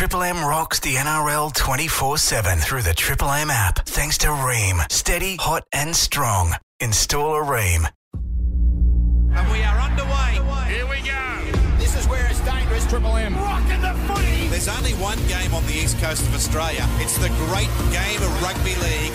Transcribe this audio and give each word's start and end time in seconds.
Triple 0.00 0.22
M 0.22 0.42
rocks 0.42 0.80
the 0.80 0.94
NRL 0.94 1.52
24 1.52 2.16
7 2.16 2.58
through 2.58 2.80
the 2.80 2.94
Triple 2.94 3.30
M 3.32 3.50
app. 3.50 3.80
Thanks 3.84 4.16
to 4.16 4.28
Rheem. 4.28 4.90
Steady, 4.90 5.36
hot, 5.36 5.64
and 5.74 5.94
strong. 5.94 6.54
Install 6.80 7.34
a 7.34 7.44
Rheem. 7.44 7.86
And 8.14 9.52
we 9.52 9.62
are 9.62 9.78
underway. 9.78 10.40
Here 10.72 10.86
we 10.86 11.06
go. 11.06 11.76
This 11.76 11.94
is 11.96 12.08
where 12.08 12.26
it's 12.30 12.40
dangerous. 12.40 12.86
Triple 12.86 13.14
M. 13.14 13.34
Rocking 13.34 13.82
the 13.82 13.92
footy. 14.08 14.48
There's 14.48 14.68
only 14.68 14.94
one 14.94 15.18
game 15.26 15.52
on 15.52 15.66
the 15.66 15.74
east 15.74 16.00
coast 16.00 16.22
of 16.22 16.34
Australia. 16.34 16.86
It's 16.96 17.18
the 17.18 17.28
great 17.28 17.68
game 17.92 18.22
of 18.22 18.42
rugby 18.42 18.76
league. 18.76 19.12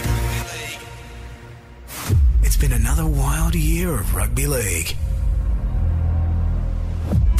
It's 2.43 2.57
been 2.57 2.73
another 2.73 3.07
wild 3.07 3.55
year 3.55 3.95
of 3.95 4.13
rugby 4.13 4.45
league. 4.45 4.95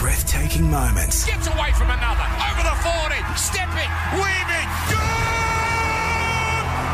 Breathtaking 0.06 0.70
moments, 0.70 1.26
Gets 1.26 1.48
away 1.48 1.71
from 1.74 1.90
another. 1.90 2.21
Over 2.46 2.62
the 2.62 2.78
40. 2.86 3.18
Stepping. 3.36 3.90
Weaving. 4.14 4.70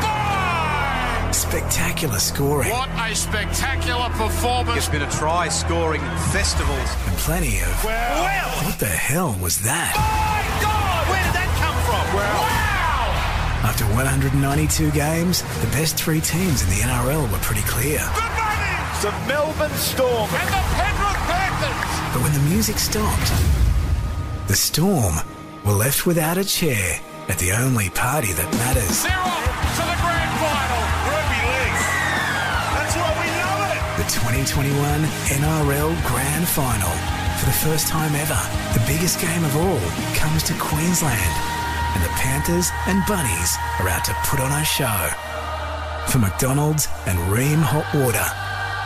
Goodbye. 0.01 1.31
spectacular 1.33 2.19
scoring, 2.19 2.69
What 2.71 2.87
a 2.95 3.13
spectacular 3.13 4.07
performance. 4.15 4.77
It's 4.77 4.87
been 4.87 5.01
a 5.01 5.11
try 5.11 5.49
scoring 5.49 5.99
festival. 6.31 6.73
and 6.73 7.17
plenty 7.17 7.59
of 7.59 7.83
Well, 7.83 8.23
what 8.63 8.79
the 8.79 8.85
hell 8.87 9.35
was 9.41 9.59
that? 9.67 9.91
my 9.91 10.63
God. 10.63 11.07
Where 11.11 11.21
did 11.21 11.33
that 11.35 11.51
come 11.59 11.75
from? 11.83 12.15
Well. 12.15 12.43
Wow. 12.47 13.67
After 13.67 13.83
192 13.91 14.89
games, 14.91 15.41
the 15.59 15.67
best 15.75 15.97
three 15.97 16.21
teams 16.21 16.63
in 16.63 16.69
the 16.69 16.79
NRL 16.79 17.29
were 17.29 17.39
pretty 17.39 17.63
clear. 17.63 17.99
Good 18.15 18.31
morning. 18.39 18.79
The 19.03 19.11
Melbourne 19.27 19.75
Storm. 19.75 20.29
And 20.31 20.47
the 20.47 20.63
Penrith 20.79 21.19
Panthers. 21.27 22.00
But 22.21 22.29
when 22.29 22.43
the 22.43 22.49
music 22.53 22.77
stopped, 22.77 23.33
the 24.47 24.53
Storm 24.53 25.15
were 25.65 25.73
left 25.73 26.05
without 26.05 26.37
a 26.37 26.45
chair 26.45 27.01
at 27.27 27.39
the 27.39 27.51
only 27.51 27.89
party 27.89 28.31
that 28.33 28.45
matters. 28.61 29.01
They're 29.01 29.17
off 29.17 29.41
to 29.41 29.81
the 29.89 29.97
grand 29.97 30.33
final. 30.37 30.81
Rugby 31.09 31.41
league. 31.49 31.81
That's 32.77 32.93
why 32.93 33.09
we 33.17 33.27
love 33.41 33.73
it. 33.73 33.81
The 33.97 34.07
2021 34.21 34.69
NRL 35.33 35.97
Grand 36.05 36.45
Final. 36.45 36.93
For 37.41 37.49
the 37.49 37.57
first 37.65 37.87
time 37.87 38.13
ever, 38.13 38.37
the 38.77 38.85
biggest 38.85 39.17
game 39.17 39.41
of 39.41 39.57
all 39.57 39.81
comes 40.13 40.45
to 40.45 40.53
Queensland. 40.61 41.33
And 41.97 42.05
the 42.05 42.13
Panthers 42.21 42.69
and 42.85 43.01
Bunnies 43.09 43.57
are 43.81 43.89
out 43.89 44.05
to 44.05 44.13
put 44.29 44.39
on 44.39 44.53
a 44.53 44.63
show. 44.63 45.09
For 46.05 46.19
McDonald's 46.19 46.85
and 47.07 47.17
Rheem 47.33 47.65
Hot 47.65 47.89
Water, 47.97 48.29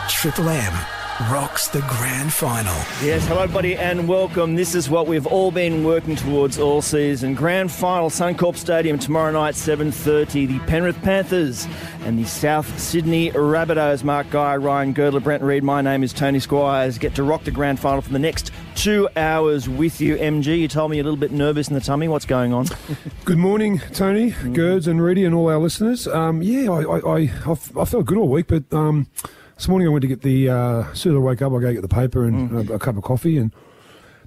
Triple 0.07 0.47
M 0.47 0.94
rocks 1.21 1.69
the 1.69 1.79
Grand 1.81 2.31
Final. 2.33 2.75
Yes, 3.01 3.25
hello, 3.25 3.47
buddy, 3.47 3.75
and 3.75 4.07
welcome. 4.07 4.55
This 4.55 4.75
is 4.75 4.89
what 4.89 5.07
we've 5.07 5.25
all 5.25 5.49
been 5.49 5.85
working 5.85 6.15
towards 6.15 6.59
all 6.59 6.81
season. 6.81 7.33
Grand 7.35 7.71
final, 7.71 8.09
Suncorp 8.09 8.57
Stadium 8.57 8.99
tomorrow 8.99 9.31
night, 9.31 9.55
7:30. 9.55 10.45
The 10.45 10.59
Penrith 10.67 11.01
Panthers 11.01 11.67
and 12.01 12.19
the 12.19 12.25
South 12.25 12.79
Sydney 12.79 13.31
Rabbitohs. 13.31 14.03
Mark 14.03 14.29
Guy, 14.29 14.57
Ryan 14.57 14.91
Girdler, 14.91 15.21
Brent 15.21 15.41
Reed. 15.41 15.63
My 15.63 15.81
name 15.81 16.03
is 16.03 16.11
Tony 16.11 16.39
Squires. 16.39 16.97
Get 16.97 17.15
to 17.15 17.23
rock 17.23 17.45
the 17.45 17.51
grand 17.51 17.79
final 17.79 18.01
for 18.01 18.11
the 18.11 18.19
next 18.19 18.51
two 18.75 19.07
hours 19.15 19.69
with 19.69 20.01
you, 20.01 20.17
MG. 20.17 20.59
You 20.59 20.67
told 20.67 20.91
me 20.91 20.97
you're 20.97 21.03
a 21.03 21.05
little 21.05 21.19
bit 21.19 21.31
nervous 21.31 21.69
in 21.69 21.75
the 21.75 21.81
tummy. 21.81 22.09
What's 22.09 22.25
going 22.25 22.51
on? 22.51 22.67
Good 23.25 23.37
morning, 23.37 23.79
Tony, 23.93 24.31
Gerds, 24.31 24.87
and 24.87 25.01
Reedy, 25.01 25.23
and 25.23 25.33
all 25.33 25.49
our 25.49 25.59
listeners. 25.59 26.07
Um, 26.07 26.41
yeah, 26.41 26.69
I, 26.69 26.81
I, 26.81 27.19
I, 27.19 27.19
I 27.47 27.85
felt 27.85 28.05
good 28.05 28.17
all 28.17 28.27
week, 28.27 28.47
but 28.47 28.71
um, 28.73 29.07
this 29.55 29.67
morning 29.67 29.87
I 29.87 29.91
went 29.91 30.01
to 30.03 30.07
get 30.07 30.21
the. 30.21 30.49
Uh, 30.49 30.83
as 30.91 30.99
soon 30.99 31.13
as 31.13 31.17
I 31.17 31.19
woke 31.21 31.41
up, 31.41 31.53
I 31.53 31.59
go 31.59 31.73
get 31.73 31.81
the 31.81 31.87
paper 31.87 32.25
and 32.25 32.69
a, 32.69 32.73
a 32.73 32.79
cup 32.79 32.97
of 32.97 33.03
coffee, 33.03 33.37
and 33.37 33.51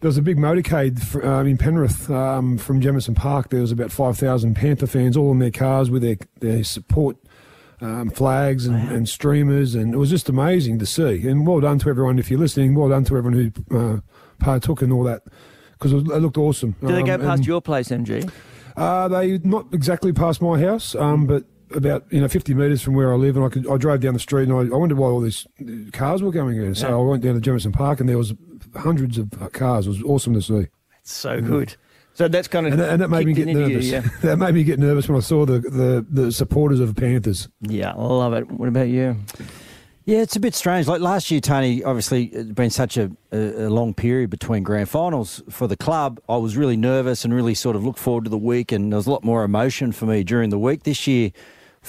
there 0.01 0.09
was 0.09 0.17
a 0.19 0.23
big 0.23 0.37
motorcade 0.39 1.01
fr- 1.03 1.25
um, 1.27 1.47
in 1.47 1.59
Penrith 1.59 2.11
um, 2.11 2.57
from 2.59 2.81
Jamison 2.81 3.15
Park. 3.15 3.51
There 3.51 3.61
was 3.61 3.73
about 3.73 3.91
five 3.93 4.17
thousand 4.19 4.55
Panther 4.55 4.87
fans, 4.87 5.17
all 5.17 5.31
in 5.33 5.39
their 5.39 5.51
cars 5.51 5.91
with 5.91 6.03
their 6.03 6.17
their 6.41 6.65
support. 6.65 7.17
Um, 7.81 8.11
flags 8.11 8.67
and, 8.67 8.91
and 8.91 9.09
streamers, 9.09 9.77
and 9.77 9.95
it 9.95 9.99
was 9.99 10.11
just 10.11 10.29
amazing 10.29 10.81
to 10.81 10.85
see. 10.87 11.29
And 11.29 11.47
well 11.47 11.61
done 11.61 11.79
to 11.79 11.89
everyone 11.89 12.19
if 12.19 12.29
you're 12.29 12.41
listening. 12.41 12.75
Well 12.75 12.89
done 12.89 13.05
to 13.05 13.17
everyone 13.17 13.53
who 13.71 13.79
uh, 13.79 14.01
partook 14.41 14.83
in 14.83 14.91
all 14.91 15.05
that 15.05 15.23
because 15.75 15.93
it, 15.93 15.99
it 15.99 16.19
looked 16.19 16.37
awesome. 16.39 16.75
Did 16.81 16.89
they 16.97 17.03
go 17.05 17.15
Um, 17.15 17.21
past 17.21 17.47
your 17.47 17.61
place, 17.63 17.91
MG? 17.91 18.29
uh, 18.77 19.07
they 19.07 19.39
not 19.45 19.67
exactly 19.73 20.13
past 20.13 20.43
my 20.43 20.59
house, 20.61 20.97
um, 20.97 21.27
but 21.29 21.45
about 21.75 22.05
you 22.11 22.21
know 22.21 22.29
50 22.29 22.55
metres 22.55 22.83
from 22.83 22.95
where 22.95 23.13
I 23.13 23.17
live, 23.17 23.37
and 23.37 23.45
I 23.45 23.49
could 23.49 23.69
I 23.71 23.77
drove 23.77 24.01
down 24.01 24.15
the 24.15 24.21
street 24.21 24.49
and 24.49 24.53
I, 24.53 24.75
I 24.75 24.79
wondered 24.79 24.99
why 24.99 25.09
all 25.09 25.21
these 25.21 25.47
cars 25.93 26.23
were 26.23 26.31
going 26.33 26.57
in. 26.63 26.75
So 26.75 26.89
I 27.01 27.05
went 27.11 27.23
down 27.23 27.35
to 27.35 27.41
Jamison 27.41 27.73
Park 27.73 28.01
and 28.01 28.09
there 28.09 28.19
was 28.19 28.33
hundreds 28.77 29.19
of 29.19 29.33
uh, 29.43 29.49
cars. 29.49 29.87
It 29.87 29.91
was 29.91 30.03
awesome 30.03 30.35
to 30.35 30.43
see, 30.43 30.67
It's 31.01 31.13
So 31.13 31.41
good. 31.41 31.77
So 32.15 32.27
that's 32.27 32.49
kind 32.49 32.67
of 32.67 32.73
and, 32.73 32.83
that- 32.83 32.91
and 32.91 33.01
that 33.03 33.09
made 33.11 33.27
me 33.27 33.33
get 33.33 33.47
into 33.49 33.61
you, 33.61 33.69
nervous. 33.69 33.87
yeah. 33.91 34.01
that 34.23 34.39
made 34.39 34.55
me 34.55 34.65
get 34.65 34.79
nervous 34.81 35.09
when 35.09 35.17
I 35.17 35.21
saw 35.21 35.47
the 35.47 35.61
the, 35.61 36.05
the 36.11 36.33
supporters 36.33 36.81
of 36.81 36.95
the 36.95 37.01
Panthers. 37.01 37.49
yeah, 37.61 37.93
I 37.93 38.03
love 38.03 38.33
it. 38.33 38.51
What 38.51 38.69
about 38.69 38.89
you? 38.89 39.17
Yeah, 40.05 40.21
it's 40.21 40.37
a 40.37 40.41
bit 40.41 40.55
strange. 40.55 40.87
Like 40.89 41.03
last 41.03 41.31
year, 41.31 41.39
Tony, 41.41 41.85
obviously, 41.85 42.25
it's 42.29 42.51
been 42.53 42.71
such 42.71 42.97
a, 42.97 43.11
a, 43.31 43.67
a 43.67 43.69
long 43.69 43.93
period 43.93 44.31
between 44.31 44.63
grand 44.63 44.89
finals 44.89 45.43
for 45.51 45.67
the 45.69 45.77
club. 45.77 46.19
I 46.31 46.39
was 46.39 46.57
really 46.57 46.79
nervous 46.79 47.27
and 47.27 47.35
really 47.35 47.53
sort 47.55 47.77
of 47.77 47.85
looked 47.85 47.99
forward 47.99 48.25
to 48.25 48.31
the 48.31 48.39
week, 48.39 48.73
and 48.73 48.91
there 48.91 48.97
was 48.97 49.07
a 49.07 49.11
lot 49.11 49.23
more 49.23 49.45
emotion 49.45 49.93
for 49.93 50.07
me 50.07 50.25
during 50.25 50.49
the 50.49 50.59
week. 50.59 50.85
This 50.85 51.07
year, 51.07 51.31
f- 51.35 51.43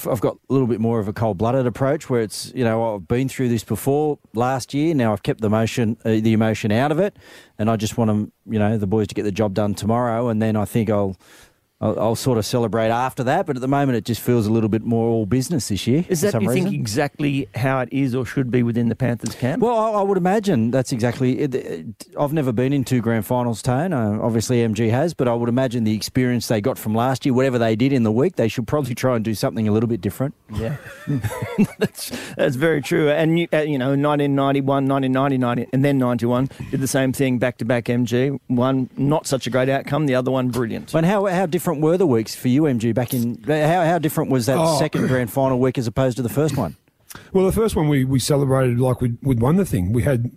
I've 0.09 0.21
got 0.21 0.37
a 0.49 0.53
little 0.53 0.67
bit 0.67 0.79
more 0.79 0.99
of 0.99 1.07
a 1.07 1.13
cold 1.13 1.37
blooded 1.37 1.65
approach 1.67 2.09
where 2.09 2.21
it's, 2.21 2.51
you 2.55 2.63
know, 2.63 2.95
I've 2.95 3.07
been 3.07 3.27
through 3.27 3.49
this 3.49 3.63
before 3.63 4.19
last 4.33 4.73
year. 4.73 4.93
Now 4.93 5.13
I've 5.13 5.23
kept 5.23 5.41
the 5.41 5.47
emotion, 5.47 5.97
uh, 6.05 6.09
the 6.09 6.33
emotion 6.33 6.71
out 6.71 6.91
of 6.91 6.99
it, 6.99 7.17
and 7.57 7.69
I 7.69 7.75
just 7.75 7.97
want 7.97 8.09
them, 8.09 8.31
you 8.49 8.59
know, 8.59 8.77
the 8.77 8.87
boys 8.87 9.07
to 9.07 9.15
get 9.15 9.23
the 9.23 9.31
job 9.31 9.53
done 9.53 9.73
tomorrow, 9.73 10.29
and 10.29 10.41
then 10.41 10.55
I 10.55 10.65
think 10.65 10.89
I'll. 10.89 11.17
I'll, 11.81 11.97
I'll 11.99 12.15
sort 12.15 12.37
of 12.37 12.45
celebrate 12.45 12.89
after 12.89 13.23
that, 13.23 13.45
but 13.45 13.55
at 13.55 13.61
the 13.61 13.67
moment 13.67 13.95
it 13.97 14.03
just 14.05 14.19
feels 14.21 14.45
a 14.47 14.51
little 14.51 14.67
bit 14.69 14.83
more 14.83 15.07
all 15.09 15.25
business 15.25 15.69
this 15.69 15.87
year. 15.87 16.03
Is 16.09 16.21
that 16.21 16.33
you 16.41 16.49
reason. 16.49 16.63
think 16.65 16.75
exactly 16.75 17.47
how 17.55 17.79
it 17.79 17.89
is 17.91 18.13
or 18.13 18.25
should 18.25 18.51
be 18.51 18.63
within 18.63 18.89
the 18.89 18.95
Panthers 18.95 19.33
camp? 19.35 19.61
Well, 19.63 19.77
I, 19.77 19.91
I 19.99 20.01
would 20.01 20.17
imagine 20.17 20.71
that's 20.71 20.91
exactly. 20.91 21.39
It, 21.39 21.55
it- 21.55 21.85
I've 22.19 22.33
never 22.33 22.51
been 22.51 22.73
in 22.73 22.83
two 22.83 23.01
grand 23.01 23.25
finals, 23.25 23.61
Tone. 23.61 23.93
Uh, 23.93 24.19
obviously, 24.21 24.57
MG 24.57 24.89
has, 24.89 25.13
but 25.13 25.27
I 25.27 25.33
would 25.33 25.47
imagine 25.49 25.83
the 25.85 25.95
experience 25.95 26.47
they 26.47 26.59
got 26.59 26.77
from 26.77 26.93
last 26.93 27.25
year, 27.25 27.33
whatever 27.33 27.57
they 27.57 27.75
did 27.75 27.93
in 27.93 28.03
the 28.03 28.11
week, 28.11 28.35
they 28.35 28.47
should 28.47 28.67
probably 28.67 28.95
try 28.95 29.15
and 29.15 29.23
do 29.23 29.33
something 29.33 29.67
a 29.67 29.71
little 29.71 29.87
bit 29.87 30.01
different. 30.01 30.33
Yeah, 30.53 30.75
that's 31.77 32.11
that's 32.35 32.55
very 32.55 32.81
true. 32.81 33.09
And 33.09 33.39
you, 33.39 33.47
uh, 33.53 33.59
you 33.59 33.77
know, 33.77 33.89
1991, 33.95 34.87
1990, 34.87 35.37
90, 35.37 35.67
and 35.73 35.85
then 35.85 35.97
91 35.97 36.49
did 36.71 36.81
the 36.81 36.87
same 36.87 37.13
thing 37.13 37.37
back 37.37 37.57
to 37.59 37.65
back. 37.65 37.85
MG 37.85 38.39
one 38.47 38.89
not 38.97 39.25
such 39.27 39.47
a 39.47 39.49
great 39.49 39.69
outcome, 39.69 40.05
the 40.05 40.15
other 40.15 40.31
one 40.31 40.49
brilliant. 40.49 40.91
But 40.91 41.03
how 41.03 41.25
how 41.27 41.45
different 41.45 41.68
were 41.77 41.97
the 41.97 42.07
weeks 42.07 42.35
for 42.35 42.47
you, 42.47 42.63
MG? 42.63 42.93
Back 42.93 43.13
in 43.13 43.41
how 43.43 43.85
how 43.85 43.99
different 43.99 44.29
was 44.31 44.45
that 44.47 44.57
Oh. 44.57 44.77
second 44.79 45.07
grand 45.07 45.31
final 45.31 45.59
week 45.59 45.77
as 45.77 45.87
opposed 45.87 46.17
to 46.17 46.23
the 46.23 46.29
first 46.29 46.57
one? 46.57 46.75
Well, 47.33 47.45
the 47.47 47.51
first 47.51 47.75
one 47.75 47.87
we, 47.89 48.05
we 48.05 48.19
celebrated 48.19 48.79
like 48.79 49.01
we'd, 49.01 49.17
we'd 49.23 49.39
won 49.41 49.55
the 49.55 49.65
thing. 49.65 49.93
We 49.93 50.03
had 50.03 50.29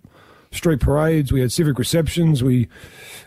street 0.51 0.79
parades, 0.79 1.31
we 1.31 1.39
had 1.39 1.51
civic 1.51 1.77
receptions, 1.77 2.41
we, 2.43 2.67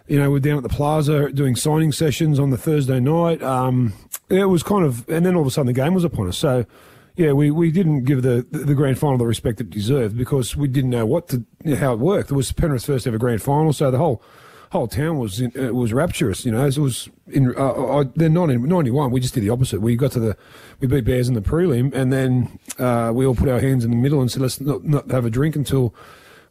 you 0.08 0.18
know, 0.18 0.32
we're 0.32 0.40
down 0.40 0.56
at 0.56 0.64
the 0.64 0.68
plaza 0.68 1.30
doing 1.30 1.54
signing 1.54 1.92
sessions 1.92 2.40
on 2.40 2.50
the 2.50 2.56
Thursday 2.58 2.98
night. 2.98 3.40
Um, 3.44 3.92
it 4.28 4.46
was 4.46 4.64
kind 4.64 4.84
of, 4.84 5.08
and 5.08 5.24
then 5.24 5.36
all 5.36 5.42
of 5.42 5.46
a 5.46 5.50
sudden 5.52 5.68
the 5.68 5.72
game 5.80 5.94
was 5.94 6.02
upon 6.02 6.26
us. 6.26 6.36
So, 6.36 6.66
yeah, 7.14 7.32
we, 7.32 7.52
we 7.52 7.70
didn't 7.70 8.02
give 8.02 8.22
the, 8.22 8.44
the 8.50 8.74
grand 8.74 8.98
final 8.98 9.16
the 9.16 9.26
respect 9.26 9.60
it 9.60 9.70
deserved 9.70 10.16
because 10.18 10.56
we 10.56 10.66
didn't 10.66 10.90
know 10.90 11.06
what 11.06 11.28
to, 11.28 11.44
how 11.76 11.92
it 11.92 12.00
worked. 12.00 12.32
It 12.32 12.34
was 12.34 12.50
Penrith's 12.50 12.86
first 12.86 13.06
ever 13.06 13.16
grand 13.18 13.42
final, 13.42 13.72
so 13.72 13.92
the 13.92 13.98
whole 13.98 14.22
whole 14.70 14.88
town 14.88 15.18
was 15.18 15.40
in, 15.40 15.52
uh, 15.58 15.72
was 15.72 15.92
rapturous. 15.92 16.44
You 16.44 16.52
know, 16.52 16.64
as 16.64 16.78
it 16.78 16.80
was 16.80 17.08
in 17.28 17.54
uh, 17.56 17.98
I, 17.98 18.04
then 18.14 18.34
not 18.34 18.50
in 18.50 18.62
'91. 18.62 19.10
We 19.10 19.20
just 19.20 19.34
did 19.34 19.42
the 19.42 19.50
opposite. 19.50 19.80
We 19.80 19.96
got 19.96 20.12
to 20.12 20.20
the 20.20 20.36
we 20.80 20.88
beat 20.88 21.04
Bears 21.04 21.28
in 21.28 21.34
the 21.34 21.40
prelim, 21.40 21.94
and 21.94 22.12
then 22.12 22.58
uh, 22.78 23.12
we 23.14 23.26
all 23.26 23.34
put 23.34 23.48
our 23.48 23.60
hands 23.60 23.84
in 23.84 23.90
the 23.90 23.96
middle 23.96 24.20
and 24.20 24.30
said, 24.30 24.42
let's 24.42 24.60
not, 24.60 24.84
not 24.84 25.10
have 25.10 25.24
a 25.24 25.30
drink 25.30 25.56
until 25.56 25.94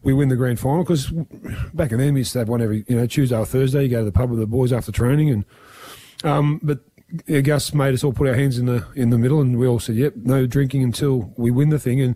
we 0.02 0.14
win 0.14 0.30
the 0.30 0.36
grand 0.36 0.60
final. 0.60 0.84
Because 0.84 1.12
back 1.74 1.92
in 1.92 1.98
then 2.00 2.14
we 2.14 2.22
used 2.22 2.34
to 2.34 2.40
have 2.40 2.50
one 2.50 2.62
every 2.62 2.86
you 2.88 2.96
know 2.96 3.06
Tuesday 3.06 3.38
or 3.38 3.46
Thursday. 3.46 3.84
You 3.84 3.90
go 3.90 4.00
to 4.00 4.06
the 4.06 4.12
pub 4.12 4.30
with 4.30 4.40
the 4.40 4.48
boys 4.48 4.74
after 4.74 4.92
training, 4.92 5.30
and 5.30 5.46
um, 6.24 6.60
but. 6.64 6.80
yeah, 7.28 7.42
Gus 7.42 7.72
made 7.72 7.94
us 7.94 8.04
all 8.04 8.14
put 8.14 8.28
our 8.28 8.34
hands 8.34 8.58
in 8.58 8.66
the 8.66 8.84
in 8.96 9.12
the 9.12 9.18
middle, 9.20 9.40
and 9.40 9.60
we 9.60 9.68
all 9.68 9.80
said, 9.80 9.96
"Yep, 9.96 10.14
no 10.24 10.48
drinking 10.48 10.82
until 10.82 11.32
we 11.38 11.52
win 11.52 11.70
the 11.70 11.78
thing." 11.78 12.02
And 12.02 12.16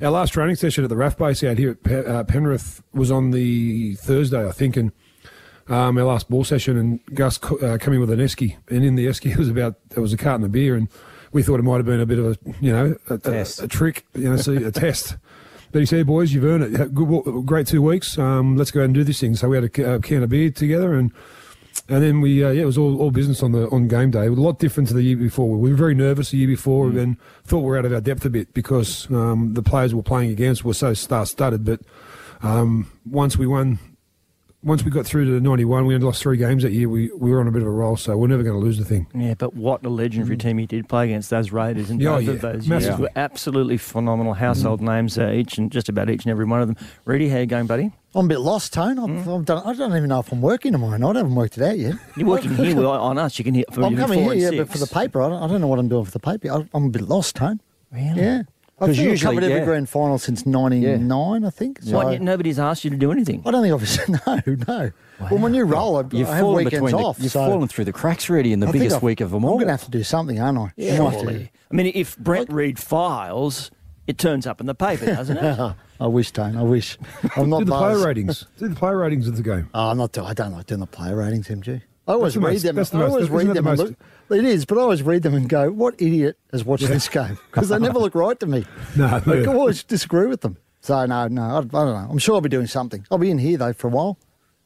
our 0.00 0.10
last 0.10 0.32
training 0.32 0.56
session 0.56 0.82
at 0.82 0.88
the 0.88 0.96
RAF 0.96 1.18
base 1.18 1.44
out 1.44 1.58
here 1.58 1.72
at 1.72 1.82
Pe- 1.82 2.06
uh, 2.06 2.24
Penrith 2.24 2.82
was 2.94 3.10
on 3.10 3.32
the 3.32 3.96
Thursday, 3.96 4.48
I 4.48 4.52
think, 4.52 4.78
and 4.78 4.92
um, 5.70 5.96
our 5.96 6.04
last 6.04 6.28
ball 6.28 6.44
session, 6.44 6.76
and 6.76 7.00
Gus 7.14 7.42
uh, 7.42 7.78
came 7.80 7.94
in 7.94 8.00
with 8.00 8.10
an 8.10 8.18
esky, 8.18 8.56
and 8.68 8.84
in 8.84 8.96
the 8.96 9.06
esky 9.06 9.30
it 9.32 9.38
was 9.38 9.48
about 9.48 9.76
there 9.90 10.02
was 10.02 10.12
a 10.12 10.16
carton 10.16 10.44
of 10.44 10.52
beer, 10.52 10.74
and 10.74 10.88
we 11.32 11.42
thought 11.42 11.60
it 11.60 11.62
might 11.62 11.76
have 11.76 11.86
been 11.86 12.00
a 12.00 12.06
bit 12.06 12.18
of 12.18 12.26
a 12.26 12.36
you 12.60 12.72
know 12.72 12.96
a, 13.08 13.14
a, 13.14 13.18
Test. 13.18 13.62
a 13.62 13.68
trick, 13.68 14.04
you 14.14 14.28
know, 14.28 14.36
see, 14.36 14.56
a 14.56 14.70
test. 14.72 15.16
But 15.72 15.78
he 15.78 15.86
said, 15.86 16.06
"Boys, 16.06 16.32
you've 16.32 16.44
earned 16.44 16.74
it. 16.74 16.94
Good, 16.94 17.46
great 17.46 17.68
two 17.68 17.80
weeks. 17.80 18.18
Um, 18.18 18.56
let's 18.56 18.72
go 18.72 18.80
out 18.80 18.86
and 18.86 18.94
do 18.94 19.04
this 19.04 19.20
thing." 19.20 19.36
So 19.36 19.48
we 19.48 19.56
had 19.56 19.78
a, 19.78 19.94
a 19.94 20.00
can 20.00 20.24
of 20.24 20.28
beer 20.28 20.50
together, 20.50 20.94
and 20.94 21.12
and 21.88 22.02
then 22.02 22.20
we 22.20 22.44
uh, 22.44 22.50
yeah, 22.50 22.62
it 22.62 22.66
was 22.66 22.76
all, 22.76 23.00
all 23.00 23.12
business 23.12 23.40
on 23.40 23.52
the 23.52 23.68
on 23.68 23.86
game 23.86 24.10
day. 24.10 24.26
A 24.26 24.32
lot 24.32 24.58
different 24.58 24.88
to 24.88 24.94
the 24.94 25.02
year 25.02 25.16
before. 25.16 25.56
We 25.56 25.70
were 25.70 25.76
very 25.76 25.94
nervous 25.94 26.30
the 26.30 26.38
year 26.38 26.48
before, 26.48 26.88
and 26.88 27.16
thought 27.44 27.60
we 27.60 27.66
were 27.66 27.78
out 27.78 27.84
of 27.84 27.92
our 27.92 28.00
depth 28.00 28.24
a 28.24 28.30
bit 28.30 28.52
because 28.52 29.08
um, 29.12 29.54
the 29.54 29.62
players 29.62 29.94
we 29.94 29.98
were 29.98 30.02
playing 30.02 30.32
against 30.32 30.64
were 30.64 30.74
so 30.74 30.94
star 30.94 31.24
studded. 31.24 31.64
But 31.64 31.80
um, 32.42 32.90
once 33.04 33.36
we 33.36 33.46
won 33.46 33.78
once 34.62 34.84
we 34.84 34.90
got 34.90 35.06
through 35.06 35.24
to 35.24 35.30
the 35.30 35.40
91, 35.40 35.86
we 35.86 35.94
had 35.94 36.02
lost 36.02 36.22
three 36.22 36.36
games 36.36 36.62
that 36.62 36.72
year. 36.72 36.88
We, 36.88 37.10
we 37.16 37.30
were 37.30 37.40
on 37.40 37.48
a 37.48 37.50
bit 37.50 37.62
of 37.62 37.68
a 37.68 37.70
roll, 37.70 37.96
so 37.96 38.16
we're 38.16 38.26
never 38.26 38.42
going 38.42 38.54
to 38.54 38.60
lose 38.60 38.76
the 38.76 38.84
thing. 38.84 39.06
Yeah, 39.14 39.34
but 39.34 39.54
what 39.54 39.84
a 39.86 39.88
legendary 39.88 40.36
mm. 40.36 40.40
team 40.40 40.58
he 40.58 40.66
did 40.66 40.86
play 40.86 41.06
against 41.06 41.30
those 41.30 41.50
Raiders 41.50 41.88
And 41.88 42.00
Yeah, 42.00 42.10
oh, 42.10 42.14
both 42.16 42.24
yeah. 42.24 42.32
of 42.32 42.40
those 42.40 42.68
years. 42.68 42.98
Were 42.98 43.10
absolutely 43.16 43.78
phenomenal 43.78 44.34
household 44.34 44.80
mm. 44.80 44.86
names, 44.86 45.18
uh, 45.18 45.30
each 45.30 45.56
and 45.56 45.72
just 45.72 45.88
about 45.88 46.10
each 46.10 46.24
and 46.24 46.30
every 46.30 46.44
one 46.44 46.60
of 46.60 46.68
them. 46.68 46.76
Reedy, 47.06 47.28
how 47.30 47.38
you 47.38 47.46
going, 47.46 47.66
buddy? 47.66 47.90
I'm 48.14 48.26
a 48.26 48.28
bit 48.28 48.40
lost, 48.40 48.74
Tone. 48.74 48.98
I've, 48.98 49.08
mm. 49.08 49.38
I've 49.38 49.44
done, 49.46 49.62
I 49.64 49.72
don't 49.72 49.96
even 49.96 50.08
know 50.10 50.20
if 50.20 50.30
I'm 50.30 50.42
working 50.42 50.72
tomorrow 50.72 50.96
night. 50.98 51.16
I 51.16 51.18
haven't 51.20 51.34
worked 51.34 51.56
it 51.56 51.64
out 51.64 51.78
yet. 51.78 51.94
You're 52.16 52.28
working 52.28 52.54
here 52.54 52.76
with- 52.76 52.84
on 52.84 53.16
us. 53.16 53.38
You 53.38 53.44
can 53.44 53.54
hear 53.54 53.64
from 53.72 53.84
I'm 53.84 53.96
coming 53.96 54.24
four 54.24 54.34
here, 54.34 54.48
and 54.48 54.56
yeah, 54.56 54.62
but 54.62 54.72
for 54.72 54.78
the 54.78 54.86
paper, 54.86 55.22
I 55.22 55.30
don't, 55.30 55.42
I 55.42 55.46
don't 55.46 55.60
know 55.62 55.68
what 55.68 55.78
I'm 55.78 55.88
doing 55.88 56.04
for 56.04 56.10
the 56.10 56.20
paper. 56.20 56.50
I, 56.50 56.68
I'm 56.74 56.86
a 56.86 56.90
bit 56.90 57.02
lost, 57.02 57.36
Tone. 57.36 57.60
Really? 57.92 58.20
Yeah. 58.20 58.42
I've 58.82 58.88
'Cause 58.88 58.96
usually, 58.96 59.10
usually, 59.10 59.34
covered 59.36 59.44
every 59.44 59.58
yeah. 59.58 59.64
grand 59.66 59.88
final 59.90 60.18
since 60.18 60.46
99, 60.46 61.44
I 61.44 61.50
think. 61.50 61.82
So 61.82 61.96
Why, 61.96 62.12
yet 62.12 62.22
nobody's 62.22 62.58
asked 62.58 62.82
you 62.82 62.90
to 62.90 62.96
do 62.96 63.12
anything. 63.12 63.42
I 63.44 63.50
don't 63.50 63.62
think 63.62 63.74
I've... 64.08 64.08
No, 64.26 64.64
no. 64.68 64.90
Well, 65.30 65.38
when 65.40 65.52
you 65.52 65.64
roll, 65.64 65.98
I, 65.98 66.04
You've 66.10 66.28
I 66.30 66.36
have 66.36 66.46
weekends 66.46 66.70
between 66.86 66.90
the. 66.92 67.14
You've 67.18 67.32
so 67.32 67.44
fallen 67.46 67.68
through 67.68 67.84
the 67.84 67.92
cracks, 67.92 68.30
really, 68.30 68.52
in 68.54 68.60
the 68.60 68.68
I 68.68 68.72
biggest 68.72 68.96
I've- 68.96 69.04
week 69.06 69.20
of 69.20 69.30
them 69.32 69.44
all. 69.44 69.50
I'm 69.52 69.56
going 69.58 69.66
to 69.66 69.72
have 69.72 69.84
to 69.84 69.90
do 69.90 70.02
something, 70.02 70.40
aren't 70.40 70.56
I? 70.58 70.72
Yeah, 70.76 70.92
I'm 70.92 70.96
gonna 70.98 71.10
have 71.10 71.20
to- 71.20 71.26
surely. 71.26 71.52
I 71.70 71.74
mean, 71.74 71.92
if 71.94 72.16
Brent 72.16 72.50
Reed 72.50 72.78
files, 72.78 73.70
it 74.06 74.16
turns 74.16 74.46
up 74.46 74.60
in 74.60 74.66
the 74.66 74.74
paper, 74.74 75.06
doesn't 75.06 75.36
it? 75.36 75.74
I 76.00 76.06
wish, 76.06 76.30
Tone. 76.30 76.56
I 76.56 76.62
wish. 76.62 76.96
I'm 77.36 77.50
not 77.50 77.58
Do 77.58 77.64
the 77.66 77.76
player 77.76 77.98
ratings. 78.06 78.46
Do 78.58 78.68
the 78.68 78.74
player 78.74 78.96
ratings 78.96 79.28
of 79.28 79.36
the 79.36 79.42
game. 79.42 79.68
Oh, 79.74 79.90
I'm 79.90 79.98
not. 79.98 80.12
Do- 80.12 80.24
I 80.24 80.32
don't 80.32 80.52
like 80.52 80.64
doing 80.66 80.80
the 80.80 80.86
player 80.86 81.16
ratings, 81.16 81.48
MG. 81.48 81.82
I 82.10 82.14
always 82.14 82.34
the 82.34 82.40
read 82.40 82.52
most- 82.52 82.62
them. 82.92 83.00
the 83.00 83.04
I 83.06 83.08
always 83.08 83.30
read 83.30 83.46
the 83.48 83.54
them. 83.54 83.66
and 83.66 83.78
look, 83.78 83.94
it 84.30 84.44
is, 84.44 84.64
but 84.64 84.78
I 84.78 84.80
always 84.82 85.02
read 85.02 85.22
them 85.22 85.34
and 85.34 85.48
go, 85.48 85.70
"What 85.70 85.94
idiot 85.98 86.38
has 86.52 86.64
watched 86.64 86.86
this 86.88 87.08
game?" 87.08 87.38
Because 87.50 87.68
they 87.68 87.78
never 87.78 87.98
look 87.98 88.14
right 88.14 88.38
to 88.40 88.46
me. 88.46 88.64
No, 88.96 89.06
like, 89.06 89.26
yeah. 89.26 89.50
I 89.50 89.54
always 89.54 89.82
disagree 89.82 90.26
with 90.26 90.40
them. 90.42 90.56
So 90.80 91.04
no, 91.06 91.28
no, 91.28 91.42
I, 91.42 91.58
I 91.58 91.60
don't 91.60 91.72
know. 91.72 92.08
I'm 92.10 92.18
sure 92.18 92.34
I'll 92.36 92.40
be 92.40 92.48
doing 92.48 92.66
something. 92.66 93.06
I'll 93.10 93.18
be 93.18 93.30
in 93.30 93.38
here 93.38 93.58
though 93.58 93.72
for 93.72 93.88
a 93.88 93.90
while 93.90 94.18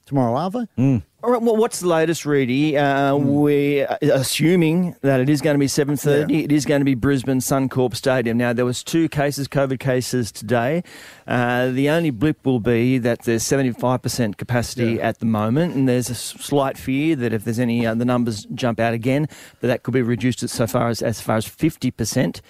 tomorrow, 0.06 0.36
are 0.36 0.50
they? 0.50 0.66
Hmm. 0.76 0.96
All 1.24 1.30
right, 1.30 1.40
well, 1.40 1.56
what's 1.56 1.80
the 1.80 1.88
latest, 1.88 2.26
Reedy? 2.26 2.76
Uh, 2.76 3.16
We're 3.16 3.96
assuming 4.02 4.94
that 5.00 5.20
it 5.20 5.30
is 5.30 5.40
going 5.40 5.54
to 5.54 5.58
be 5.58 5.68
7.30. 5.68 6.28
Yeah. 6.28 6.36
It 6.36 6.52
is 6.52 6.66
going 6.66 6.82
to 6.82 6.84
be 6.84 6.94
Brisbane 6.94 7.38
Suncorp 7.38 7.96
Stadium. 7.96 8.36
Now, 8.36 8.52
there 8.52 8.66
was 8.66 8.82
two 8.82 9.08
cases, 9.08 9.48
COVID 9.48 9.80
cases 9.80 10.30
today. 10.30 10.84
Uh, 11.26 11.70
the 11.70 11.88
only 11.88 12.10
blip 12.10 12.44
will 12.44 12.60
be 12.60 12.98
that 12.98 13.22
there's 13.22 13.42
75% 13.42 14.36
capacity 14.36 15.00
at 15.00 15.20
the 15.20 15.24
moment, 15.24 15.74
and 15.74 15.88
there's 15.88 16.10
a 16.10 16.14
slight 16.14 16.76
fear 16.76 17.16
that 17.16 17.32
if 17.32 17.44
there's 17.44 17.58
any, 17.58 17.86
uh, 17.86 17.94
the 17.94 18.04
numbers 18.04 18.46
jump 18.54 18.78
out 18.78 18.92
again, 18.92 19.26
that 19.62 19.68
that 19.68 19.82
could 19.82 19.94
be 19.94 20.02
reduced 20.02 20.42
as 20.42 20.52
so 20.52 20.66
far 20.66 20.88
as, 20.88 21.00
as 21.00 21.22
far 21.22 21.36
as 21.36 21.46
50%. 21.46 22.42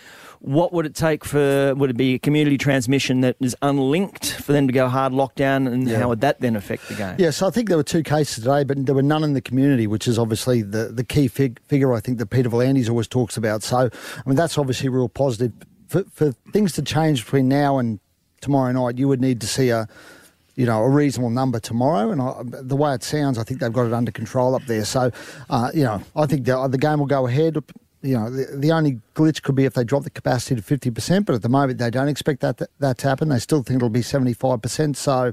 What 0.47 0.75
would 0.75 0.85
it 0.85 0.95
take 0.95 1.25
for, 1.25 1.75
would 1.75 1.89
it 1.89 1.97
be 1.97 2.15
a 2.15 2.19
community 2.19 2.59
transmission 2.59 3.23
that 3.23 3.37
is 3.41 3.57
unlinked 3.63 4.31
for 4.33 4.53
them 4.53 4.67
to 4.67 4.75
go 4.75 4.89
hard 4.89 5.15
lockdown, 5.15 5.67
and 5.73 5.89
Yeah. 5.89 6.01
how 6.01 6.11
would 6.11 6.21
that 6.21 6.41
then 6.43 6.55
affect 6.55 6.87
the 6.89 6.95
game? 6.95 7.15
Yeah, 7.19 7.31
so 7.31 7.47
I 7.47 7.51
think 7.51 7.69
there 7.69 7.79
were 7.79 7.83
two 7.83 8.03
cases 8.03 8.45
today, 8.45 8.63
but 8.63 8.85
there 8.85 8.95
were 8.95 9.01
none 9.03 9.25
in 9.25 9.33
the 9.33 9.41
community, 9.41 9.87
which 9.87 10.07
is 10.07 10.19
obviously 10.19 10.61
the, 10.61 10.89
the 10.93 11.03
key 11.03 11.29
fig- 11.29 11.61
figure 11.67 11.95
I 11.95 12.01
think 12.01 12.19
that 12.19 12.27
Peter 12.27 12.51
V'landys 12.51 12.91
always 12.91 13.09
talks 13.09 13.39
about. 13.39 13.63
So, 13.63 13.79
I 13.79 14.23
mean, 14.29 14.37
that's 14.37 14.59
obviously 14.59 14.91
real 14.91 15.09
positive. 15.09 15.53
For, 15.89 16.05
for 16.13 16.33
things 16.53 16.73
to 16.75 16.83
change 16.83 17.25
between 17.25 17.49
now 17.49 17.79
and 17.79 17.99
tomorrow 18.43 18.71
night, 18.73 18.99
you 18.99 19.09
would 19.09 19.23
need 19.23 19.41
to 19.41 19.47
see 19.47 19.71
a, 19.71 19.89
you 20.57 20.67
know, 20.67 20.83
a 20.83 20.91
reasonable 20.91 21.31
number 21.31 21.59
tomorrow. 21.59 22.11
And 22.11 22.21
I, 22.21 22.35
the 22.45 22.77
way 22.77 22.93
it 22.95 23.03
sounds, 23.03 23.39
I 23.39 23.45
think 23.45 23.61
they've 23.61 23.73
got 23.73 23.87
it 23.87 23.95
under 23.95 24.13
control 24.13 24.55
up 24.55 24.67
there. 24.67 24.85
So, 24.85 25.11
uh, 25.49 25.71
you 25.73 25.85
know, 25.85 26.03
I 26.15 26.27
think 26.27 26.45
the, 26.45 26.69
the 26.69 26.77
game 26.77 26.99
will 26.99 27.07
go 27.07 27.27
ahead. 27.27 27.57
You 28.05 28.19
know, 28.19 28.29
the, 28.31 28.57
the 28.59 28.71
only 28.71 29.01
glitch 29.15 29.43
could 29.43 29.55
be 29.55 29.65
if 29.65 29.73
they 29.75 29.83
drop 29.83 30.05
the 30.05 30.11
capacity 30.11 30.61
to 30.61 30.63
50%, 30.63 31.25
but 31.25 31.35
at 31.35 31.43
the 31.43 31.49
moment 31.49 31.79
they 31.79 31.91
don't 31.91 32.09
expect 32.09 32.41
that 32.43 32.59
to, 32.59 32.69
that 32.79 32.99
to 32.99 33.09
happen. 33.09 33.31
They 33.31 33.39
still 33.39 33.63
think 33.63 33.77
it'll 33.79 33.89
be 33.89 34.01
75%. 34.01 34.95
So, 34.95 35.33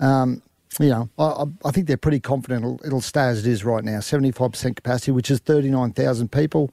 um, 0.00 0.42
you 0.78 0.90
know, 0.90 1.08
I, 1.18 1.44
I- 1.64 1.70
think 1.70 1.86
they're 1.86 1.96
pretty 1.96 2.20
confident 2.20 2.62
it'll, 2.64 2.80
it'll 2.84 3.00
stay 3.00 3.22
as 3.22 3.46
it 3.46 3.50
is 3.50 3.64
right 3.64 3.82
now. 3.84 3.98
75% 4.00 4.76
capacity, 4.76 5.12
which 5.12 5.30
is 5.30 5.38
39,000 5.40 6.30
people 6.30 6.72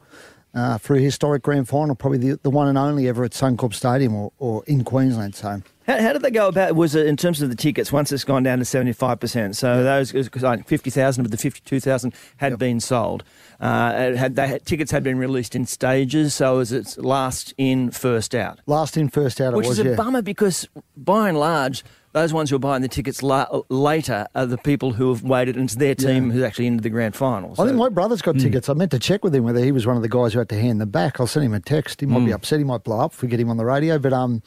uh, 0.53 0.77
for 0.77 0.95
a 0.95 0.99
historic 0.99 1.43
grand 1.43 1.69
final, 1.69 1.95
probably 1.95 2.17
the, 2.17 2.39
the 2.43 2.49
one 2.49 2.67
and 2.67 2.77
only 2.77 3.07
ever 3.07 3.23
at 3.23 3.31
Suncorp 3.31 3.73
Stadium 3.73 4.13
or, 4.13 4.33
or 4.37 4.65
in 4.67 4.83
Queensland. 4.83 5.33
So, 5.33 5.61
How, 5.87 6.01
how 6.01 6.11
did 6.11 6.23
they 6.23 6.31
go 6.31 6.49
about? 6.49 6.75
Was 6.75 6.93
it 6.93 7.05
in 7.05 7.15
terms 7.15 7.41
of 7.41 7.47
the 7.49 7.55
tickets? 7.55 7.89
Once 7.93 8.11
it's 8.11 8.25
gone 8.25 8.43
down 8.43 8.59
to 8.59 8.65
seventy 8.65 8.91
five 8.91 9.21
percent, 9.21 9.55
so 9.55 9.81
those 9.81 10.13
like 10.41 10.67
fifty 10.67 10.89
thousand 10.89 11.23
of 11.23 11.31
the 11.31 11.37
fifty 11.37 11.61
two 11.63 11.79
thousand 11.79 12.13
had 12.37 12.59
been 12.59 12.81
sold. 12.81 13.23
Uh, 13.61 13.93
it 13.95 14.17
had 14.17 14.35
they 14.35 14.47
had, 14.47 14.65
tickets 14.65 14.89
had 14.91 15.03
been 15.03 15.19
released 15.19 15.55
in 15.55 15.65
stages, 15.67 16.33
so 16.33 16.59
as 16.59 16.71
it's 16.71 16.97
last 16.97 17.53
in, 17.59 17.91
first 17.91 18.33
out, 18.33 18.59
last 18.65 18.97
in, 18.97 19.07
first 19.07 19.39
out 19.39 19.53
which 19.53 19.67
it 19.67 19.69
was, 19.69 19.79
is 19.79 19.85
a 19.85 19.89
yeah. 19.91 19.95
bummer 19.95 20.21
because 20.23 20.67
by 20.97 21.29
and 21.29 21.37
large. 21.37 21.83
Those 22.13 22.33
ones 22.33 22.49
who 22.49 22.57
are 22.57 22.59
buying 22.59 22.81
the 22.81 22.89
tickets 22.89 23.23
la- 23.23 23.61
later 23.69 24.27
are 24.35 24.45
the 24.45 24.57
people 24.57 24.91
who 24.91 25.13
have 25.13 25.23
waited, 25.23 25.55
and 25.55 25.63
it's 25.63 25.75
their 25.75 25.95
team 25.95 26.25
Yeah. 26.27 26.33
who's 26.33 26.43
actually 26.43 26.67
into 26.67 26.81
the 26.83 26.89
grand 26.89 27.15
final. 27.15 27.53
I 27.57 27.63
think 27.65 27.77
my 27.77 27.87
brother's 27.87 28.21
got 28.21 28.37
tickets. 28.37 28.67
I 28.67 28.73
meant 28.73 28.91
to 28.91 28.99
check 28.99 29.23
with 29.23 29.33
him 29.33 29.45
whether 29.45 29.63
he 29.63 29.71
was 29.71 29.87
one 29.87 29.95
of 29.95 30.01
the 30.01 30.09
guys 30.09 30.33
who 30.33 30.39
had 30.39 30.49
to 30.49 30.59
hand 30.59 30.81
them 30.81 30.89
back. 30.89 31.21
I'll 31.21 31.27
send 31.27 31.45
him 31.45 31.53
a 31.53 31.61
text. 31.61 32.01
He 32.01 32.05
might 32.07 32.19
Hmm. 32.19 32.25
be 32.25 32.33
upset. 32.33 32.59
He 32.59 32.65
might 32.65 32.83
blow 32.83 32.99
up 32.99 33.13
if 33.13 33.21
we 33.21 33.29
get 33.29 33.39
him 33.39 33.49
on 33.49 33.55
the 33.55 33.63
radio. 33.63 33.97
But 33.97 34.11
um, 34.11 34.41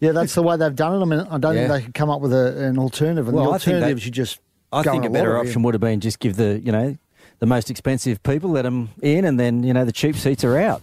yeah, 0.00 0.12
that's 0.12 0.34
the 0.34 0.42
way 0.42 0.56
they've 0.56 0.74
done 0.74 0.94
it. 0.94 1.02
I 1.02 1.04
mean, 1.04 1.20
I 1.30 1.36
don't 1.36 1.56
Yeah. 1.56 1.68
think 1.68 1.72
they 1.72 1.82
could 1.84 1.94
come 1.94 2.08
up 2.08 2.22
with 2.22 2.32
a, 2.32 2.56
an 2.64 2.78
alternative. 2.78 3.28
And 3.28 3.36
Well, 3.36 3.48
the 3.50 3.56
I 3.56 3.58
think 3.58 3.98
is 3.98 4.06
you 4.06 4.10
just. 4.12 4.40
I 4.72 4.82
think 4.82 5.04
a 5.04 5.10
better 5.10 5.36
option 5.36 5.62
would 5.64 5.74
have 5.74 5.82
been 5.82 6.00
just 6.00 6.20
give 6.20 6.36
the 6.36 6.58
you 6.64 6.72
know 6.72 6.96
the 7.40 7.46
most 7.46 7.70
expensive 7.70 8.22
people 8.22 8.50
let 8.50 8.62
them 8.62 8.90
in, 9.02 9.24
and 9.24 9.40
then 9.40 9.62
you 9.62 9.72
know 9.72 9.84
the 9.84 9.92
cheap 9.92 10.16
seats 10.16 10.44
are 10.44 10.56
out. 10.56 10.82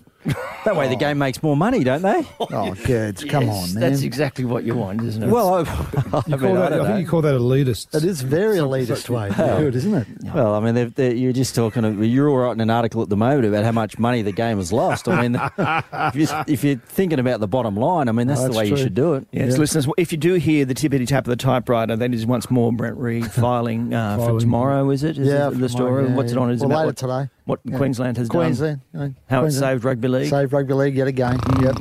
That 0.66 0.76
way, 0.76 0.90
the 0.90 0.96
game 0.98 1.18
makes 1.18 1.42
more 1.42 1.56
money, 1.56 1.84
don't 1.84 2.02
they? 2.02 2.26
Oh, 2.40 2.74
kids, 2.84 3.24
come 3.24 3.44
Yes, 3.44 3.70
on, 3.70 3.74
man. 3.74 3.90
That's 3.92 4.04
exactly 4.04 4.46
what 4.46 4.64
you 4.64 4.74
want, 4.76 5.02
isn't 5.04 5.22
it? 5.24 5.30
Well, 5.30 5.54
I, 5.56 5.60
I, 5.62 5.64
mean, 5.64 6.40
call 6.40 6.58
I 6.58 6.60
that, 6.62 6.70
don't 6.70 6.82
I, 6.82 6.88
think 6.88 7.00
you 7.02 7.08
call 7.08 7.22
that 7.22 7.36
elitist. 7.36 7.94
It 7.96 8.04
is 8.04 8.22
very 8.22 8.58
elitist 8.58 9.10
way. 9.16 9.30
to 9.30 9.60
do 9.60 9.68
it, 9.68 9.76
isn't 9.76 9.94
it? 9.94 10.08
Well, 10.34 10.56
I 10.56 10.60
mean, 10.60 10.76
they're, 10.76 10.90
they're, 10.90 11.14
you're 11.14 11.34
just 11.34 11.56
talking. 11.56 12.04
You're 12.04 12.30
all 12.30 12.38
writing 12.38 12.62
an 12.62 12.70
article 12.70 13.02
at 13.02 13.10
the 13.10 13.18
moment 13.18 13.46
about 13.46 13.64
how 13.66 13.72
much 13.72 13.98
money 14.00 14.22
the 14.22 14.32
game 14.32 14.58
has 14.58 14.72
lost. 14.74 15.08
I 15.08 15.22
mean, 15.22 15.36
if, 15.58 16.16
you're, 16.16 16.44
if 16.48 16.64
you're 16.64 16.78
thinking 16.78 17.20
about 17.20 17.40
the 17.40 17.48
bottom 17.48 17.76
line, 17.76 18.10
I 18.10 18.12
mean, 18.12 18.28
that's, 18.28 18.40
Oh, 18.40 18.44
the 18.44 18.50
that's 18.50 18.58
way 18.58 18.68
you 18.68 18.78
should 18.78 18.94
do 18.96 19.14
it. 19.16 19.28
Yes, 19.32 19.54
Yeah. 19.54 19.58
listeners, 19.60 19.88
if 19.98 20.12
you 20.12 20.18
do 20.18 20.34
hear 20.36 20.66
the 20.66 20.76
tippity 20.76 21.08
tap 21.08 21.26
of 21.26 21.30
the 21.30 21.36
typewriter, 21.36 21.96
that 21.96 22.14
is 22.14 22.26
once 22.26 22.50
more 22.50 22.72
Brent 22.72 22.98
Reed 22.98 23.30
filing, 23.32 23.94
uh, 23.94 24.18
for 24.18 24.40
tomorrow, 24.40 24.90
is 24.90 25.04
it? 25.04 25.18
Is 25.18 25.28
yeah, 25.28 25.48
it 25.48 25.52
the 25.60 25.68
tomorrow, 25.68 25.68
story? 25.68 26.08
yeah, 26.10 26.16
What's 26.16 26.32
it 26.32 26.38
on? 26.38 26.52
Is 26.52 26.62
it 26.62 26.66
well, 26.68 26.72
about 26.78 26.88
later 26.88 27.08
what, 27.08 27.28
today. 27.28 27.34
What 27.48 27.62
Yeah. 27.64 27.78
Queensland 27.78 28.18
has 28.18 28.30
Queensland, 28.30 28.82
done? 28.94 29.16
How 29.30 29.46
it 29.46 29.52
saved 29.52 29.84
rugby 29.84 30.08
league? 30.08 30.30
Saved 30.30 30.54
rugby 30.54 30.74
league 30.74 30.96
yet 30.96 31.08
again. 31.08 31.40
Yep. 31.62 31.76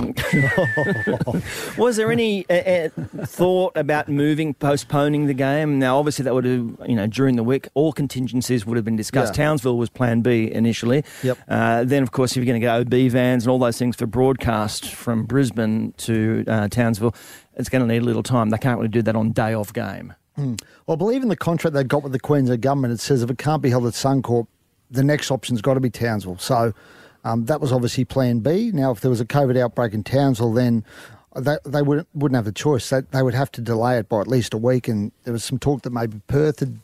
Was 1.78 1.96
there 1.96 2.10
any 2.10 2.48
uh, 2.48 2.54
uh, 2.54 2.88
thought 3.26 3.76
about 3.76 4.08
moving, 4.08 4.54
postponing 4.54 5.26
the 5.26 5.34
game? 5.34 5.78
Now, 5.78 5.98
obviously, 5.98 6.22
that 6.24 6.34
would 6.34 6.44
have, 6.44 6.76
you 6.86 6.94
know, 6.94 7.06
during 7.06 7.36
the 7.36 7.42
week, 7.42 7.68
all 7.74 7.92
contingencies 7.92 8.64
would 8.64 8.76
have 8.76 8.84
been 8.84 8.96
discussed. 8.96 9.36
Yeah. 9.36 9.44
Townsville 9.44 9.76
was 9.76 9.90
plan 9.90 10.22
B 10.22 10.50
initially. 10.50 11.04
Yep. 11.22 11.38
Uh, 11.48 11.84
then, 11.84 12.02
of 12.02 12.12
course, 12.12 12.32
if 12.32 12.36
you're 12.38 12.46
going 12.46 12.60
to 12.60 12.64
go 12.64 12.80
OB 12.80 13.10
vans 13.10 13.44
and 13.44 13.50
all 13.50 13.58
those 13.58 13.76
things 13.76 13.96
for 13.96 14.06
broadcast 14.06 14.86
from 14.94 15.24
Brisbane 15.26 15.92
to 15.98 16.44
uh, 16.46 16.68
Townsville, 16.68 17.14
it's 17.54 17.68
going 17.68 17.86
to 17.86 17.92
need 17.92 18.02
a 18.02 18.04
little 18.06 18.22
time. 18.22 18.50
They 18.50 18.58
can't 18.58 18.78
really 18.78 18.88
do 18.88 19.02
that 19.02 19.16
on 19.16 19.32
day 19.32 19.52
off 19.52 19.72
game. 19.72 20.14
Well, 20.38 20.56
I 20.90 20.96
believe 20.96 21.22
in 21.22 21.30
the 21.30 21.36
contract 21.36 21.72
they 21.74 21.82
got 21.82 22.02
with 22.02 22.12
the 22.12 22.20
Queensland 22.20 22.60
government, 22.60 22.92
it 22.92 23.00
says 23.00 23.22
if 23.22 23.30
it 23.30 23.38
can't 23.38 23.62
be 23.62 23.70
held 23.70 23.86
at 23.86 23.94
Suncorp, 23.94 24.46
the 24.90 25.02
next 25.02 25.30
option's 25.30 25.60
got 25.62 25.74
to 25.74 25.80
be 25.80 25.90
Townsville. 25.90 26.38
So 26.38 26.72
um, 27.24 27.46
that 27.46 27.60
was 27.60 27.72
obviously 27.72 28.04
Plan 28.04 28.40
B. 28.40 28.70
Now, 28.72 28.90
if 28.92 29.00
there 29.00 29.10
was 29.10 29.20
a 29.20 29.26
COVID 29.26 29.58
outbreak 29.58 29.92
in 29.94 30.04
Townsville, 30.04 30.52
then 30.52 30.84
they, 31.34 31.56
they 31.64 31.82
wouldn't, 31.82 32.08
wouldn't 32.14 32.36
have 32.36 32.44
the 32.44 32.52
choice. 32.52 32.88
They, 32.88 33.00
they 33.10 33.22
would 33.22 33.34
have 33.34 33.50
to 33.52 33.60
delay 33.60 33.98
it 33.98 34.08
by 34.08 34.20
at 34.20 34.28
least 34.28 34.54
a 34.54 34.58
week. 34.58 34.88
And 34.88 35.12
there 35.24 35.32
was 35.32 35.44
some 35.44 35.58
talk 35.58 35.82
that 35.82 35.90
maybe 35.90 36.20
Perth 36.28 36.60
had 36.60 36.78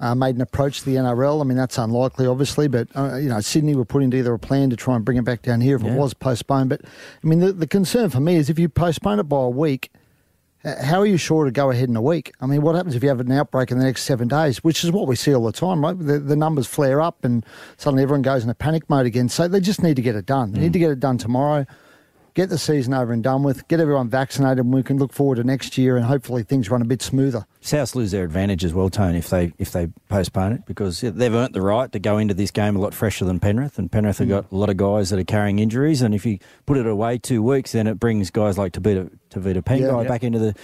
uh, 0.00 0.14
made 0.14 0.34
an 0.36 0.40
approach 0.40 0.80
to 0.80 0.84
the 0.86 0.94
NRL. 0.96 1.40
I 1.40 1.44
mean, 1.44 1.56
that's 1.56 1.76
unlikely, 1.78 2.26
obviously, 2.26 2.68
but 2.68 2.88
uh, 2.96 3.16
you 3.16 3.28
know, 3.28 3.40
Sydney 3.40 3.74
were 3.74 3.84
putting 3.84 4.10
together 4.10 4.32
a 4.34 4.38
plan 4.38 4.70
to 4.70 4.76
try 4.76 4.96
and 4.96 5.04
bring 5.04 5.18
it 5.18 5.24
back 5.24 5.42
down 5.42 5.60
here 5.60 5.76
if 5.76 5.82
Yeah. 5.82 5.92
it 5.94 5.98
was 5.98 6.14
postponed. 6.14 6.70
But 6.70 6.82
I 6.84 7.26
mean, 7.26 7.40
the, 7.40 7.52
the 7.52 7.66
concern 7.66 8.10
for 8.10 8.20
me 8.20 8.36
is 8.36 8.48
if 8.50 8.58
you 8.58 8.68
postpone 8.68 9.18
it 9.20 9.24
by 9.24 9.42
a 9.42 9.48
week. 9.48 9.90
H- 10.64 10.78
How 10.78 11.00
are 11.00 11.06
you 11.06 11.16
sure 11.16 11.44
to 11.44 11.50
go 11.50 11.70
ahead 11.70 11.88
in 11.88 11.96
a 11.96 12.02
week? 12.02 12.32
I 12.40 12.46
mean, 12.46 12.62
what 12.62 12.74
happens 12.74 12.94
if 12.94 13.02
you 13.02 13.08
have 13.08 13.20
an 13.20 13.32
outbreak 13.32 13.70
in 13.70 13.78
the 13.78 13.84
next 13.84 14.04
seven 14.04 14.28
days, 14.28 14.62
which 14.64 14.84
is 14.84 14.92
what 14.92 15.06
we 15.06 15.16
see 15.16 15.34
all 15.34 15.44
the 15.44 15.52
time, 15.52 15.84
right? 15.84 15.98
The, 15.98 16.18
the 16.18 16.36
numbers 16.36 16.66
flare 16.66 17.00
up 17.00 17.24
and 17.24 17.44
suddenly 17.76 18.02
everyone 18.02 18.22
goes 18.22 18.42
into 18.42 18.54
panic 18.54 18.88
mode 18.88 19.06
again. 19.06 19.28
So 19.28 19.48
they 19.48 19.60
just 19.60 19.82
need 19.82 19.96
to 19.96 20.02
get 20.02 20.16
it 20.16 20.26
done. 20.26 20.52
They 20.52 20.60
need 20.60 20.72
to 20.72 20.78
get 20.78 20.90
it 20.90 21.00
done 21.00 21.18
tomorrow, 21.18 21.66
get 22.34 22.48
the 22.48 22.58
season 22.58 22.92
over 22.94 23.12
and 23.12 23.22
done 23.22 23.42
with, 23.42 23.66
get 23.68 23.78
everyone 23.80 24.08
vaccinated, 24.08 24.58
and 24.58 24.74
we 24.74 24.82
can 24.82 24.98
look 24.98 25.12
forward 25.12 25.36
to 25.36 25.44
next 25.44 25.78
year 25.78 25.96
and 25.96 26.04
hopefully 26.04 26.42
things 26.42 26.68
run 26.68 26.82
a 26.82 26.84
bit 26.84 27.00
smoother. 27.00 27.46
South 27.60 27.94
lose 27.94 28.10
their 28.10 28.24
advantage 28.24 28.64
as 28.64 28.74
well, 28.74 28.90
Tone, 28.90 29.14
if 29.14 29.30
they 29.30 29.52
if 29.58 29.72
they 29.72 29.88
postpone 30.08 30.52
it 30.52 30.66
because 30.66 31.00
they've 31.00 31.34
earned 31.34 31.54
the 31.54 31.62
right 31.62 31.90
to 31.92 31.98
go 31.98 32.18
into 32.18 32.34
this 32.34 32.50
game 32.50 32.76
a 32.76 32.78
lot 32.78 32.92
fresher 32.92 33.24
than 33.24 33.40
Penrith, 33.40 33.78
and 33.78 33.90
Penrith 33.90 34.18
have 34.18 34.26
mm. 34.26 34.30
got 34.30 34.52
a 34.52 34.54
lot 34.54 34.68
of 34.68 34.76
guys 34.76 35.10
that 35.10 35.18
are 35.18 35.24
carrying 35.24 35.60
injuries, 35.60 36.02
and 36.02 36.14
if 36.14 36.26
you 36.26 36.38
put 36.66 36.76
it 36.76 36.86
away 36.86 37.18
two 37.18 37.42
weeks, 37.42 37.72
then 37.72 37.86
it 37.86 37.98
brings 37.98 38.30
guys 38.30 38.58
like 38.58 38.72
Tevita 38.72 39.10
Tevita 39.34 39.62
Pangai 39.62 39.80
Yeah, 39.80 40.02
yeah. 40.02 40.08
back 40.08 40.22
into 40.24 40.38
the. 40.38 40.54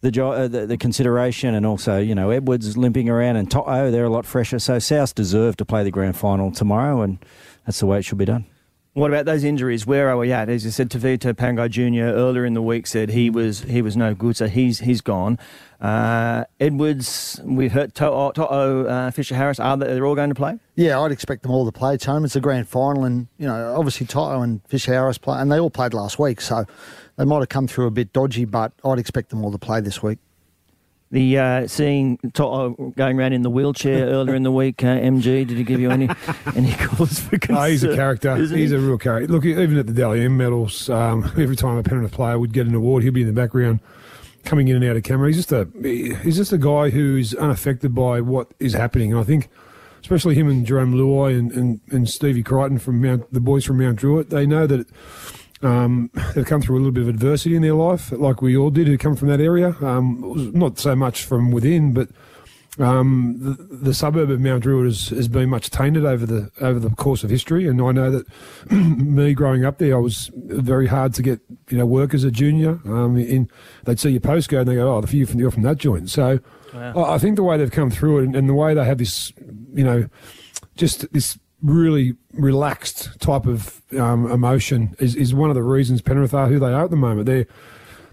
The, 0.00 0.12
jo- 0.12 0.30
uh, 0.30 0.46
the 0.46 0.64
the 0.64 0.76
consideration 0.78 1.56
and 1.56 1.66
also 1.66 1.98
you 1.98 2.14
know 2.14 2.30
Edwards 2.30 2.76
limping 2.76 3.08
around 3.08 3.34
and 3.34 3.50
To'o 3.50 3.90
they're 3.90 4.04
a 4.04 4.08
lot 4.08 4.26
fresher 4.26 4.60
so 4.60 4.78
South 4.78 5.12
deserve 5.12 5.56
to 5.56 5.64
play 5.64 5.82
the 5.82 5.90
grand 5.90 6.16
final 6.16 6.52
tomorrow 6.52 7.02
and 7.02 7.18
that's 7.66 7.80
the 7.80 7.86
way 7.86 7.98
it 7.98 8.04
should 8.04 8.16
be 8.16 8.24
done. 8.24 8.44
What 8.98 9.12
about 9.12 9.26
those 9.26 9.44
injuries? 9.44 9.86
Where 9.86 10.08
are 10.08 10.16
we 10.16 10.32
at? 10.32 10.48
As 10.48 10.64
you 10.64 10.72
said, 10.72 10.90
Tevita 10.90 11.32
Pangai 11.32 11.70
Jr. 11.70 12.12
earlier 12.18 12.44
in 12.44 12.54
the 12.54 12.60
week 12.60 12.84
said 12.84 13.10
he 13.10 13.30
was 13.30 13.60
he 13.60 13.80
was 13.80 13.96
no 13.96 14.12
good, 14.12 14.36
so 14.36 14.48
he's 14.48 14.80
he's 14.80 15.00
gone. 15.00 15.38
Uh, 15.80 16.42
Edwards, 16.58 17.40
we've 17.44 17.70
heard 17.70 17.94
To'o, 17.94 18.32
To'o 18.32 18.86
uh, 18.86 19.12
Fisher 19.12 19.36
Harris. 19.36 19.60
Are 19.60 19.76
they, 19.76 19.86
they're 19.86 20.04
all 20.04 20.16
going 20.16 20.30
to 20.30 20.34
play? 20.34 20.58
Yeah, 20.74 20.98
I'd 20.98 21.12
expect 21.12 21.42
them 21.42 21.52
all 21.52 21.64
to 21.64 21.70
play. 21.70 21.96
Tone, 21.96 22.24
it's 22.24 22.34
a 22.34 22.40
grand 22.40 22.68
final, 22.68 23.04
and 23.04 23.28
you 23.38 23.46
know, 23.46 23.76
obviously 23.76 24.04
To'o 24.04 24.42
and 24.42 24.66
Fisher 24.66 24.92
Harris 24.92 25.16
play, 25.16 25.38
and 25.38 25.52
they 25.52 25.60
all 25.60 25.70
played 25.70 25.94
last 25.94 26.18
week, 26.18 26.40
so 26.40 26.64
they 27.16 27.24
might 27.24 27.38
have 27.38 27.50
come 27.50 27.68
through 27.68 27.86
a 27.86 27.92
bit 27.92 28.12
dodgy, 28.12 28.46
but 28.46 28.72
I'd 28.84 28.98
expect 28.98 29.30
them 29.30 29.44
all 29.44 29.52
to 29.52 29.58
play 29.58 29.80
this 29.80 30.02
week. 30.02 30.18
The 31.10 31.38
uh, 31.38 31.66
seeing 31.66 32.18
To'o 32.34 32.92
going 32.96 33.18
around 33.18 33.32
in 33.32 33.42
the 33.42 33.48
wheelchair 33.50 34.06
earlier 34.08 34.34
in 34.34 34.42
the 34.42 34.52
week, 34.52 34.84
uh, 34.84 34.98
MG, 34.98 35.46
did 35.46 35.56
he 35.56 35.64
give 35.64 35.80
you 35.80 35.90
any 35.90 36.08
any 36.54 36.72
cause 36.72 37.20
for 37.20 37.38
concern? 37.38 37.56
Oh, 37.56 37.64
he's 37.64 37.84
a 37.84 37.94
character. 37.94 38.36
He's 38.36 38.50
he? 38.50 38.76
a 38.76 38.78
real 38.78 38.98
character. 38.98 39.32
Look, 39.32 39.44
even 39.44 39.78
at 39.78 39.86
the 39.86 39.94
Dally 39.94 40.22
M 40.22 40.36
medals, 40.36 40.90
um, 40.90 41.24
every 41.38 41.56
time 41.56 41.78
a 41.78 41.82
Penrith 41.82 42.12
player 42.12 42.38
would 42.38 42.52
get 42.52 42.66
an 42.66 42.74
award, 42.74 43.04
he'd 43.04 43.14
be 43.14 43.22
in 43.22 43.26
the 43.26 43.32
background, 43.32 43.80
coming 44.44 44.68
in 44.68 44.76
and 44.76 44.84
out 44.84 44.96
of 44.96 45.02
camera. 45.02 45.28
He's 45.28 45.36
just 45.36 45.52
a 45.52 45.66
he's 45.82 46.36
just 46.36 46.52
a 46.52 46.58
guy 46.58 46.90
who 46.90 47.16
is 47.16 47.34
unaffected 47.34 47.94
by 47.94 48.20
what 48.20 48.52
is 48.60 48.74
happening. 48.74 49.12
And 49.12 49.20
I 49.20 49.24
think, 49.24 49.48
especially 50.02 50.34
him 50.34 50.48
and 50.48 50.66
Jerome 50.66 50.92
Luai 50.92 51.38
and, 51.38 51.50
and, 51.52 51.80
and 51.90 52.08
Stevie 52.08 52.42
Crichton 52.42 52.78
from 52.78 53.00
Mount, 53.00 53.32
the 53.32 53.40
boys 53.40 53.64
from 53.64 53.78
Mount 53.78 53.96
Druitt, 53.96 54.28
they 54.28 54.46
know 54.46 54.66
that. 54.66 54.86
Um, 55.62 56.10
they've 56.34 56.46
come 56.46 56.62
through 56.62 56.76
a 56.76 56.78
little 56.78 56.92
bit 56.92 57.02
of 57.02 57.08
adversity 57.08 57.56
in 57.56 57.62
their 57.62 57.74
life, 57.74 58.12
like 58.12 58.42
we 58.42 58.56
all 58.56 58.70
did 58.70 58.86
who 58.86 58.96
come 58.96 59.16
from 59.16 59.28
that 59.28 59.40
area. 59.40 59.74
Um, 59.80 60.52
not 60.54 60.78
so 60.78 60.94
much 60.94 61.24
from 61.24 61.50
within, 61.50 61.92
but 61.92 62.08
um, 62.78 63.36
the, 63.40 63.76
the 63.76 63.94
suburb 63.94 64.30
of 64.30 64.40
Mount 64.40 64.62
Druitt 64.62 64.86
has, 64.86 65.08
has 65.08 65.26
been 65.26 65.48
much 65.48 65.70
tainted 65.70 66.04
over 66.04 66.24
the 66.24 66.50
over 66.60 66.78
the 66.78 66.90
course 66.90 67.24
of 67.24 67.30
history, 67.30 67.66
and 67.66 67.80
I 67.82 67.90
know 67.90 68.10
that 68.10 68.26
me 68.70 69.34
growing 69.34 69.64
up 69.64 69.78
there, 69.78 69.96
I 69.96 70.00
was 70.00 70.30
very 70.34 70.86
hard 70.86 71.12
to 71.14 71.22
get 71.22 71.40
you 71.70 71.78
know 71.78 71.86
work 71.86 72.14
as 72.14 72.22
a 72.22 72.30
junior. 72.30 72.80
Um, 72.84 73.16
in 73.16 73.50
they'd 73.84 73.98
see 73.98 74.10
your 74.10 74.20
postcode 74.20 74.60
and 74.60 74.68
they 74.68 74.74
go, 74.76 74.96
"Oh, 74.96 75.00
the 75.00 75.08
few 75.08 75.26
from 75.26 75.40
you're 75.40 75.50
from 75.50 75.64
that 75.64 75.78
joint." 75.78 76.08
So 76.08 76.38
I, 76.72 77.14
I 77.14 77.18
think 77.18 77.34
the 77.36 77.42
way 77.42 77.56
they've 77.56 77.70
come 77.70 77.90
through 77.90 78.20
it 78.20 78.24
and, 78.24 78.36
and 78.36 78.48
the 78.48 78.54
way 78.54 78.74
they 78.74 78.84
have 78.84 78.98
this, 78.98 79.32
you 79.74 79.84
know, 79.84 80.08
just 80.76 81.12
this 81.12 81.36
really 81.62 82.14
relaxed 82.32 83.20
type 83.20 83.46
of 83.46 83.82
um, 83.98 84.30
emotion 84.30 84.94
is, 84.98 85.14
is 85.14 85.34
one 85.34 85.50
of 85.50 85.56
the 85.56 85.62
reasons 85.62 86.02
Penrith 86.02 86.34
are 86.34 86.48
who 86.48 86.58
they 86.58 86.72
are 86.72 86.84
at 86.84 86.90
the 86.90 86.96
moment. 86.96 87.26
They're 87.26 87.46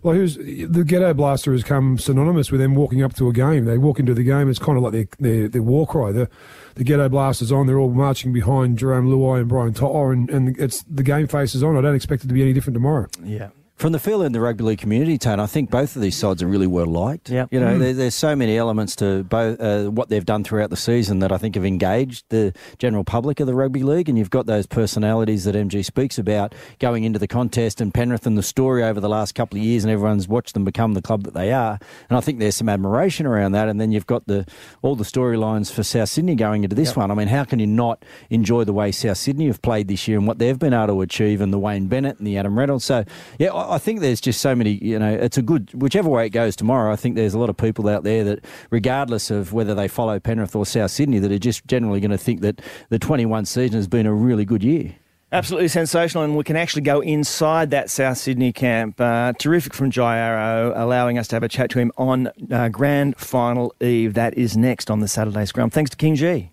like 0.04 0.18
who's 0.18 0.36
the 0.36 0.84
ghetto 0.86 1.14
blaster 1.14 1.52
has 1.52 1.64
come 1.64 1.98
synonymous 1.98 2.52
with 2.52 2.62
them 2.62 2.76
walking 2.76 3.02
up 3.02 3.16
to 3.16 3.28
a 3.28 3.34
game. 3.34 3.66
They 3.66 3.78
walk 3.78 4.00
into 4.00 4.14
the 4.14 4.24
game, 4.24 4.50
it's 4.50 4.60
kind 4.60 4.78
of 4.78 4.84
like 4.84 4.94
their 4.94 5.08
their, 5.20 5.48
their 5.48 5.62
war 5.62 5.88
cry. 5.88 6.12
The 6.12 6.30
the 6.76 6.84
ghetto 6.84 7.10
blasters 7.10 7.52
on, 7.52 7.68
they're 7.68 7.80
all 7.80 7.92
marching 7.92 8.32
behind 8.32 8.78
Jerome 8.78 9.08
Luai 9.08 9.40
and 9.40 9.50
Brian 9.50 9.74
To'o, 9.74 10.12
and, 10.12 10.30
and 10.30 10.60
it's 10.60 10.84
the 10.84 11.04
game 11.04 11.28
faces 11.28 11.64
on. 11.64 11.76
I 11.76 11.82
don't 11.82 11.96
expect 11.96 12.24
it 12.24 12.28
to 12.28 12.34
be 12.34 12.42
any 12.42 12.54
different 12.54 12.76
tomorrow. 12.76 13.08
Yeah. 13.24 13.50
From 13.76 13.92
the 13.92 14.00
feel 14.00 14.22
in 14.22 14.32
the 14.32 14.40
rugby 14.40 14.64
league 14.64 14.80
community, 14.80 15.18
Tone, 15.18 15.38
I 15.38 15.48
think 15.48 15.70
both 15.70 15.98
of 15.98 16.02
these 16.02 16.16
sides 16.16 16.42
are 16.42 16.48
really 16.48 16.66
well 16.66 16.86
liked. 16.86 17.30
Yep. 17.30 17.50
You 17.52 17.60
know, 17.60 17.78
there, 17.78 17.94
there's 17.94 18.16
so 18.16 18.34
many 18.34 18.58
elements 18.58 18.96
to 18.98 19.26
both 19.26 19.60
uh, 19.60 19.88
what 19.92 20.08
they've 20.08 20.26
done 20.26 20.46
throughout 20.46 20.70
the 20.70 20.78
season 20.78 21.20
that 21.20 21.34
I 21.34 21.38
think 21.38 21.56
have 21.56 21.66
engaged 21.66 22.24
the 22.30 22.54
general 22.78 23.04
public 23.04 23.42
of 23.42 23.48
the 23.48 23.54
rugby 23.54 23.84
league, 23.84 24.08
and 24.08 24.18
you've 24.18 24.30
got 24.30 24.46
those 24.46 24.66
personalities 24.66 25.44
that 25.44 25.56
MG 25.56 25.84
speaks 25.84 26.18
about 26.18 26.56
going 26.80 27.04
into 27.04 27.20
the 27.20 27.28
contest, 27.28 27.82
and 27.82 27.94
Penrith 27.94 28.26
and 28.26 28.38
the 28.38 28.44
story 28.44 28.82
over 28.82 29.02
the 29.02 29.10
last 29.10 29.36
couple 29.36 29.60
of 29.60 29.66
years, 29.66 29.84
and 29.84 29.92
everyone's 29.92 30.30
watched 30.30 30.54
them 30.54 30.64
become 30.64 30.94
the 30.94 31.02
club 31.02 31.24
that 31.24 31.34
they 31.34 31.52
are, 31.52 31.78
and 32.10 32.18
I 32.18 32.22
think 32.22 32.40
there's 32.40 32.56
some 32.56 32.70
admiration 32.70 33.26
around 33.26 33.52
that. 33.52 33.68
And 33.68 33.82
then 33.82 33.92
you've 33.92 34.08
got 34.08 34.26
the 34.26 34.46
all 34.84 34.96
the 34.96 35.04
storylines 35.04 35.70
for 35.70 35.84
South 35.84 36.08
Sydney 36.08 36.36
going 36.36 36.64
into 36.64 36.78
this 36.78 36.96
one. 36.96 37.12
I 37.12 37.14
mean, 37.14 37.28
how 37.28 37.44
can 37.44 37.60
you 37.60 37.68
not 37.68 38.06
enjoy 38.30 38.64
the 38.64 38.74
way 38.74 38.94
South 38.94 39.18
Sydney 39.18 39.48
have 39.48 39.62
played 39.62 39.90
this 39.90 40.08
year 40.08 40.18
and 40.18 40.26
what 40.26 40.40
they've 40.40 40.58
been 40.58 40.74
able 40.74 40.88
to 40.88 41.02
achieve, 41.02 41.42
and 41.42 41.52
the 41.52 41.60
Wayne 41.60 41.88
Bennett 41.88 42.20
and 42.20 42.26
the 42.26 42.38
Adam 42.38 42.58
Reynolds? 42.58 42.86
So, 42.86 43.04
yeah, 43.38 43.54
I 43.66 43.75
I 43.76 43.78
think 43.78 44.00
there's 44.00 44.22
just 44.22 44.40
so 44.40 44.56
many. 44.56 44.80
You 44.82 44.98
know, 44.98 45.14
it's 45.14 45.38
a 45.38 45.42
good 45.42 45.70
whichever 45.74 46.08
way 46.08 46.28
it 46.28 46.30
goes 46.30 46.56
tomorrow. 46.56 46.94
I 46.94 46.96
think 46.96 47.16
there's 47.16 47.34
a 47.34 47.40
lot 47.40 47.50
of 47.50 47.58
people 47.58 47.90
out 47.90 48.06
there 48.06 48.24
that, 48.24 48.46
regardless 48.70 49.30
of 49.30 49.52
whether 49.52 49.76
they 49.76 49.90
follow 49.90 50.18
Penrith 50.18 50.56
or 50.56 50.66
South 50.66 50.92
Sydney, 50.92 51.20
that 51.20 51.30
are 51.30 51.38
just 51.38 51.68
generally 51.68 52.00
going 52.00 52.12
to 52.12 52.18
think 52.18 52.40
that 52.40 52.62
the 52.88 52.98
21 52.98 53.44
season 53.44 53.76
has 53.76 53.90
been 53.90 54.06
a 54.06 54.14
really 54.14 54.46
good 54.46 54.64
year. 54.64 54.96
Absolutely 55.34 55.68
sensational, 55.68 56.24
and 56.24 56.38
we 56.38 56.46
can 56.46 56.56
actually 56.56 56.84
go 56.84 57.02
inside 57.02 57.72
that 57.72 57.90
South 57.90 58.18
Sydney 58.18 58.54
camp. 58.54 59.02
Uh, 59.02 59.34
terrific 59.38 59.74
from 59.74 59.92
Jai 59.92 60.20
Arrow, 60.20 60.72
allowing 60.74 61.18
us 61.18 61.28
to 61.28 61.36
have 61.36 61.44
a 61.44 61.50
chat 61.50 61.70
to 61.72 61.80
him 61.80 61.92
on 61.98 62.32
uh, 62.50 62.70
grand 62.70 63.18
final 63.18 63.76
eve. 63.82 64.14
That 64.14 64.38
is 64.38 64.56
next 64.56 64.90
on 64.90 65.02
the 65.02 65.10
Saturday 65.10 65.44
Scrum. 65.44 65.70
Thanks 65.70 65.92
to 65.92 65.98
KingGee. 65.98 66.52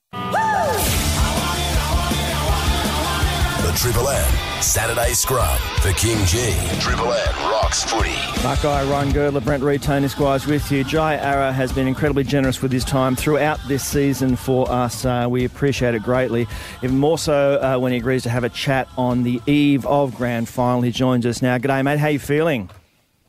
The 3.62 3.72
Triple 3.76 4.08
M 4.08 4.41
Saturday 4.62 5.12
Scrum 5.12 5.58
for 5.80 5.88
KingGee. 5.88 6.80
Triple 6.80 7.12
M 7.12 7.50
rocks 7.50 7.82
footy. 7.82 8.14
Mark 8.44 8.62
Guy, 8.62 8.88
Ryan 8.88 9.12
Girdler, 9.12 9.40
Brent 9.40 9.62
Reed, 9.62 9.82
Tony 9.82 10.06
Squires 10.06 10.46
with 10.46 10.70
you. 10.70 10.84
Jai 10.84 11.16
Arrow 11.16 11.50
has 11.50 11.72
been 11.72 11.88
incredibly 11.88 12.22
generous 12.22 12.62
with 12.62 12.70
his 12.70 12.84
time 12.84 13.16
throughout 13.16 13.58
this 13.66 13.84
season 13.84 14.36
for 14.36 14.70
us. 14.70 15.04
Uh, 15.04 15.26
we 15.28 15.44
appreciate 15.44 15.96
it 15.96 16.04
greatly. 16.04 16.46
Even 16.82 16.96
more 16.96 17.18
so 17.18 17.60
uh, 17.60 17.76
when 17.76 17.90
he 17.90 17.98
agrees 17.98 18.22
to 18.22 18.30
have 18.30 18.44
a 18.44 18.48
chat 18.48 18.86
on 18.96 19.24
the 19.24 19.42
eve 19.46 19.84
of 19.84 20.14
grand 20.14 20.48
final. 20.48 20.80
He 20.80 20.92
joins 20.92 21.26
us 21.26 21.42
now. 21.42 21.58
G'day, 21.58 21.84
mate. 21.84 21.98
How 21.98 22.08
you 22.08 22.20
feeling? 22.20 22.70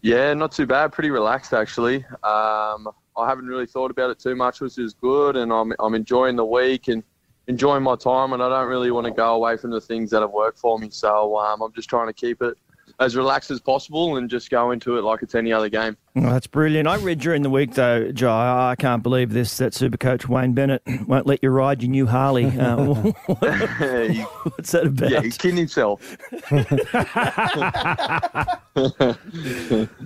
Yeah, 0.04 0.36
not 0.36 0.52
too 0.52 0.68
bad. 0.68 0.92
Pretty 0.92 1.10
relaxed 1.10 1.54
actually. 1.54 2.06
Um, 2.24 2.90
I 3.18 3.28
haven't 3.28 3.48
really 3.48 3.66
thought 3.66 3.90
about 3.90 4.12
it 4.12 4.20
too 4.20 4.36
much, 4.36 4.62
which 4.62 4.78
is 4.78 4.94
good, 4.94 5.36
and 5.36 5.52
I'm 5.52 5.74
I'm 5.80 5.96
enjoying 5.96 6.36
the 6.36 6.46
week 6.46 6.90
and 6.90 7.04
enjoying 7.48 7.84
my 7.84 7.96
time. 7.96 8.34
And 8.34 8.42
I 8.42 8.50
don't 8.50 8.68
really 8.68 8.92
want 8.92 9.06
to 9.06 9.12
go 9.12 9.36
away 9.36 9.58
from 9.58 9.72
the 9.72 9.82
things 9.82 10.10
that 10.12 10.22
have 10.22 10.32
worked 10.32 10.60
for 10.60 10.78
me. 10.80 10.90
So 10.90 11.38
um, 11.38 11.62
I'm 11.62 11.74
just 11.74 11.90
trying 11.90 12.08
to 12.08 12.14
keep 12.14 12.42
it 12.42 12.58
as 13.00 13.16
relaxed 13.16 13.50
as 13.52 13.60
possible 13.60 14.18
and 14.18 14.30
just 14.30 14.50
go 14.50 14.72
into 14.72 14.98
it 14.98 15.02
like 15.02 15.24
it's 15.24 15.36
any 15.36 15.52
other 15.52 15.70
game. 15.70 15.98
Oh, 16.16 16.22
that's 16.22 16.48
brilliant. 16.48 16.88
I 16.88 16.98
read 16.98 17.20
during 17.20 17.42
the 17.42 17.50
week, 17.50 17.74
though, 17.74 18.12
Jai, 18.12 18.72
I 18.72 18.76
can't 18.76 19.02
believe 19.02 19.34
this, 19.34 19.58
that 19.58 19.74
Supercoach 19.74 20.28
Wayne 20.28 20.54
Bennett 20.54 20.84
won't 21.08 21.26
let 21.26 21.42
you 21.42 21.50
ride 21.50 21.82
your 21.82 21.90
new 21.90 22.06
Harley. 22.06 22.46
Uh, 22.46 22.76
what's 23.26 24.72
that 24.72 24.88
about? 24.88 25.10
yeah, 25.10 25.22
he's 25.22 25.38
kidding 25.38 25.58
himself. 25.58 26.18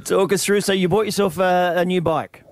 Talk 0.05 0.33
us 0.33 0.45
through. 0.45 0.61
So 0.61 0.73
you 0.73 0.87
bought 0.87 1.05
yourself 1.05 1.37
a, 1.39 1.73
a 1.77 1.85
new 1.85 2.01
bike. 2.01 2.43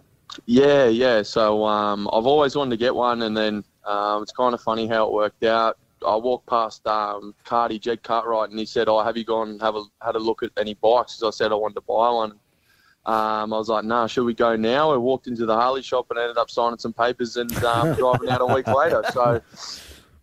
Yeah, 0.46 0.86
yeah. 0.88 1.22
So 1.22 1.66
um, 1.66 2.10
I've 2.12 2.26
always 2.26 2.56
wanted 2.56 2.72
to 2.72 2.78
get 2.78 2.94
one, 2.94 3.22
and 3.22 3.38
then 3.38 3.64
um, 3.86 4.24
it's 4.24 4.32
kind 4.32 4.54
of 4.54 4.62
funny 4.62 4.88
how 4.88 5.08
it 5.08 5.14
worked 5.14 5.44
out. 5.44 5.78
I 6.06 6.16
walked 6.16 6.48
past 6.48 6.86
um, 6.88 7.34
Cardi 7.44 7.80
Jed 7.80 8.04
Cartwright, 8.04 8.50
and 8.50 8.60
he 8.60 8.66
said, 8.66 8.88
"Oh, 8.88 9.04
have 9.04 9.18
you 9.18 9.24
gone 9.24 9.50
and 9.50 9.62
have 9.62 9.76
a 9.76 9.84
had 10.02 10.16
a 10.16 10.20
look 10.20 10.44
at 10.44 10.52
any 10.58 10.74
bikes?" 10.76 11.16
As 11.16 11.24
I 11.24 11.30
said, 11.32 11.52
I 11.52 11.56
wanted 11.56 11.76
to 11.76 11.82
buy 11.82 12.10
one. 12.10 12.32
Um, 13.06 13.54
I 13.54 13.58
was 13.58 13.70
like, 13.70 13.86
"Nah, 13.86 14.08
should 14.08 14.26
we 14.26 14.34
go 14.34 14.56
now?" 14.56 14.92
I 14.92 14.98
walked 14.98 15.28
into 15.28 15.46
the 15.46 15.56
Harley 15.56 15.82
shop 15.82 16.08
and 16.10 16.20
ended 16.20 16.38
up 16.38 16.50
signing 16.50 16.80
some 16.80 16.94
papers 16.94 17.38
and 17.38 17.52
um, 17.64 17.94
driving 17.98 18.30
out 18.30 18.42
a 18.42 18.46
week 18.46 18.68
later. 18.68 19.04
So. 19.14 19.42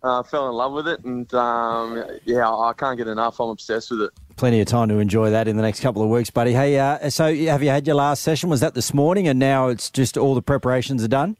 Uh, 0.04 0.20
fell 0.20 0.48
in 0.48 0.56
love 0.56 0.72
with 0.72 0.88
it, 0.88 0.98
and 1.04 1.32
um, 1.32 2.04
yeah, 2.24 2.50
I 2.50 2.72
can't 2.76 2.98
get 2.98 3.06
enough. 3.06 3.38
I'm 3.38 3.50
obsessed 3.50 3.92
with 3.92 4.02
it. 4.02 4.10
Plenty 4.34 4.60
of 4.60 4.66
time 4.66 4.88
to 4.88 4.98
enjoy 4.98 5.30
that 5.30 5.46
in 5.46 5.54
the 5.56 5.62
next 5.62 5.78
couple 5.78 6.02
of 6.02 6.08
weeks, 6.08 6.28
buddy. 6.28 6.52
Hey, 6.52 6.76
uh, 6.76 7.08
so 7.08 7.32
have 7.32 7.62
you 7.62 7.68
had 7.68 7.86
your 7.86 7.94
last 7.94 8.20
session? 8.22 8.50
Was 8.50 8.58
that 8.62 8.74
this 8.74 8.92
morning, 8.92 9.28
and 9.28 9.38
now 9.38 9.68
it's 9.68 9.90
just 9.90 10.18
all 10.18 10.34
the 10.34 10.42
preparations 10.42 11.04
are 11.04 11.08
done? 11.08 11.36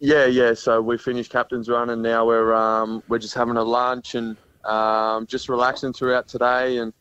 Yeah, 0.00 0.26
yeah. 0.26 0.54
So 0.54 0.80
we 0.80 0.96
finished 0.96 1.30
captain's 1.30 1.68
run, 1.68 1.90
and 1.90 2.02
now 2.02 2.24
we're 2.26 2.54
um, 2.54 3.02
we're 3.08 3.18
just 3.18 3.34
having 3.34 3.56
a 3.56 3.62
lunch 3.62 4.14
and 4.14 4.36
um, 4.64 5.26
just 5.26 5.48
relaxing 5.48 5.92
throughout 5.92 6.28
today, 6.28 6.78
and 6.78 6.92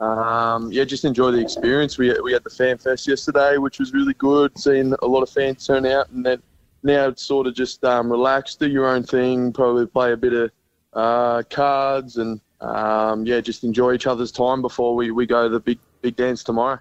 um, 0.00 0.72
yeah, 0.72 0.84
just 0.84 1.04
enjoy 1.04 1.30
the 1.30 1.40
experience. 1.40 1.96
We 1.96 2.12
we 2.20 2.32
had 2.32 2.42
the 2.42 2.50
fan 2.50 2.78
fest 2.78 3.06
yesterday, 3.06 3.56
which 3.58 3.78
was 3.78 3.92
really 3.92 4.14
good. 4.14 4.58
Seeing 4.58 4.94
a 5.02 5.06
lot 5.06 5.22
of 5.22 5.30
fans 5.30 5.64
turn 5.64 5.86
out, 5.86 6.10
and 6.10 6.26
then 6.26 6.42
now 6.82 7.06
it's 7.08 7.22
sort 7.22 7.46
of 7.46 7.54
just 7.54 7.84
um, 7.84 8.10
relax, 8.10 8.56
do 8.56 8.68
your 8.68 8.88
own 8.88 9.04
thing, 9.04 9.52
probably 9.52 9.86
play 9.86 10.12
a 10.12 10.16
bit 10.16 10.32
of 10.32 10.50
uh, 10.94 11.42
cards, 11.50 12.16
and 12.16 12.40
um, 12.60 13.24
yeah, 13.26 13.40
just 13.40 13.62
enjoy 13.62 13.92
each 13.94 14.08
other's 14.08 14.32
time 14.32 14.60
before 14.60 14.96
we, 14.96 15.10
we 15.12 15.24
go 15.24 15.44
to 15.44 15.48
the 15.48 15.60
big 15.60 15.78
big 16.02 16.16
dance 16.16 16.42
tomorrow. 16.42 16.80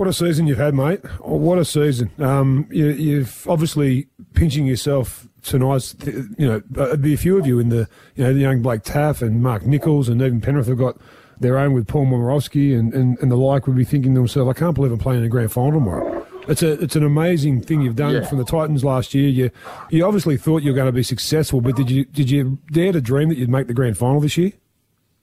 What 0.00 0.08
a 0.08 0.14
season 0.14 0.46
you've 0.46 0.56
had, 0.56 0.72
mate! 0.72 1.00
Oh, 1.22 1.36
what 1.36 1.58
a 1.58 1.64
season! 1.66 2.10
Um, 2.18 2.66
you, 2.70 2.86
you've 2.86 3.46
obviously 3.46 4.06
pinching 4.32 4.64
yourself 4.64 5.28
tonight. 5.42 5.94
You 6.38 6.46
know, 6.48 6.62
there'd 6.70 7.02
be 7.02 7.12
a 7.12 7.18
few 7.18 7.36
of 7.36 7.46
you 7.46 7.58
in 7.58 7.68
the, 7.68 7.86
you 8.16 8.24
know, 8.24 8.32
the 8.32 8.40
young 8.40 8.62
Blake 8.62 8.82
Taaffe 8.82 9.20
and 9.20 9.42
Mark 9.42 9.66
Nicholls 9.66 10.08
and 10.08 10.22
even 10.22 10.40
Penrith 10.40 10.68
have 10.68 10.78
got 10.78 10.96
their 11.38 11.58
own 11.58 11.74
with 11.74 11.86
Paul 11.86 12.06
Momirovski 12.06 12.74
and, 12.78 12.94
and, 12.94 13.18
and 13.18 13.30
the 13.30 13.36
like. 13.36 13.66
Would 13.66 13.76
be 13.76 13.84
thinking 13.84 14.14
to 14.14 14.20
themselves, 14.20 14.48
I 14.48 14.58
can't 14.58 14.74
believe 14.74 14.90
I'm 14.90 14.98
playing 14.98 15.20
in 15.20 15.26
a 15.26 15.28
grand 15.28 15.52
final 15.52 15.72
tomorrow. 15.72 16.26
It's 16.48 16.62
a 16.62 16.82
it's 16.82 16.96
an 16.96 17.04
amazing 17.04 17.60
thing 17.60 17.82
you've 17.82 17.96
done 17.96 18.14
Yeah. 18.14 18.24
from 18.24 18.38
the 18.38 18.44
Titans 18.46 18.82
last 18.82 19.12
year. 19.12 19.28
You 19.28 19.50
you 19.90 20.06
obviously 20.06 20.38
thought 20.38 20.62
you 20.62 20.70
were 20.70 20.76
going 20.76 20.86
to 20.86 20.92
be 20.92 21.02
successful, 21.02 21.60
but 21.60 21.76
did 21.76 21.90
you 21.90 22.06
did 22.06 22.30
you 22.30 22.56
dare 22.72 22.92
to 22.92 23.02
dream 23.02 23.28
that 23.28 23.36
you'd 23.36 23.50
make 23.50 23.66
the 23.66 23.74
grand 23.74 23.98
final 23.98 24.18
this 24.18 24.38
year? 24.38 24.52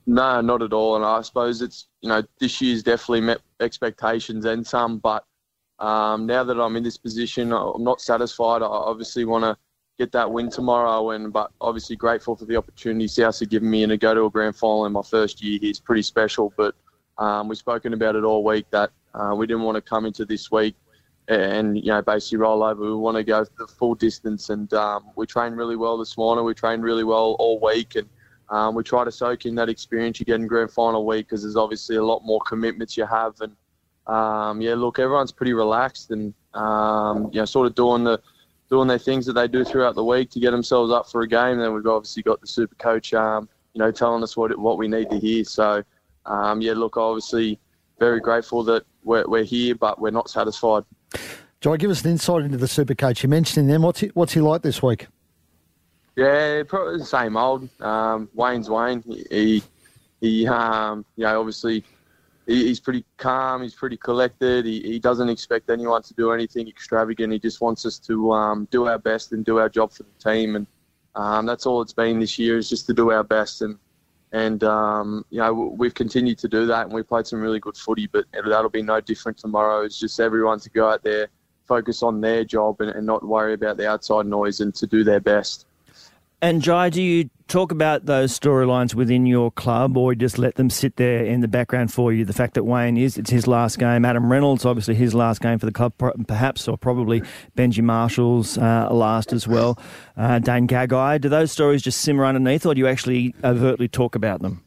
No, 0.06 0.40
not 0.40 0.62
at 0.62 0.72
all. 0.72 0.94
And 0.94 1.04
I 1.04 1.22
suppose 1.22 1.62
it's 1.62 1.88
you 2.00 2.08
know 2.10 2.22
this 2.38 2.60
year's 2.60 2.84
definitely 2.84 3.22
met 3.22 3.40
expectations 3.60 4.44
and 4.44 4.66
some. 4.66 4.98
But 4.98 5.24
um, 5.78 6.26
now 6.26 6.44
that 6.44 6.60
I'm 6.60 6.76
in 6.76 6.82
this 6.82 6.96
position, 6.96 7.52
I'm 7.52 7.84
not 7.84 8.00
satisfied. 8.00 8.62
I 8.62 8.66
obviously 8.66 9.24
want 9.24 9.44
to 9.44 9.56
get 9.98 10.12
that 10.12 10.30
win 10.30 10.50
tomorrow. 10.50 11.10
And 11.10 11.32
but 11.32 11.50
obviously 11.60 11.96
grateful 11.96 12.36
for 12.36 12.44
the 12.44 12.56
opportunity 12.56 13.06
Souths 13.06 13.40
have 13.40 13.48
given 13.48 13.70
me 13.70 13.82
and 13.82 13.90
to 13.90 13.96
go 13.96 14.14
to 14.14 14.24
a 14.24 14.30
grand 14.30 14.56
final 14.56 14.86
in 14.86 14.92
my 14.92 15.02
first 15.02 15.42
year 15.42 15.58
here 15.60 15.70
is 15.70 15.80
pretty 15.80 16.02
special. 16.02 16.52
But 16.56 16.74
um, 17.18 17.48
we've 17.48 17.58
spoken 17.58 17.92
about 17.92 18.16
it 18.16 18.24
all 18.24 18.44
week 18.44 18.66
that 18.70 18.90
uh, 19.14 19.34
we 19.34 19.46
didn't 19.46 19.62
want 19.62 19.76
to 19.76 19.82
come 19.82 20.06
into 20.06 20.24
this 20.24 20.50
week 20.50 20.76
and 21.28 21.76
you 21.76 21.86
know 21.86 22.02
basically 22.02 22.38
roll 22.38 22.62
over. 22.62 22.82
We 22.82 22.94
want 22.94 23.16
to 23.16 23.24
go 23.24 23.44
the 23.58 23.66
full 23.66 23.94
distance, 23.94 24.50
and 24.50 24.72
um, 24.74 25.10
we 25.14 25.26
trained 25.26 25.56
really 25.56 25.76
well 25.76 25.98
this 25.98 26.16
morning. 26.16 26.44
We 26.44 26.54
trained 26.54 26.82
really 26.82 27.04
well 27.04 27.36
all 27.38 27.60
week, 27.60 27.96
and 27.96 28.08
um, 28.50 28.74
we 28.74 28.82
try 28.82 29.04
to 29.04 29.12
soak 29.12 29.46
in 29.46 29.54
that 29.56 29.68
experience 29.68 30.18
you 30.18 30.26
get 30.26 30.36
in 30.36 30.46
grand 30.46 30.70
final 30.70 31.04
week 31.04 31.26
because 31.26 31.42
there's 31.42 31.56
obviously 31.56 31.96
a 31.96 32.04
lot 32.04 32.24
more 32.24 32.40
commitments 32.46 32.96
you 32.96 33.06
have. 33.06 33.34
And 33.40 33.54
um, 34.06 34.60
yeah, 34.60 34.74
look, 34.74 34.98
everyone's 34.98 35.32
pretty 35.32 35.52
relaxed 35.52 36.10
and 36.10 36.32
um, 36.54 37.30
you 37.32 37.40
know 37.40 37.44
sort 37.44 37.66
of 37.66 37.74
doing 37.74 38.04
the 38.04 38.20
doing 38.70 38.88
their 38.88 38.98
things 38.98 39.26
that 39.26 39.32
they 39.32 39.48
do 39.48 39.64
throughout 39.64 39.94
the 39.94 40.04
week 40.04 40.30
to 40.30 40.40
get 40.40 40.50
themselves 40.50 40.92
up 40.92 41.10
for 41.10 41.22
a 41.22 41.28
game. 41.28 41.52
And 41.52 41.62
then 41.62 41.74
we've 41.74 41.86
obviously 41.86 42.22
got 42.22 42.40
the 42.40 42.46
super 42.46 42.74
coach, 42.74 43.14
um, 43.14 43.48
you 43.72 43.78
know, 43.78 43.90
telling 43.90 44.22
us 44.22 44.36
what 44.36 44.56
what 44.58 44.78
we 44.78 44.88
need 44.88 45.10
to 45.10 45.18
hear. 45.18 45.44
So 45.44 45.82
um, 46.26 46.60
yeah, 46.60 46.72
look, 46.72 46.96
obviously 46.96 47.58
very 47.98 48.20
grateful 48.20 48.62
that 48.64 48.84
we're, 49.04 49.26
we're 49.26 49.44
here, 49.44 49.74
but 49.74 50.00
we're 50.00 50.10
not 50.10 50.30
satisfied. 50.30 50.84
Jai, 51.60 51.76
give 51.76 51.90
us 51.90 52.04
an 52.04 52.12
insight 52.12 52.42
into 52.42 52.56
the 52.56 52.68
super 52.68 52.94
coach. 52.94 53.22
You 53.22 53.28
mentioned 53.28 53.68
him. 53.68 53.82
What's 53.82 54.00
he, 54.00 54.08
what's 54.08 54.32
he 54.34 54.40
like 54.40 54.62
this 54.62 54.82
week? 54.82 55.08
Yeah, 56.18 56.64
probably 56.64 56.98
the 56.98 57.04
same 57.04 57.36
old. 57.36 57.68
Um, 57.80 58.28
Wayne's 58.34 58.68
Wayne. 58.68 59.04
He, 59.30 59.62
he, 60.20 60.48
um, 60.48 61.04
you 61.14 61.22
know, 61.22 61.38
obviously 61.38 61.84
he, 62.44 62.66
he's 62.66 62.80
pretty 62.80 63.04
calm. 63.18 63.62
He's 63.62 63.76
pretty 63.76 63.96
collected. 63.96 64.64
He, 64.64 64.80
he 64.80 64.98
doesn't 64.98 65.28
expect 65.28 65.70
anyone 65.70 66.02
to 66.02 66.14
do 66.14 66.32
anything 66.32 66.66
extravagant. 66.66 67.32
He 67.32 67.38
just 67.38 67.60
wants 67.60 67.86
us 67.86 68.00
to 68.00 68.32
um, 68.32 68.66
do 68.72 68.88
our 68.88 68.98
best 68.98 69.30
and 69.30 69.44
do 69.44 69.58
our 69.58 69.68
job 69.68 69.92
for 69.92 70.02
the 70.02 70.32
team. 70.32 70.56
And 70.56 70.66
um, 71.14 71.46
that's 71.46 71.66
all 71.66 71.82
it's 71.82 71.92
been 71.92 72.18
this 72.18 72.36
year 72.36 72.58
is 72.58 72.68
just 72.68 72.86
to 72.86 72.94
do 72.94 73.12
our 73.12 73.22
best. 73.22 73.62
And 73.62 73.78
and 74.32 74.64
um, 74.64 75.24
you 75.30 75.38
know 75.38 75.52
we've 75.78 75.94
continued 75.94 76.38
to 76.38 76.48
do 76.48 76.66
that, 76.66 76.86
and 76.86 76.92
we 76.92 77.04
played 77.04 77.28
some 77.28 77.40
really 77.40 77.60
good 77.60 77.76
footy. 77.76 78.08
But 78.08 78.24
that'll 78.32 78.70
be 78.70 78.82
no 78.82 79.00
different 79.00 79.38
tomorrow. 79.38 79.82
It's 79.82 80.00
just 80.00 80.18
everyone 80.18 80.58
to 80.58 80.70
go 80.70 80.90
out 80.90 81.04
there, 81.04 81.28
focus 81.68 82.02
on 82.02 82.20
their 82.20 82.44
job, 82.44 82.80
and, 82.80 82.90
and 82.90 83.06
not 83.06 83.24
worry 83.24 83.54
about 83.54 83.76
the 83.76 83.88
outside 83.88 84.26
noise, 84.26 84.58
and 84.58 84.74
to 84.74 84.86
do 84.88 85.04
their 85.04 85.20
best. 85.20 85.67
And 86.40 86.62
Jai, 86.62 86.88
do 86.90 87.02
you 87.02 87.30
talk 87.48 87.72
about 87.72 88.06
those 88.06 88.38
storylines 88.38 88.94
within 88.94 89.26
your 89.26 89.50
club, 89.50 89.96
or 89.96 90.14
just 90.14 90.38
let 90.38 90.54
them 90.54 90.70
sit 90.70 90.94
there 90.94 91.24
in 91.24 91.40
the 91.40 91.48
background 91.48 91.92
for 91.92 92.12
you? 92.12 92.24
The 92.24 92.32
fact 92.32 92.54
that 92.54 92.62
Wayne 92.62 92.96
is 92.96 93.18
it's 93.18 93.30
his 93.30 93.48
last 93.48 93.80
game. 93.80 94.04
Adam 94.04 94.30
Reynolds, 94.30 94.64
obviously 94.64 94.94
his 94.94 95.14
last 95.14 95.40
game 95.40 95.58
for 95.58 95.66
the 95.66 95.72
club, 95.72 95.94
perhaps, 96.28 96.68
or 96.68 96.78
probably 96.78 97.22
Benji 97.56 97.82
Marshall's 97.82 98.56
uh, 98.56 98.88
last 98.92 99.32
as 99.32 99.48
well. 99.48 99.80
Uh, 100.16 100.38
Dane 100.38 100.68
Gagai. 100.68 101.20
Do 101.20 101.28
those 101.28 101.50
stories 101.50 101.82
just 101.82 102.02
simmer 102.02 102.24
underneath, 102.24 102.64
or 102.64 102.72
do 102.72 102.78
you 102.78 102.86
actually 102.86 103.34
overtly 103.42 103.88
talk 103.88 104.14
about 104.14 104.40
them? 104.40 104.62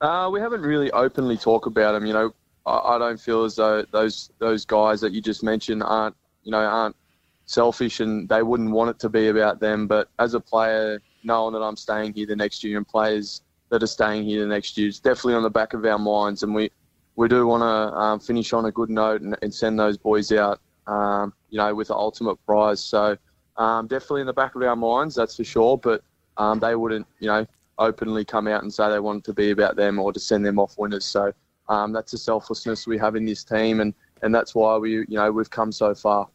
Uh, 0.00 0.30
we 0.32 0.40
haven't 0.40 0.62
really 0.62 0.90
openly 0.92 1.36
talked 1.36 1.66
about 1.66 1.92
them. 1.92 2.06
You 2.06 2.14
know, 2.14 2.34
I, 2.64 2.94
I 2.94 2.98
don't 2.98 3.20
feel 3.20 3.44
as 3.44 3.56
though 3.56 3.84
those 3.92 4.30
those 4.38 4.64
guys 4.64 5.02
that 5.02 5.12
you 5.12 5.20
just 5.20 5.42
mentioned 5.42 5.82
aren't 5.82 6.16
you 6.44 6.50
know 6.50 6.60
aren't 6.60 6.96
selfish 7.44 8.00
and 8.00 8.26
they 8.28 8.42
wouldn't 8.42 8.70
want 8.70 8.88
it 8.88 8.98
to 9.00 9.10
be 9.10 9.28
about 9.28 9.60
them. 9.60 9.86
But 9.86 10.08
as 10.18 10.32
a 10.32 10.40
player, 10.40 11.02
knowing 11.22 11.54
that 11.54 11.60
I'm 11.60 11.76
staying 11.76 12.14
here 12.14 12.26
the 12.26 12.36
next 12.36 12.64
year 12.64 12.76
and 12.76 12.86
players 12.86 13.42
that 13.70 13.82
are 13.82 13.86
staying 13.88 14.24
here 14.24 14.42
the 14.42 14.48
next 14.48 14.76
year. 14.76 14.88
It's 14.88 15.00
definitely 15.00 15.34
on 15.34 15.42
the 15.42 15.50
back 15.50 15.74
of 15.74 15.84
our 15.84 15.98
minds, 15.98 16.42
and 16.42 16.54
we 16.54 16.70
we 17.16 17.28
do 17.28 17.46
want 17.46 17.62
to 17.62 17.96
um, 17.96 18.20
finish 18.20 18.52
on 18.52 18.66
a 18.66 18.72
good 18.72 18.90
note 18.90 19.20
and, 19.20 19.36
and 19.42 19.52
send 19.52 19.78
those 19.78 19.98
boys 19.98 20.32
out, 20.32 20.60
um, 20.86 21.32
you 21.50 21.58
know, 21.58 21.74
with 21.74 21.88
the 21.88 21.94
ultimate 21.94 22.36
prize. 22.46 22.82
So 22.82 23.16
um, 23.56 23.86
definitely 23.88 24.22
in 24.22 24.26
the 24.26 24.32
back 24.32 24.54
of 24.54 24.62
our 24.62 24.76
minds, 24.76 25.16
that's 25.16 25.36
for 25.36 25.44
sure. 25.44 25.76
But 25.76 26.02
um, 26.38 26.60
they 26.60 26.74
wouldn't, 26.74 27.06
you 27.18 27.26
know, 27.26 27.46
openly 27.78 28.24
come 28.24 28.46
out 28.46 28.62
and 28.62 28.72
say 28.72 28.88
they 28.88 29.00
wanted 29.00 29.24
to 29.24 29.34
be 29.34 29.50
about 29.50 29.76
them 29.76 29.98
or 29.98 30.12
to 30.12 30.20
send 30.20 30.46
them 30.46 30.58
off 30.58 30.78
winners. 30.78 31.04
So 31.04 31.32
um, 31.68 31.92
that's 31.92 32.12
a 32.12 32.18
selflessness 32.18 32.86
we 32.86 32.96
have 32.98 33.16
in 33.16 33.24
this 33.24 33.44
team, 33.44 33.80
and 33.80 33.92
and 34.22 34.34
that's 34.34 34.54
why 34.54 34.76
we, 34.76 34.92
you 34.92 35.06
know, 35.08 35.30
we've 35.30 35.50
come 35.50 35.72
so 35.72 35.94
far. 35.94 36.28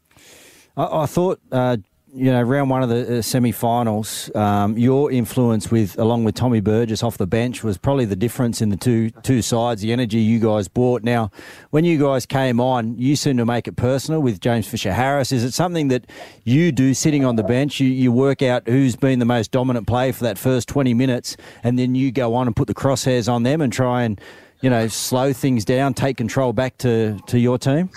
I, 0.77 1.03
I 1.03 1.05
thought. 1.05 1.39
Uh 1.51 1.77
you 2.15 2.31
know, 2.31 2.41
round 2.41 2.69
one 2.69 2.81
of 2.81 2.87
the 2.87 3.17
uh, 3.17 3.21
semi-finals, 3.21 4.33
um, 4.35 4.77
your 4.77 5.11
influence 5.11 5.69
with, 5.69 5.99
along 5.99 6.23
with 6.23 6.33
Tommy 6.33 6.61
Burgess 6.61 7.03
off 7.03 7.17
the 7.17 7.27
bench, 7.27 7.61
was 7.61 7.77
probably 7.77 8.05
the 8.05 8.15
difference 8.15 8.61
in 8.61 8.69
the 8.69 8.77
two 8.77 9.09
two 9.21 9.41
sides. 9.41 9.81
The 9.81 9.91
energy 9.91 10.19
you 10.19 10.39
guys 10.39 10.69
brought. 10.69 11.03
Now, 11.03 11.29
when 11.71 11.83
you 11.83 11.99
guys 11.99 12.25
came 12.25 12.61
on, 12.61 12.97
you 12.97 13.17
seemed 13.17 13.39
to 13.39 13.45
make 13.45 13.67
it 13.67 13.75
personal 13.75 14.21
with 14.21 14.39
James 14.39 14.65
Fisher 14.65 14.93
Harris. 14.93 15.33
Is 15.33 15.43
it 15.43 15.53
something 15.53 15.89
that 15.89 16.05
you 16.45 16.71
do 16.71 16.93
sitting 16.93 17.25
on 17.25 17.35
the 17.35 17.43
bench? 17.43 17.79
You, 17.81 17.89
you 17.89 18.11
work 18.11 18.41
out 18.41 18.67
who's 18.67 18.95
been 18.95 19.19
the 19.19 19.25
most 19.25 19.51
dominant 19.51 19.85
player 19.85 20.13
for 20.13 20.23
that 20.23 20.37
first 20.37 20.69
twenty 20.69 20.93
minutes, 20.93 21.35
and 21.63 21.77
then 21.77 21.95
you 21.95 22.11
go 22.13 22.33
on 22.33 22.47
and 22.47 22.55
put 22.55 22.67
the 22.67 22.73
crosshairs 22.73 23.31
on 23.31 23.43
them 23.43 23.59
and 23.59 23.73
try 23.73 24.03
and, 24.03 24.21
you 24.61 24.69
know, 24.69 24.87
slow 24.87 25.33
things 25.33 25.65
down, 25.65 25.93
take 25.93 26.15
control 26.15 26.53
back 26.53 26.77
to 26.77 27.19
to 27.27 27.37
your 27.37 27.57
team. 27.57 27.89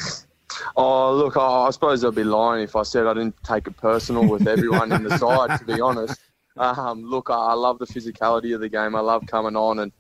Oh, 0.77 1.15
look, 1.15 1.37
I, 1.37 1.67
I 1.67 1.71
suppose 1.71 2.05
I'd 2.05 2.15
be 2.15 2.25
lying 2.25 2.63
if 2.63 2.77
I 2.77 2.83
said 2.83 3.07
I 3.07 3.15
didn't 3.15 3.37
take 3.45 3.67
it 3.67 3.77
personal 3.77 4.27
with 4.27 4.47
everyone 4.47 4.93
in 4.93 5.05
the 5.05 5.19
side, 5.19 5.59
to 5.59 5.65
be 5.65 5.81
honest. 5.81 6.21
Um, 6.57 7.05
look, 7.05 7.31
I, 7.31 7.35
I 7.35 7.53
love 7.53 7.79
the 7.79 7.87
physicality 7.87 8.55
of 8.55 8.61
the 8.61 8.69
game. 8.69 8.95
I 8.95 9.01
love 9.01 9.25
coming 9.27 9.57
on 9.57 9.81
and 9.81 9.93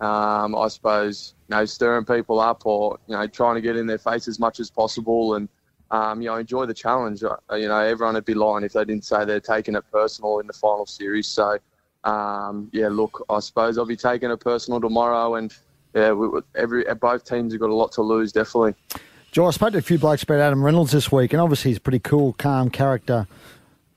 um, 0.00 0.54
I 0.54 0.68
suppose, 0.68 1.34
you 1.48 1.56
know, 1.56 1.64
stirring 1.64 2.04
people 2.04 2.40
up 2.40 2.64
or, 2.64 2.98
you 3.06 3.16
know, 3.16 3.26
trying 3.26 3.56
to 3.56 3.60
get 3.60 3.76
in 3.76 3.86
their 3.86 3.98
face 3.98 4.28
as 4.28 4.38
much 4.38 4.58
as 4.58 4.70
possible 4.70 5.34
and, 5.34 5.48
um, 5.90 6.22
you 6.22 6.28
know, 6.28 6.36
enjoy 6.36 6.66
the 6.66 6.74
challenge. 6.74 7.22
Uh, 7.22 7.36
you 7.54 7.68
know, 7.68 7.78
everyone 7.78 8.14
would 8.14 8.24
be 8.24 8.34
lying 8.34 8.64
if 8.64 8.72
they 8.72 8.84
didn't 8.84 9.04
say 9.04 9.24
they're 9.24 9.40
taking 9.40 9.74
it 9.74 9.84
personal 9.92 10.38
in 10.38 10.46
the 10.46 10.52
final 10.52 10.86
series. 10.86 11.26
So, 11.26 11.58
um, 12.04 12.70
yeah, 12.72 12.88
look, 12.88 13.24
I 13.28 13.40
suppose 13.40 13.76
I'll 13.76 13.84
be 13.84 13.96
taking 13.96 14.30
it 14.30 14.40
personal 14.40 14.80
tomorrow 14.80 15.34
and, 15.34 15.54
yeah, 15.94 16.12
we, 16.12 16.40
every 16.54 16.84
both 17.00 17.24
teams 17.24 17.52
have 17.52 17.60
got 17.60 17.70
a 17.70 17.74
lot 17.74 17.92
to 17.92 18.02
lose, 18.02 18.32
definitely. 18.32 18.74
Joe, 19.32 19.46
I 19.46 19.50
spoke 19.52 19.72
to 19.72 19.78
a 19.78 19.82
few 19.82 19.96
blokes 19.96 20.24
about 20.24 20.40
Adam 20.40 20.64
Reynolds 20.64 20.90
this 20.90 21.12
week, 21.12 21.32
and 21.32 21.40
obviously 21.40 21.70
he's 21.70 21.78
a 21.78 21.80
pretty 21.80 22.00
cool, 22.00 22.32
calm 22.32 22.68
character 22.68 23.28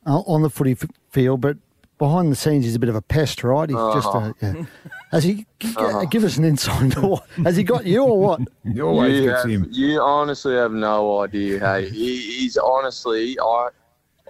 uh, 0.05 0.19
on 0.19 0.43
the 0.43 0.49
footy 0.49 0.73
f- 0.73 0.85
field, 1.09 1.41
but 1.41 1.57
behind 1.97 2.31
the 2.31 2.35
scenes 2.35 2.65
he's 2.65 2.75
a 2.75 2.79
bit 2.79 2.89
of 2.89 2.95
a 2.95 3.01
pest, 3.01 3.43
right? 3.43 3.67
He's 3.67 3.75
uh-huh. 3.75 3.93
just 3.95 4.43
a, 4.43 4.45
yeah. 4.45 4.65
Has 5.11 5.23
he 5.23 5.47
uh-huh. 5.63 6.05
give 6.05 6.23
us 6.23 6.37
an 6.37 6.45
insight 6.45 6.81
into 6.83 7.01
what 7.01 7.27
has 7.43 7.55
he 7.55 7.63
got 7.63 7.85
you 7.85 8.03
or 8.03 8.19
what? 8.19 8.41
You 8.63 8.87
always 8.87 9.21
you, 9.21 9.25
gets 9.25 9.45
him. 9.45 9.67
you 9.71 9.99
honestly 9.99 10.53
have 10.53 10.71
no 10.71 11.21
idea. 11.21 11.59
Hey, 11.59 11.89
he, 11.89 12.17
he's 12.17 12.57
honestly 12.57 13.35
I 13.39 13.69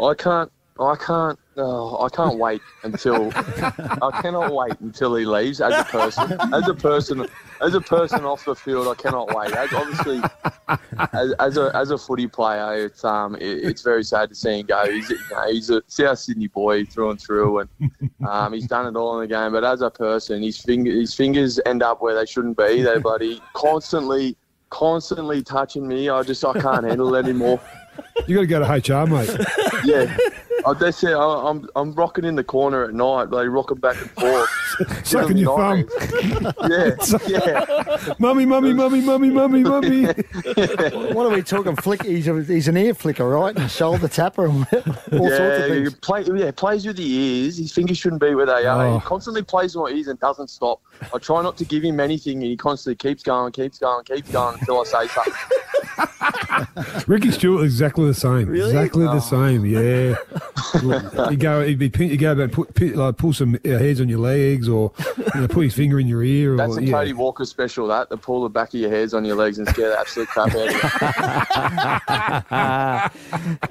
I 0.01 0.13
can't 0.13 0.51
I 0.79 0.95
can't 0.95 1.37
Oh, 1.55 2.03
I 2.03 2.09
can't 2.09 2.39
wait 2.39 2.61
until 2.83 3.31
I 3.35 4.19
cannot 4.21 4.53
wait 4.53 4.73
until 4.79 5.15
he 5.15 5.25
leaves 5.25 5.61
as 5.61 5.73
a 5.73 5.83
person. 5.83 6.37
As 6.53 6.67
a 6.67 6.73
person, 6.73 7.27
as 7.61 7.75
a 7.75 7.81
person 7.81 8.25
off 8.25 8.43
the 8.45 8.55
field, 8.55 8.87
I 8.87 8.95
cannot 8.95 9.35
wait. 9.35 9.51
As, 9.51 9.71
obviously, 9.71 10.21
as, 11.13 11.31
as, 11.33 11.57
a 11.57 11.71
as 11.75 11.91
a 11.91 11.97
footy 11.97 12.27
player, 12.27 12.85
it's 12.85 13.03
um 13.03 13.35
it, 13.35 13.63
it's 13.63 13.83
very 13.83 14.03
sad 14.03 14.29
to 14.29 14.35
see 14.35 14.59
him 14.59 14.65
go. 14.65 14.91
He's 14.91 15.09
you 15.09 15.19
know, 15.31 15.51
he's 15.51 15.69
a 15.69 15.83
South 15.87 16.19
Sydney 16.19 16.47
boy 16.47 16.85
through 16.85 17.11
and 17.11 17.21
through, 17.21 17.59
and 17.59 17.69
um 18.27 18.53
he's 18.53 18.67
done 18.67 18.87
it 18.87 18.97
all 18.97 19.19
in 19.19 19.29
the 19.29 19.33
game. 19.33 19.51
But 19.51 19.63
as 19.63 19.81
a 19.81 19.91
person, 19.91 20.41
his 20.41 20.57
finger 20.57 20.91
his 20.91 21.13
fingers 21.13 21.59
end 21.65 21.83
up 21.83 22.01
where 22.01 22.15
they 22.15 22.25
shouldn't 22.25 22.57
be. 22.57 22.81
They 22.81 22.97
buddy 22.97 23.41
constantly 23.53 24.35
constantly 24.71 25.43
touching 25.43 25.87
me. 25.87 26.09
I 26.09 26.23
just 26.23 26.43
I 26.43 26.53
can't 26.53 26.83
handle 26.85 27.13
it 27.13 27.25
anymore. 27.25 27.61
You 28.27 28.35
got 28.35 28.41
to 28.41 28.47
go 28.47 28.79
to 28.79 28.93
HR, 28.93 29.07
mate. 29.07 29.29
Yeah. 29.85 30.17
Oh, 30.65 30.73
that's 30.73 31.03
it. 31.03 31.13
I'm 31.13 31.67
I'm 31.75 31.93
rocking 31.93 32.25
in 32.25 32.35
the 32.35 32.43
corner 32.43 32.85
at 32.85 32.93
night, 32.93 33.29
like 33.29 33.47
rocking 33.49 33.77
back 33.77 33.99
and 33.99 34.09
forth, 34.11 34.49
sucking 35.03 35.37
your 35.37 35.57
thumb. 35.57 35.87
yeah, 36.69 36.95
yeah. 37.27 38.13
Mummy, 38.19 38.45
mummy, 38.45 38.73
mummy, 38.73 39.01
mummy, 39.01 39.29
mummy, 39.29 39.63
mummy. 39.63 40.05
what 40.05 41.25
are 41.25 41.29
we 41.29 41.41
talking? 41.41 41.75
Flick? 41.75 42.03
He's, 42.03 42.27
a, 42.27 42.43
he's 42.43 42.67
an 42.67 42.77
ear 42.77 42.93
flicker, 42.93 43.27
right? 43.27 43.57
A 43.57 43.67
shoulder 43.67 44.07
tapper, 44.07 44.45
and 44.45 44.65
all 45.11 45.29
yeah, 45.29 45.37
sorts 45.37 45.63
of 45.63 45.67
things. 45.67 45.93
Play, 45.95 46.23
yeah, 46.33 46.51
plays 46.51 46.85
with 46.85 46.97
the 46.97 47.11
ears. 47.11 47.57
His 47.57 47.71
fingers 47.71 47.97
shouldn't 47.97 48.21
be 48.21 48.35
where 48.35 48.45
they 48.45 48.65
are. 48.65 48.85
Oh. 48.85 48.99
He 48.99 49.05
constantly 49.05 49.43
plays 49.43 49.75
with 49.75 49.91
my 49.91 49.97
ears 49.97 50.07
and 50.07 50.19
doesn't 50.19 50.49
stop. 50.49 50.81
I 51.13 51.17
try 51.17 51.41
not 51.41 51.57
to 51.57 51.65
give 51.65 51.83
him 51.83 51.99
anything, 51.99 52.37
and 52.37 52.45
he 52.45 52.57
constantly 52.57 52.95
keeps 52.95 53.23
going, 53.23 53.51
keeps 53.51 53.79
going, 53.79 54.03
keeps 54.05 54.31
going 54.31 54.57
until 54.59 54.81
I 54.81 54.83
say 54.83 55.07
something. 55.07 55.33
Ricky 57.07 57.31
Stuart 57.31 57.63
exactly 57.63 58.05
the 58.05 58.13
same. 58.13 58.47
Really? 58.47 58.67
Exactly 58.67 59.05
oh. 59.05 59.13
the 59.13 59.19
same. 59.19 59.65
Yeah. 59.65 60.15
you 61.31 61.37
go, 61.37 61.65
he'd 61.65 61.79
be, 61.79 61.91
you 62.05 62.17
go 62.17 62.33
about 62.33 62.51
put, 62.51 62.73
put, 62.75 62.95
like 62.95 63.17
pull 63.17 63.33
some 63.33 63.55
uh, 63.55 63.69
hairs 63.69 63.99
on 64.01 64.09
your 64.09 64.19
legs, 64.19 64.69
or 64.69 64.91
you 65.35 65.41
know, 65.41 65.47
put 65.47 65.63
his 65.63 65.73
finger 65.73 65.99
in 65.99 66.07
your 66.07 66.23
ear. 66.23 66.55
That's 66.55 66.77
or, 66.77 66.79
a 66.79 66.83
yeah. 66.83 66.91
Cody 66.91 67.13
Walker 67.13 67.45
special. 67.45 67.87
That 67.87 68.09
to 68.09 68.17
pull 68.17 68.43
the 68.43 68.49
back 68.49 68.69
of 68.69 68.79
your 68.79 68.89
hairs 68.89 69.13
on 69.13 69.25
your 69.25 69.35
legs 69.35 69.57
and 69.57 69.67
scare 69.67 69.89
the 69.89 69.99
absolute 69.99 70.27
crap 70.29 70.49
out 70.49 70.67
of 70.67 70.73
you. 70.73 70.79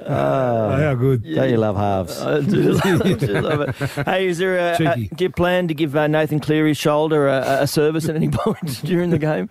oh, 0.06 0.76
how 0.76 0.94
good! 0.94 1.22
Don't 1.22 1.50
you 1.50 1.56
love 1.56 1.76
halves? 1.76 2.20
I 2.20 2.40
do 2.40 2.72
love, 2.72 3.02
I 3.04 3.12
do 3.14 3.40
love 3.40 3.60
it. 3.60 3.74
Hey, 4.06 4.26
is 4.26 4.38
there 4.38 4.58
a, 4.58 4.92
a, 4.92 4.96
do 4.96 5.24
you 5.24 5.30
plan 5.30 5.68
to 5.68 5.74
give 5.74 5.94
uh, 5.96 6.06
Nathan 6.06 6.40
Cleary's 6.40 6.78
shoulder 6.78 7.28
a, 7.28 7.58
a 7.60 7.66
service 7.66 8.08
at 8.08 8.16
any 8.16 8.28
point 8.28 8.82
during 8.84 9.10
the 9.10 9.18
game? 9.18 9.48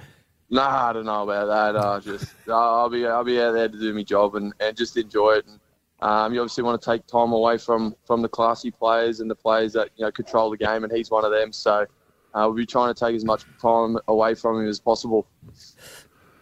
Nah, 0.54 0.90
I 0.90 0.94
don't 0.94 1.06
know 1.06 1.24
about 1.24 1.46
that. 1.46 1.80
Uh, 1.80 2.02
just 2.02 2.34
uh, 2.50 2.54
I'll 2.54 2.90
be 2.90 3.08
I'll 3.08 3.24
be 3.24 3.40
out 3.40 3.54
there 3.54 3.70
to 3.70 3.80
do 3.80 3.94
my 3.94 4.04
job 4.04 4.36
and, 4.36 4.54
and 4.60 4.76
just 4.76 4.98
enjoy 4.98 5.36
it. 5.36 5.46
And 5.48 5.61
um, 6.02 6.34
you 6.34 6.40
obviously 6.40 6.64
want 6.64 6.82
to 6.82 6.86
take 6.86 7.06
time 7.06 7.32
away 7.32 7.58
from 7.58 7.96
from 8.06 8.22
the 8.22 8.30
classy 8.30 8.72
players 8.72 9.20
and 9.20 9.30
the 9.30 9.36
players 9.36 9.74
that 9.74 9.90
you 9.96 10.06
know 10.06 10.12
control 10.12 10.50
the 10.50 10.58
game, 10.58 10.84
and 10.84 10.92
he's 10.92 11.12
one 11.12 11.24
of 11.24 11.32
them. 11.32 11.52
So 11.52 11.86
uh, 12.34 12.44
we'll 12.46 12.54
be 12.54 12.66
trying 12.66 12.94
to 12.94 13.00
take 13.00 13.16
as 13.16 13.26
much 13.26 13.44
time 13.62 13.98
away 14.08 14.34
from 14.34 14.62
him 14.62 14.68
as 14.68 14.80
possible. 14.80 15.28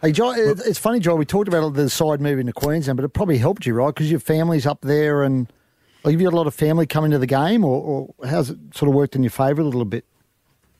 Hey, 0.02 0.12
Joe, 0.12 0.32
it's 0.34 0.78
funny, 0.78 0.98
Joe. 0.98 1.14
We 1.14 1.26
talked 1.26 1.48
about 1.48 1.74
the 1.74 1.90
side 1.90 2.22
moving 2.22 2.46
to 2.46 2.54
Queensland, 2.54 2.96
but 2.96 3.04
it 3.04 3.10
probably 3.10 3.36
helped 3.36 3.66
you, 3.66 3.74
right? 3.74 3.94
Because 3.94 4.10
your 4.10 4.20
family's 4.20 4.64
up 4.64 4.80
there, 4.80 5.22
and 5.24 5.52
like, 6.04 6.12
have 6.12 6.20
you 6.20 6.26
had 6.26 6.32
a 6.32 6.36
lot 6.36 6.46
of 6.46 6.54
family 6.54 6.86
coming 6.86 7.10
to 7.10 7.18
the 7.18 7.26
game, 7.26 7.64
or, 7.64 8.14
or 8.18 8.26
how's 8.26 8.48
it 8.48 8.58
sort 8.74 8.88
of 8.88 8.94
worked 8.94 9.14
in 9.14 9.22
your 9.22 9.30
favour 9.30 9.60
a 9.60 9.64
little 9.64 9.84
bit? 9.84 10.06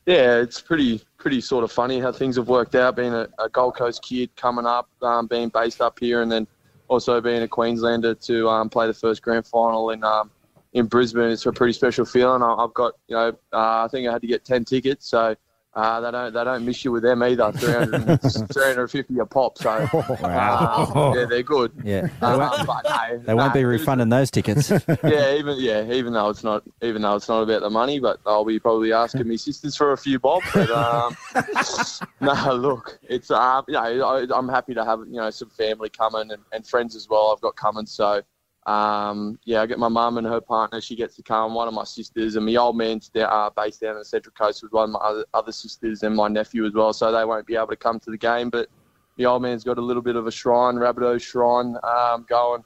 Yeah, 0.07 0.41
it's 0.41 0.63
pretty 0.63 1.03
pretty 1.19 1.43
sort 1.43 1.65
of 1.65 1.71
funny 1.71 2.01
how 2.01 2.13
things 2.13 2.37
have 2.37 2.49
worked 2.49 2.75
out. 2.75 2.97
Being 2.97 3.13
a, 3.13 3.29
a 3.39 3.51
Gold 3.51 3.77
Coast 3.77 4.03
kid 4.03 4.35
coming 4.37 4.65
up, 4.65 4.89
um, 5.03 5.27
being 5.27 5.51
based 5.51 5.83
up 5.83 5.99
here, 6.01 6.23
and 6.23 6.33
then 6.33 6.47
also 6.91 7.21
being 7.21 7.43
a 7.43 7.49
Queenslander 7.49 8.15
to 8.17 8.49
um, 8.49 8.69
play 8.69 8.87
the 8.87 8.93
first 8.93 9.23
grand 9.23 9.47
final 9.47 9.91
in 9.91 10.05
um, 10.05 10.31
in 10.75 10.87
Brisbane. 10.87 11.31
It's 11.31 11.47
a 11.47 11.53
pretty 11.53 11.73
special 11.73 12.05
feeling. 12.05 12.43
I've 12.43 12.75
got 12.75 12.95
you 13.07 13.17
know 13.17 13.29
uh, 13.53 13.85
I 13.85 13.89
think 13.91 14.09
I 14.09 14.13
had 14.13 14.21
to 14.21 14.29
get 14.29 14.45
ten 14.45 14.65
tickets, 14.65 15.09
so. 15.09 15.35
Uh, 15.73 16.01
they 16.01 16.11
don't 16.11 16.33
they 16.35 16.43
don't 16.43 16.65
miss 16.65 16.85
you 16.85 16.91
with 16.91 17.05
them 17.05 17.23
either. 17.23 17.53
300, 17.53 18.21
350 18.53 19.19
a 19.21 19.25
pop. 19.27 19.57
So 19.57 19.89
Wow. 20.21 20.93
uh, 20.95 21.13
yeah, 21.17 21.27
they're 21.27 21.45
good. 21.45 21.71
Yeah. 21.85 22.09
They 22.21 22.27
Uh, 22.27 22.39
won't, 22.39 22.85
no, 22.85 23.19
they 23.25 23.35
won't 23.35 23.55
be 23.55 23.65
refunding 23.65 24.09
those 24.09 24.33
tickets. 24.33 24.71
yeah, 25.05 25.35
even 25.35 25.59
yeah, 25.61 25.85
even 25.93 26.13
though 26.13 26.29
it's 26.29 26.43
not 26.43 26.65
even 26.83 27.03
though 27.03 27.15
it's 27.15 27.29
not 27.29 27.43
about 27.43 27.61
the 27.63 27.71
money, 27.71 28.01
but 28.01 28.19
I'll 28.27 28.45
be 28.45 28.59
probably 28.59 28.93
asking 28.93 29.29
my 29.29 29.37
sisters 29.37 29.77
for 29.77 29.93
a 29.93 29.97
few 29.97 30.19
bob. 30.19 30.43
But 30.53 30.71
um, 30.73 31.17
no, 32.21 32.55
look, 32.55 32.99
it's 33.09 33.31
um, 33.31 33.65
you 33.69 33.75
know, 33.75 33.81
I, 33.81 34.27
I'm 34.37 34.49
happy 34.49 34.75
to 34.75 34.85
have 34.85 35.01
you 35.07 35.19
know 35.21 35.31
some 35.31 35.51
family 35.51 35.89
coming 35.89 36.33
and, 36.33 36.43
and 36.53 36.67
friends 36.67 36.97
as 36.97 37.09
well. 37.09 37.33
I've 37.33 37.41
got 37.41 37.55
coming, 37.55 37.87
so 37.87 38.23
um, 38.67 39.39
yeah, 39.45 39.63
I 39.63 39.67
get 39.67 39.79
my 39.79 39.89
mum 39.89 40.19
and 40.19 40.27
her 40.27 40.41
partner. 40.41 40.81
She 40.81 40.95
gets 40.95 41.17
to 41.17 41.23
come. 41.23 41.55
One 41.55 41.67
of 41.67 41.75
my 41.75 41.85
sisters 41.85 42.37
and 42.37 42.45
my 42.45 42.57
old 42.57 42.77
man's 42.77 43.09
down, 43.09 43.29
uh, 43.31 43.51
based 43.51 43.81
down 43.81 43.93
in 43.93 43.99
the 43.99 44.05
Central 44.05 44.33
Coast 44.33 44.63
with 44.63 44.73
one 44.73 44.91
of 44.91 44.91
my 44.91 44.99
other, 44.99 45.25
other 45.33 45.53
sisters 45.53 46.03
and 46.03 46.15
my 46.15 46.29
nephew 46.29 46.67
as 46.67 46.75
well. 46.75 46.93
So 46.93 47.11
they 47.11 47.25
won't 47.25 47.47
be 47.47 47.57
able 47.57 47.69
to 47.69 47.77
come 47.77 47.99
to 48.01 48.11
the 48.11 48.19
game, 48.19 48.51
but 48.51 48.69
the 49.17 49.27
old 49.27 49.43
man's 49.43 49.65
got 49.65 49.79
a 49.79 49.81
little 49.81 50.03
bit 50.03 50.17
of 50.17 50.27
a 50.27 50.31
shrine, 50.31 50.75
Rabbitoh 50.75 51.21
shrine, 51.21 51.77
um, 51.83 52.27
going 52.29 52.63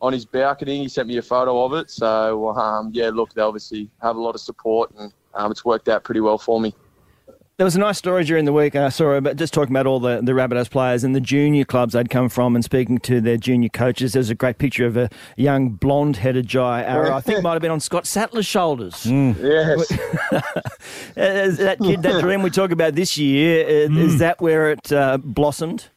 on 0.00 0.12
his 0.12 0.24
balcony. 0.24 0.78
He 0.78 0.88
sent 0.88 1.08
me 1.08 1.16
a 1.16 1.22
photo 1.22 1.64
of 1.64 1.74
it. 1.74 1.90
So, 1.90 2.50
um, 2.50 2.90
yeah, 2.92 3.10
look, 3.10 3.34
they 3.34 3.42
obviously 3.42 3.90
have 4.00 4.16
a 4.16 4.20
lot 4.20 4.34
of 4.34 4.40
support 4.40 4.92
and 4.98 5.12
um, 5.34 5.50
it's 5.50 5.64
worked 5.64 5.88
out 5.88 6.04
pretty 6.04 6.20
well 6.20 6.38
for 6.38 6.60
me. 6.60 6.74
There 7.62 7.66
was 7.66 7.76
a 7.76 7.78
nice 7.78 7.96
story 7.96 8.24
during 8.24 8.44
the 8.44 8.52
week. 8.52 8.74
I 8.74 8.88
saw 8.88 9.12
about 9.12 9.36
just 9.36 9.54
talking 9.54 9.72
about 9.72 9.86
all 9.86 10.00
the, 10.00 10.20
the 10.20 10.32
Rabbitohs 10.32 10.68
players 10.68 11.04
and 11.04 11.14
the 11.14 11.20
junior 11.20 11.64
clubs 11.64 11.92
they'd 11.92 12.10
come 12.10 12.28
from 12.28 12.56
and 12.56 12.64
speaking 12.64 12.98
to 12.98 13.20
their 13.20 13.36
junior 13.36 13.68
coaches. 13.68 14.14
There's 14.14 14.30
a 14.30 14.34
great 14.34 14.58
picture 14.58 14.84
of 14.84 14.96
a 14.96 15.08
young 15.36 15.68
blonde 15.68 16.16
headed 16.16 16.48
Jai 16.48 16.82
Arrow. 16.82 17.14
I 17.14 17.20
think 17.20 17.40
might 17.44 17.52
have 17.52 17.62
been 17.62 17.70
on 17.70 17.78
Scott 17.78 18.04
Sattler's 18.04 18.46
shoulders. 18.46 19.06
Yes. 19.06 19.92
Uh, 20.32 20.40
that 21.14 21.76
kid, 21.80 22.02
that 22.02 22.20
dream 22.20 22.42
we 22.42 22.50
talk 22.50 22.72
about 22.72 22.96
this 22.96 23.16
year, 23.16 23.64
uh, 23.64 23.96
is 23.96 24.18
that 24.18 24.40
where 24.40 24.72
it 24.72 24.92
uh, 24.92 25.18
blossomed? 25.18 25.88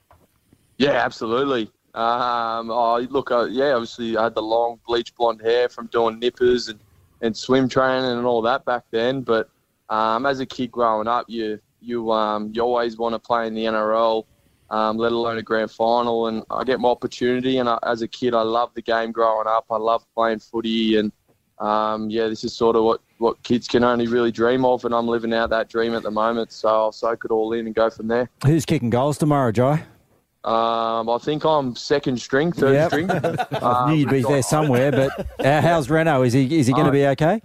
Yeah, 0.77 0.91
absolutely. 0.91 1.71
Um, 1.95 2.67
look, 3.09 3.31
uh, 3.31 3.45
yeah, 3.45 3.71
obviously 3.71 4.17
I 4.17 4.25
had 4.25 4.35
the 4.35 4.43
long 4.43 4.79
bleach 4.85 5.15
blonde 5.15 5.41
hair 5.41 5.67
from 5.67 5.87
doing 5.87 6.19
nippers 6.19 6.67
and, 6.67 6.79
and 7.21 7.35
swim 7.35 7.67
training 7.67 8.11
and 8.11 8.27
all 8.27 8.43
that 8.43 8.65
back 8.65 8.83
then. 8.91 9.21
But 9.21 9.49
um, 9.89 10.25
as 10.25 10.39
a 10.39 10.45
kid 10.45 10.71
growing 10.71 11.07
up, 11.07 11.25
you 11.27 11.59
you 11.81 12.11
um, 12.11 12.51
you 12.53 12.61
always 12.61 12.97
want 12.97 13.13
to 13.13 13.19
play 13.19 13.47
in 13.47 13.53
the 13.53 13.65
NRL, 13.65 14.23
um, 14.71 14.97
let 14.97 15.11
alone 15.11 15.37
a 15.37 15.43
grand 15.43 15.69
final. 15.71 16.27
And 16.27 16.43
I 16.49 16.63
get 16.63 16.79
my 16.79 16.89
opportunity. 16.89 17.57
And 17.59 17.69
I, 17.69 17.77
as 17.83 18.01
a 18.01 18.07
kid, 18.07 18.33
I 18.33 18.41
loved 18.41 18.75
the 18.75 18.81
game 18.81 19.11
growing 19.11 19.47
up. 19.47 19.65
I 19.69 19.77
loved 19.77 20.05
playing 20.15 20.39
footy. 20.39 20.97
And 20.97 21.11
um, 21.59 22.09
yeah, 22.09 22.27
this 22.27 22.43
is 22.43 22.53
sort 22.55 22.75
of 22.75 22.83
what, 22.83 23.01
what 23.19 23.41
kids 23.43 23.67
can 23.67 23.83
only 23.83 24.07
really 24.07 24.31
dream 24.31 24.65
of. 24.65 24.83
And 24.85 24.95
I'm 24.95 25.07
living 25.07 25.33
out 25.33 25.51
that 25.51 25.69
dream 25.69 25.93
at 25.93 26.01
the 26.03 26.09
moment. 26.11 26.51
So 26.51 26.67
I'll 26.69 26.91
soak 26.91 27.23
it 27.25 27.31
all 27.31 27.53
in 27.53 27.67
and 27.67 27.75
go 27.75 27.89
from 27.91 28.07
there. 28.07 28.29
Who's 28.45 28.65
kicking 28.65 28.89
goals 28.89 29.17
tomorrow, 29.19 29.51
Jai? 29.51 29.83
Um, 30.43 31.09
I 31.09 31.17
think 31.21 31.43
I'm 31.43 31.75
second 31.75 32.19
string, 32.19 32.51
third 32.51 32.73
Yep. 32.73 32.89
string. 32.89 33.09
I 33.11 33.55
Um, 33.61 33.89
knew 33.89 33.95
you'd 33.97 34.09
be 34.09 34.21
there 34.21 34.43
somewhere, 34.43 34.91
but 34.91 35.27
uh, 35.43 35.61
how's 35.61 35.89
Reno? 35.89 36.21
Is 36.21 36.33
he 36.33 36.59
is 36.59 36.67
he 36.67 36.73
going 36.73 36.85
to 36.85 36.91
be 36.91 37.05
okay? 37.07 37.41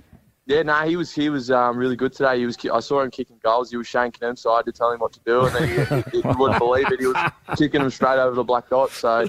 Yeah, 0.51 0.63
no, 0.65 0.75
he 0.81 0.97
was 0.97 1.13
he 1.13 1.31
was 1.31 1.49
um, 1.53 1.77
really 1.77 1.95
good 1.95 2.13
today. 2.13 2.41
He 2.41 2.45
was 2.45 2.57
I 2.73 2.81
saw 2.81 3.03
him 3.03 3.11
kicking 3.13 3.39
goals. 3.41 3.71
He 3.71 3.77
was 3.77 3.87
shanking 3.87 4.19
them, 4.19 4.35
so 4.35 4.53
I 4.53 4.57
had 4.57 4.67
to 4.67 4.73
tell 4.73 4.91
him 4.91 4.99
what 4.99 5.13
to 5.13 5.21
do, 5.25 5.47
and 5.47 5.55
then 5.55 5.69
he, 5.69 6.19
he, 6.19 6.23
wouldn't 6.39 6.59
believe 6.59 6.91
it. 6.91 6.99
He 6.99 7.07
was 7.07 7.17
kicking 7.57 7.81
them 7.83 7.91
straight 7.91 8.19
over 8.19 8.35
the 8.35 8.43
black 8.43 8.69
dot. 8.69 8.91
So 8.91 9.29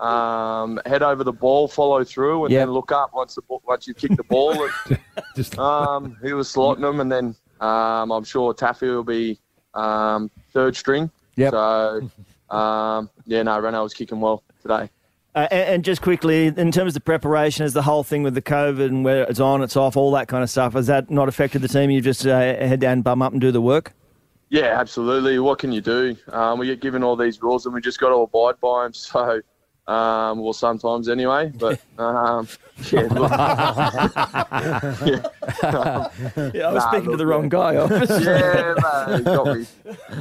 um, 0.00 0.80
head 0.84 1.04
over 1.04 1.22
the 1.22 1.32
ball, 1.32 1.68
follow 1.68 2.02
through, 2.02 2.46
and 2.46 2.52
Yep. 2.52 2.60
then 2.66 2.72
look 2.72 2.90
up 2.90 3.10
once 3.14 3.36
the 3.36 3.42
once 3.64 3.86
you 3.86 3.94
kick 3.94 4.16
the 4.16 4.24
ball. 4.24 4.68
And, 4.88 5.58
um, 5.60 6.16
he 6.24 6.32
was 6.32 6.52
slotting 6.52 6.80
them, 6.80 6.98
and 6.98 7.12
then 7.12 7.36
um, 7.60 8.10
I'm 8.10 8.24
sure 8.24 8.52
Taffy 8.52 8.88
will 8.88 9.04
be 9.04 9.38
um, 9.74 10.28
third 10.52 10.74
string. 10.74 11.08
Yep. 11.36 11.52
So 11.52 12.10
um, 12.50 13.08
yeah, 13.26 13.44
no, 13.44 13.60
Reno 13.60 13.84
was 13.84 13.94
kicking 13.94 14.20
well 14.20 14.42
today. 14.60 14.90
Uh, 15.34 15.46
and, 15.50 15.68
and 15.68 15.84
just 15.84 16.02
quickly, 16.02 16.46
in 16.46 16.72
terms 16.72 16.88
of 16.88 16.94
the 16.94 17.00
preparation, 17.00 17.64
is 17.64 17.72
the 17.72 17.82
whole 17.82 18.02
thing 18.02 18.22
with 18.22 18.34
the 18.34 18.42
COVID 18.42 18.86
and 18.86 19.04
where 19.04 19.24
it's 19.24 19.40
on, 19.40 19.62
it's 19.62 19.76
off, 19.76 19.96
all 19.96 20.10
that 20.12 20.26
kind 20.26 20.42
of 20.42 20.50
stuff, 20.50 20.72
has 20.72 20.86
that 20.86 21.10
not 21.10 21.28
affected 21.28 21.62
the 21.62 21.68
team? 21.68 21.90
You 21.90 22.00
just 22.00 22.26
uh, 22.26 22.38
head 22.38 22.80
down, 22.80 23.02
bum 23.02 23.22
up, 23.22 23.32
and 23.32 23.40
do 23.40 23.52
the 23.52 23.60
work? 23.60 23.92
Yeah, 24.50 24.78
absolutely. 24.80 25.38
What 25.38 25.58
can 25.58 25.72
you 25.72 25.80
do? 25.82 26.16
Um, 26.28 26.58
we 26.58 26.66
get 26.66 26.80
given 26.80 27.02
all 27.02 27.16
these 27.16 27.42
rules 27.42 27.66
and 27.66 27.74
we 27.74 27.80
just 27.80 28.00
got 28.00 28.08
to 28.08 28.16
abide 28.16 28.58
by 28.60 28.84
them. 28.84 28.92
So, 28.94 29.42
um, 29.88 30.38
well, 30.40 30.52
sometimes 30.52 31.08
anyway. 31.08 31.50
But 31.58 31.80
um, 31.98 32.46
yeah, 32.92 33.00
look. 33.10 33.30
yeah. 33.30 35.22
Yeah, 36.54 36.68
I 36.68 36.72
was 36.72 36.84
Nah, 36.84 36.90
speaking 36.90 37.10
to 37.10 37.16
the 37.16 37.26
wrong 37.26 37.48
guy. 37.48 37.76
obviously. 37.82 38.24
yeah, 38.24 38.74
man, 38.80 39.18
you 39.18 39.24
got 39.24 39.56
me. 39.56 39.66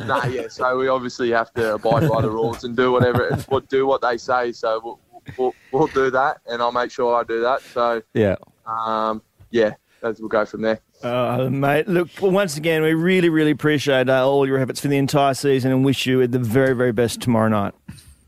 Nah, 0.08 0.26
yeah. 0.26 0.48
So 0.48 0.78
we 0.78 0.88
obviously 0.88 1.30
have 1.32 1.54
to 1.56 1.76
abide 1.76 2.10
by 2.10 2.22
the 2.22 2.30
rules 2.32 2.64
and 2.64 2.76
do 2.76 2.92
whatever, 2.92 3.36
what 3.50 3.68
do 3.70 3.86
what 3.86 4.02
they 4.02 4.18
say. 4.18 4.52
So 4.52 4.82
we'll, 4.84 5.00
we'll, 5.38 5.56
we'll 5.72 5.88
do 5.88 6.10
that, 6.12 6.40
and 6.48 6.62
I'll 6.62 6.72
make 6.72 6.92
sure 6.92 7.16
I 7.16 7.24
do 7.24 7.42
that. 7.42 7.62
So 7.62 8.02
Yeah. 8.14 8.36
um, 8.66 9.22
yeah, 9.52 9.74
that's, 10.02 10.20
we'll 10.20 10.30
go 10.30 10.46
from 10.46 10.62
there. 10.62 10.80
Uh, 11.04 11.48
mate, 11.52 11.88
look, 11.88 12.10
once 12.22 12.58
again, 12.58 12.82
we 12.82 12.94
really, 12.94 13.30
really 13.30 13.52
appreciate 13.52 14.10
uh, 14.10 14.28
all 14.28 14.48
your 14.48 14.58
efforts 14.58 14.80
for 14.80 14.88
the 14.88 14.98
entire 14.98 15.36
season 15.36 15.72
and 15.72 15.86
wish 15.86 16.08
you 16.08 16.26
the 16.26 16.40
very, 16.40 16.74
very 16.74 16.92
best 16.92 17.22
tomorrow 17.22 17.50
night. 17.50 17.74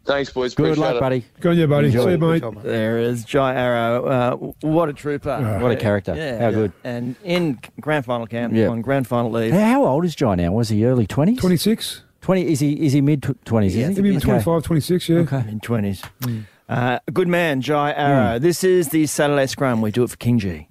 Thanks, 0.10 0.32
boys. 0.34 0.56
Good 0.56 0.72
Appreciate 0.72 0.84
luck, 0.86 0.96
it. 0.96 1.00
buddy. 1.02 1.26
Go 1.40 1.52
on, 1.52 1.58
yeah, 1.58 1.66
buddy. 1.68 1.88
Enjoy 1.88 2.06
See 2.06 2.12
you, 2.14 2.18
mate. 2.18 2.40
Job, 2.42 2.56
mate. 2.56 2.64
There 2.64 2.98
is 2.98 3.24
Jai 3.24 3.54
Arrow. 3.54 4.06
Uh, 4.06 4.36
what 4.68 4.90
a 4.90 4.94
trooper. 4.94 5.60
What 5.62 5.72
a 5.72 5.76
character. 5.76 6.16
Yeah. 6.16 6.40
How 6.40 6.50
good. 6.52 6.72
And 6.84 7.16
in 7.24 7.60
grand 7.80 8.06
final 8.06 8.26
camp, 8.26 8.54
Yeah. 8.56 8.70
on 8.70 8.82
grand 8.82 9.06
final 9.08 9.30
leave. 9.30 9.54
How 9.54 9.60
how 9.60 9.86
old 9.86 10.06
is 10.06 10.16
Jai 10.16 10.34
now? 10.34 10.52
Was 10.52 10.70
he 10.70 10.84
early 10.84 11.06
twenties? 11.06 11.38
26. 11.40 12.02
Twenty? 12.22 12.52
Is 12.52 12.60
he 12.60 12.74
is 12.84 12.94
he 12.94 13.02
mid 13.02 13.22
twenties? 13.46 13.76
Yeah, 13.76 13.86
I 13.86 13.90
is 13.90 13.96
think 13.98 14.06
he? 14.08 14.12
Maybe 14.14 14.18
Okay. 14.18 14.26
25, 14.44 14.64
26, 14.64 15.10
yeah. 15.10 15.18
Okay. 15.20 15.44
in 15.48 15.60
20s. 15.60 16.04
Uh, 16.68 16.98
good 17.14 17.28
man, 17.28 17.62
Jai 17.62 17.92
Arrow. 17.94 18.40
This 18.40 18.64
is 18.64 18.90
the 18.90 19.06
Saturday 19.06 19.46
Scrum. 19.46 19.80
We 19.82 19.92
do 19.92 20.04
it 20.04 20.10
for 20.10 20.18
KingGee. 20.18 20.66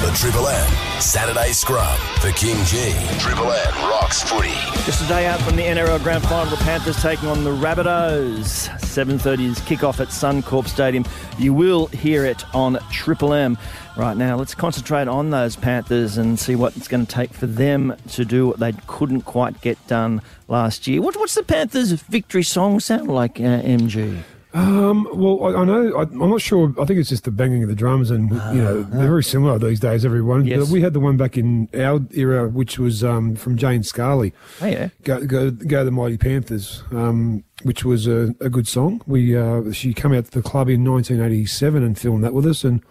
The 0.00 0.10
Triple 0.14 0.48
M 0.48 0.87
Saturday 1.00 1.52
Scrum 1.52 1.96
for 2.20 2.28
KingGee. 2.30 3.20
Triple 3.20 3.52
M 3.52 3.74
rocks 3.88 4.20
footy. 4.22 4.48
Just 4.84 5.04
a 5.04 5.06
day 5.06 5.26
out 5.26 5.40
from 5.40 5.54
the 5.54 5.62
NRL 5.62 6.02
Grand 6.02 6.24
Final, 6.24 6.46
the 6.46 6.56
Panthers 6.56 7.00
taking 7.00 7.28
on 7.28 7.44
the 7.44 7.50
Rabbitohs. 7.50 8.68
7.30 8.80 9.40
is 9.46 9.60
kickoff 9.60 10.00
at 10.00 10.08
Suncorp 10.08 10.66
Stadium. 10.66 11.04
You 11.38 11.54
will 11.54 11.86
hear 11.86 12.24
it 12.24 12.42
on 12.52 12.78
Triple 12.90 13.32
M. 13.32 13.56
Right 13.96 14.16
now, 14.16 14.36
let's 14.36 14.56
concentrate 14.56 15.06
on 15.06 15.30
those 15.30 15.54
Panthers 15.54 16.18
and 16.18 16.36
see 16.36 16.56
what 16.56 16.76
it's 16.76 16.88
going 16.88 17.06
to 17.06 17.12
take 17.12 17.32
for 17.32 17.46
them 17.46 17.94
to 18.10 18.24
do 18.24 18.48
what 18.48 18.58
they 18.58 18.72
couldn't 18.88 19.22
quite 19.22 19.60
get 19.60 19.78
done 19.86 20.20
last 20.48 20.88
year. 20.88 21.00
What, 21.00 21.16
what's 21.16 21.34
the 21.34 21.44
Panthers' 21.44 21.92
victory 21.92 22.42
song 22.42 22.80
sound 22.80 23.08
like, 23.08 23.38
uh, 23.38 23.62
MG? 23.62 24.24
Um, 24.54 25.06
well, 25.12 25.44
I, 25.44 25.60
I 25.60 25.64
know. 25.64 25.96
I, 25.96 26.02
I'm 26.02 26.30
not 26.30 26.40
sure. 26.40 26.72
I 26.80 26.84
think 26.86 26.98
it's 26.98 27.10
just 27.10 27.24
the 27.24 27.30
banging 27.30 27.62
of 27.62 27.68
the 27.68 27.74
drums, 27.74 28.10
and 28.10 28.30
you 28.30 28.62
know 28.62 28.82
they're 28.82 29.06
very 29.06 29.24
similar 29.24 29.58
these 29.58 29.80
days. 29.80 30.04
Everyone. 30.04 30.46
Yes. 30.46 30.70
We 30.70 30.80
had 30.80 30.94
the 30.94 31.00
one 31.00 31.16
back 31.16 31.36
in 31.36 31.68
our 31.74 32.00
era, 32.12 32.48
which 32.48 32.78
was 32.78 33.04
um, 33.04 33.36
from 33.36 33.56
Jane 33.56 33.82
Scarley. 33.82 34.32
Oh, 34.62 34.66
yeah. 34.66 34.88
Go, 35.02 35.24
go, 35.26 35.50
go 35.50 35.84
the 35.84 35.90
mighty 35.90 36.16
Panthers, 36.16 36.82
um, 36.92 37.44
which 37.62 37.84
was 37.84 38.06
a, 38.06 38.34
a 38.40 38.48
good 38.48 38.66
song. 38.66 39.02
We 39.06 39.36
uh, 39.36 39.70
she 39.72 39.92
came 39.92 40.14
out 40.14 40.24
to 40.26 40.30
the 40.30 40.42
club 40.42 40.68
in 40.68 40.82
1987 40.84 41.82
and 41.82 41.98
filmed 41.98 42.24
that 42.24 42.32
with 42.32 42.46
us, 42.46 42.64
and 42.64 42.82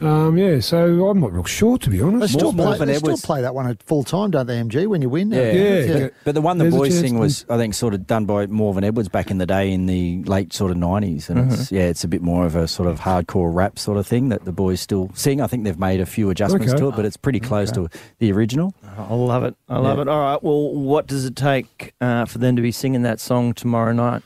um, 0.00 0.36
yeah. 0.38 0.60
So 0.60 1.08
I'm 1.08 1.20
not 1.20 1.32
real 1.32 1.44
sure 1.44 1.78
to 1.78 1.90
be 1.90 1.98
They 1.98 2.02
honest. 2.02 2.34
still, 2.34 2.52
More 2.52 2.68
play, 2.68 2.78
than 2.78 2.88
they 2.88 2.94
still 2.98 3.16
play 3.18 3.42
that 3.42 3.54
one 3.54 3.66
at 3.66 3.82
full 3.82 4.04
time, 4.04 4.30
don't 4.30 4.46
they, 4.46 4.56
MG, 4.60 4.86
when 4.86 5.02
you 5.02 5.08
win? 5.08 5.30
Yeah. 5.30 5.52
Yeah. 5.52 5.98
But, 6.00 6.14
but 6.24 6.34
the 6.34 6.40
one 6.40 6.58
the 6.58 6.64
There's 6.64 6.74
boys 6.74 6.98
sing 6.98 7.18
was, 7.18 7.44
I 7.48 7.56
think, 7.56 7.74
sort 7.74 7.94
of 7.94 8.06
done 8.06 8.24
by 8.26 8.46
Morven 8.46 8.84
Edwards 8.84 9.08
back 9.08 9.30
in 9.30 9.38
the 9.38 9.46
day 9.46 9.72
in 9.72 9.86
the 9.86 10.22
late 10.24 10.52
sort 10.52 10.70
of 10.70 10.76
90s. 10.76 11.28
And 11.30 11.52
it's, 11.52 11.70
yeah, 11.72 11.82
it's 11.82 12.04
a 12.04 12.08
bit 12.08 12.22
more 12.22 12.46
of 12.46 12.56
a 12.56 12.66
sort 12.68 12.88
of 12.88 13.00
hardcore 13.00 13.54
rap 13.54 13.78
sort 13.78 13.98
of 13.98 14.06
thing 14.06 14.28
that 14.30 14.44
the 14.44 14.52
boys 14.52 14.80
still 14.80 15.10
sing. 15.14 15.40
I 15.40 15.46
think 15.46 15.64
they've 15.64 15.78
made 15.78 16.00
a 16.00 16.06
few 16.06 16.30
adjustments 16.30 16.72
Okay. 16.72 16.80
to 16.80 16.88
it, 16.88 16.96
but 16.96 17.04
it's 17.04 17.16
pretty 17.16 17.40
close 17.40 17.70
to 17.72 17.88
the 18.18 18.32
original. 18.32 18.74
I 18.96 19.14
love 19.14 19.44
it. 19.44 19.54
I 19.68 19.78
love 19.78 19.96
Yeah. 19.98 20.02
it. 20.02 20.08
All 20.08 20.20
right. 20.20 20.42
Well, 20.42 20.74
what 20.74 21.06
does 21.06 21.24
it 21.24 21.36
take 21.36 21.94
uh, 22.00 22.24
for 22.24 22.38
them 22.38 22.56
to 22.56 22.62
be 22.62 22.72
singing 22.72 23.02
that 23.02 23.20
song 23.20 23.52
tomorrow 23.54 23.92
night? 23.92 24.22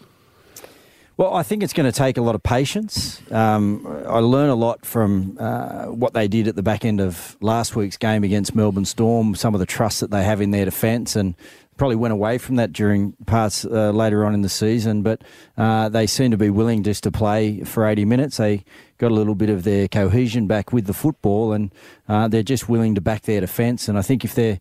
Well, 1.16 1.32
I 1.32 1.44
think 1.44 1.62
it's 1.62 1.72
going 1.72 1.90
to 1.90 1.96
take 1.96 2.16
a 2.16 2.22
lot 2.22 2.34
of 2.34 2.42
patience. 2.42 3.22
Um, 3.30 3.86
I 4.04 4.18
learn 4.18 4.50
a 4.50 4.56
lot 4.56 4.84
from 4.84 5.36
uh, 5.38 5.84
what 5.84 6.12
they 6.12 6.26
did 6.26 6.48
at 6.48 6.56
the 6.56 6.62
back 6.62 6.84
end 6.84 7.00
of 7.00 7.36
last 7.40 7.76
week's 7.76 7.96
game 7.96 8.24
against 8.24 8.56
Melbourne 8.56 8.84
Storm, 8.84 9.36
some 9.36 9.54
of 9.54 9.60
the 9.60 9.66
trust 9.66 10.00
that 10.00 10.10
they 10.10 10.24
have 10.24 10.40
in 10.40 10.50
their 10.50 10.64
defence, 10.64 11.14
and 11.14 11.36
probably 11.76 11.94
went 11.94 12.10
away 12.10 12.38
from 12.38 12.56
that 12.56 12.72
during 12.72 13.12
parts 13.26 13.64
uh, 13.64 13.92
later 13.92 14.24
on 14.24 14.34
in 14.34 14.42
the 14.42 14.48
season. 14.48 15.02
But 15.02 15.22
uh, 15.56 15.88
they 15.88 16.08
seem 16.08 16.32
to 16.32 16.36
be 16.36 16.50
willing 16.50 16.82
just 16.82 17.04
to 17.04 17.12
play 17.12 17.60
for 17.60 17.86
80 17.86 18.04
minutes. 18.06 18.38
They 18.38 18.64
got 18.98 19.12
a 19.12 19.14
little 19.14 19.36
bit 19.36 19.50
of 19.50 19.62
their 19.62 19.86
cohesion 19.86 20.48
back 20.48 20.72
with 20.72 20.86
the 20.86 20.94
football, 20.94 21.52
and 21.52 21.72
uh, 22.08 22.26
they're 22.26 22.42
just 22.42 22.68
willing 22.68 22.96
to 22.96 23.00
back 23.00 23.22
their 23.22 23.40
defence. 23.40 23.88
And 23.88 23.96
I 23.96 24.02
think 24.02 24.24
if 24.24 24.34
they're 24.34 24.58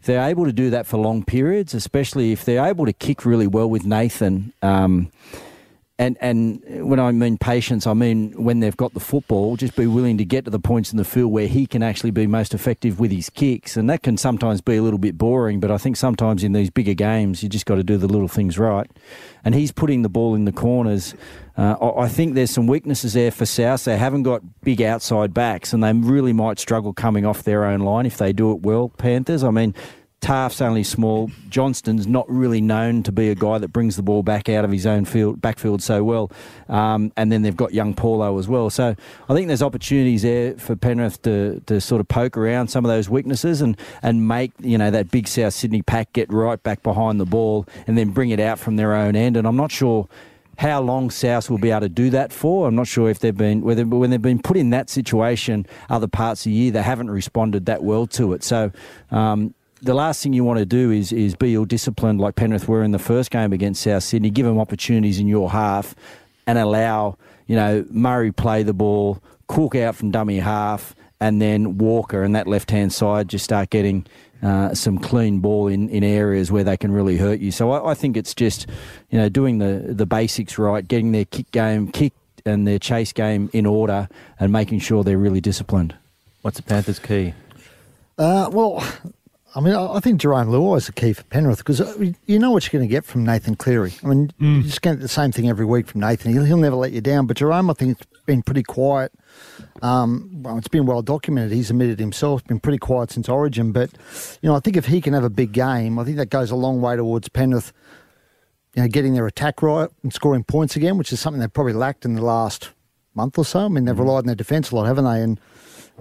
if 0.00 0.06
they're 0.06 0.26
able 0.26 0.46
to 0.46 0.52
do 0.52 0.70
that 0.70 0.86
for 0.86 0.96
long 0.96 1.24
periods, 1.24 1.74
especially 1.74 2.32
if 2.32 2.46
they're 2.46 2.64
able 2.64 2.86
to 2.86 2.92
kick 2.94 3.26
really 3.26 3.46
well 3.46 3.68
with 3.68 3.84
Nathan. 3.84 4.54
Um, 4.62 5.12
and 6.00 6.16
and 6.22 6.88
when 6.88 6.98
I 6.98 7.12
mean 7.12 7.36
patience, 7.36 7.86
I 7.86 7.92
mean 7.92 8.32
when 8.42 8.60
they've 8.60 8.76
got 8.76 8.94
the 8.94 9.00
football, 9.00 9.56
just 9.56 9.76
be 9.76 9.86
willing 9.86 10.16
to 10.16 10.24
get 10.24 10.46
to 10.46 10.50
the 10.50 10.58
points 10.58 10.92
in 10.92 10.96
the 10.96 11.04
field 11.04 11.30
where 11.30 11.46
he 11.46 11.66
can 11.66 11.82
actually 11.82 12.10
be 12.10 12.26
most 12.26 12.54
effective 12.54 12.98
with 12.98 13.12
his 13.12 13.28
kicks, 13.28 13.76
and 13.76 13.88
that 13.90 14.02
can 14.02 14.16
sometimes 14.16 14.62
be 14.62 14.76
a 14.76 14.82
little 14.82 14.98
bit 14.98 15.18
boring. 15.18 15.60
But 15.60 15.70
I 15.70 15.76
think 15.76 15.98
sometimes 15.98 16.42
in 16.42 16.54
these 16.54 16.70
bigger 16.70 16.94
games, 16.94 17.42
you 17.42 17.50
just 17.50 17.66
got 17.66 17.74
to 17.74 17.84
do 17.84 17.98
the 17.98 18.08
little 18.08 18.28
things 18.28 18.58
right. 18.58 18.90
And 19.44 19.54
he's 19.54 19.72
putting 19.72 20.00
the 20.00 20.08
ball 20.08 20.34
in 20.34 20.46
the 20.46 20.52
corners. 20.52 21.14
Uh, 21.58 21.92
I 21.94 22.08
think 22.08 22.34
there's 22.34 22.50
some 22.50 22.66
weaknesses 22.66 23.12
there 23.12 23.30
for 23.30 23.44
South. 23.44 23.84
They 23.84 23.98
haven't 23.98 24.22
got 24.22 24.42
big 24.62 24.80
outside 24.80 25.34
backs, 25.34 25.74
and 25.74 25.84
they 25.84 25.92
really 25.92 26.32
might 26.32 26.58
struggle 26.58 26.94
coming 26.94 27.26
off 27.26 27.42
their 27.42 27.66
own 27.66 27.80
line 27.80 28.06
if 28.06 28.16
they 28.16 28.32
do 28.32 28.52
it 28.52 28.62
well. 28.62 28.88
Panthers. 28.88 29.44
I 29.44 29.50
mean, 29.50 29.74
Taaffe's 30.20 30.60
only 30.60 30.84
small. 30.84 31.30
Johnston's 31.48 32.06
not 32.06 32.28
really 32.28 32.60
known 32.60 33.02
to 33.04 33.12
be 33.12 33.30
a 33.30 33.34
guy 33.34 33.58
that 33.58 33.68
brings 33.68 33.96
the 33.96 34.02
ball 34.02 34.22
back 34.22 34.48
out 34.48 34.64
of 34.64 34.70
his 34.70 34.86
own 34.86 35.04
field, 35.06 35.40
backfield 35.40 35.82
so 35.82 36.04
well. 36.04 36.30
Um, 36.68 37.12
and 37.16 37.32
then 37.32 37.42
they've 37.42 37.56
got 37.56 37.72
young 37.72 37.94
Paulo 37.94 38.38
as 38.38 38.46
well. 38.46 38.68
So 38.68 38.94
I 39.28 39.34
think 39.34 39.46
there's 39.46 39.62
opportunities 39.62 40.22
there 40.22 40.54
for 40.54 40.76
Penrith 40.76 41.22
to, 41.22 41.60
to 41.66 41.80
sort 41.80 42.00
of 42.00 42.08
poke 42.08 42.36
around 42.36 42.68
some 42.68 42.84
of 42.84 42.90
those 42.90 43.08
weaknesses 43.08 43.62
and, 43.62 43.76
and 44.02 44.28
make, 44.28 44.52
you 44.60 44.76
know, 44.76 44.90
that 44.90 45.10
big 45.10 45.26
South 45.26 45.54
Sydney 45.54 45.82
pack 45.82 46.12
get 46.12 46.30
right 46.32 46.62
back 46.62 46.82
behind 46.82 47.18
the 47.18 47.26
ball 47.26 47.66
and 47.86 47.96
then 47.96 48.10
bring 48.10 48.30
it 48.30 48.40
out 48.40 48.58
from 48.58 48.76
their 48.76 48.94
own 48.94 49.16
end. 49.16 49.36
And 49.38 49.46
I'm 49.46 49.56
not 49.56 49.72
sure 49.72 50.06
how 50.58 50.82
long 50.82 51.08
South 51.08 51.48
will 51.48 51.56
be 51.56 51.70
able 51.70 51.80
to 51.80 51.88
do 51.88 52.10
that 52.10 52.34
for. 52.34 52.68
I'm 52.68 52.74
not 52.74 52.86
sure 52.86 53.08
if 53.08 53.20
they've 53.20 53.34
been 53.34 53.62
whether 53.62 53.86
when 53.86 54.10
they've 54.10 54.20
been 54.20 54.42
put 54.42 54.58
in 54.58 54.68
that 54.70 54.90
situation 54.90 55.64
other 55.88 56.06
parts 56.06 56.42
of 56.42 56.50
the 56.50 56.52
year 56.52 56.70
they 56.70 56.82
haven't 56.82 57.10
responded 57.10 57.64
that 57.64 57.82
well 57.82 58.06
to 58.08 58.34
it. 58.34 58.44
So 58.44 58.70
um, 59.10 59.54
the 59.82 59.94
last 59.94 60.22
thing 60.22 60.32
you 60.32 60.44
want 60.44 60.58
to 60.58 60.66
do 60.66 60.90
is 60.90 61.12
is 61.12 61.34
be 61.34 61.54
ill 61.54 61.64
disciplined 61.64 62.20
like 62.20 62.36
Penrith 62.36 62.68
were 62.68 62.82
in 62.82 62.90
the 62.90 62.98
first 62.98 63.30
game 63.30 63.52
against 63.52 63.82
South 63.82 64.02
Sydney. 64.02 64.30
Give 64.30 64.46
them 64.46 64.58
opportunities 64.58 65.18
in 65.18 65.26
your 65.26 65.50
half 65.50 65.94
and 66.46 66.58
allow 66.58 67.16
you 67.46 67.56
know 67.56 67.84
Murray 67.90 68.32
play 68.32 68.62
the 68.62 68.72
ball, 68.72 69.22
Cook 69.48 69.74
out 69.74 69.96
from 69.96 70.10
dummy 70.10 70.38
half, 70.38 70.94
and 71.20 71.40
then 71.40 71.78
Walker 71.78 72.22
and 72.22 72.34
that 72.36 72.46
left 72.46 72.70
hand 72.70 72.92
side 72.92 73.28
just 73.28 73.44
start 73.44 73.70
getting. 73.70 74.06
Uh, 74.42 74.74
some 74.74 74.96
clean 74.98 75.40
ball 75.40 75.68
in, 75.68 75.90
in 75.90 76.02
areas 76.02 76.50
where 76.50 76.64
they 76.64 76.74
can 76.74 76.90
really 76.90 77.18
hurt 77.18 77.40
you. 77.40 77.52
So 77.52 77.72
I, 77.72 77.90
I 77.90 77.94
think 77.94 78.16
it's 78.16 78.34
just, 78.34 78.66
you 79.10 79.18
know, 79.18 79.28
doing 79.28 79.58
the, 79.58 79.92
the 79.92 80.06
basics 80.06 80.56
right, 80.56 80.88
getting 80.88 81.12
their 81.12 81.26
kick 81.26 81.50
game, 81.50 81.92
kick 81.92 82.14
and 82.46 82.66
their 82.66 82.78
chase 82.78 83.12
game 83.12 83.50
in 83.52 83.66
order, 83.66 84.08
and 84.38 84.50
making 84.50 84.78
sure 84.78 85.04
they're 85.04 85.18
really 85.18 85.42
disciplined. 85.42 85.94
What's 86.40 86.56
the 86.56 86.62
Panthers' 86.62 86.98
key? 86.98 87.34
Uh, 88.16 88.48
well, 88.50 88.82
I 89.54 89.60
mean, 89.60 89.74
I 89.74 89.98
think 89.98 90.20
Jerome 90.20 90.48
Luai 90.48 90.78
is 90.78 90.86
the 90.86 90.92
key 90.92 91.12
for 91.12 91.24
Penrith 91.24 91.58
because 91.58 91.80
uh, 91.80 92.12
you 92.26 92.38
know 92.38 92.52
what 92.52 92.64
you're 92.64 92.78
going 92.78 92.88
to 92.88 92.92
get 92.92 93.04
from 93.04 93.24
Nathan 93.24 93.56
Cleary. 93.56 93.92
I 94.04 94.06
mean, 94.06 94.32
mm. 94.40 94.54
you're 94.54 94.62
just 94.62 94.80
get 94.80 95.00
the 95.00 95.08
same 95.08 95.32
thing 95.32 95.48
every 95.48 95.64
week 95.64 95.88
from 95.88 96.02
Nathan. 96.02 96.32
He'll, 96.32 96.44
he'll 96.44 96.56
never 96.56 96.76
let 96.76 96.92
you 96.92 97.00
down. 97.00 97.26
But 97.26 97.36
Jerome, 97.36 97.68
I 97.68 97.72
think, 97.72 97.98
has 97.98 98.06
been 98.26 98.42
pretty 98.42 98.62
quiet. 98.62 99.12
Um, 99.82 100.42
well, 100.42 100.56
it's 100.56 100.68
been 100.68 100.86
well 100.86 101.02
documented. 101.02 101.50
He's 101.50 101.70
admitted 101.70 101.98
himself, 101.98 102.44
been 102.44 102.60
pretty 102.60 102.78
quiet 102.78 103.10
since 103.10 103.28
Origin. 103.28 103.72
But, 103.72 103.90
you 104.40 104.48
know, 104.48 104.54
I 104.54 104.60
think 104.60 104.76
if 104.76 104.86
he 104.86 105.00
can 105.00 105.14
have 105.14 105.24
a 105.24 105.30
big 105.30 105.50
game, 105.50 105.98
I 105.98 106.04
think 106.04 106.16
that 106.18 106.30
goes 106.30 106.52
a 106.52 106.56
long 106.56 106.80
way 106.80 106.94
towards 106.94 107.28
Penrith, 107.28 107.72
you 108.74 108.82
know, 108.82 108.88
getting 108.88 109.14
their 109.14 109.26
attack 109.26 109.62
right 109.62 109.90
and 110.04 110.12
scoring 110.12 110.44
points 110.44 110.76
again, 110.76 110.96
which 110.96 111.12
is 111.12 111.18
something 111.18 111.40
they've 111.40 111.52
probably 111.52 111.72
lacked 111.72 112.04
in 112.04 112.14
the 112.14 112.22
last 112.22 112.70
month 113.14 113.36
or 113.36 113.44
so. 113.44 113.64
I 113.64 113.68
mean, 113.68 113.84
they've 113.84 113.96
mm. 113.96 113.98
relied 113.98 114.18
on 114.18 114.26
their 114.26 114.36
defence 114.36 114.70
a 114.70 114.76
lot, 114.76 114.84
haven't 114.84 115.06
they? 115.06 115.22
And 115.22 115.40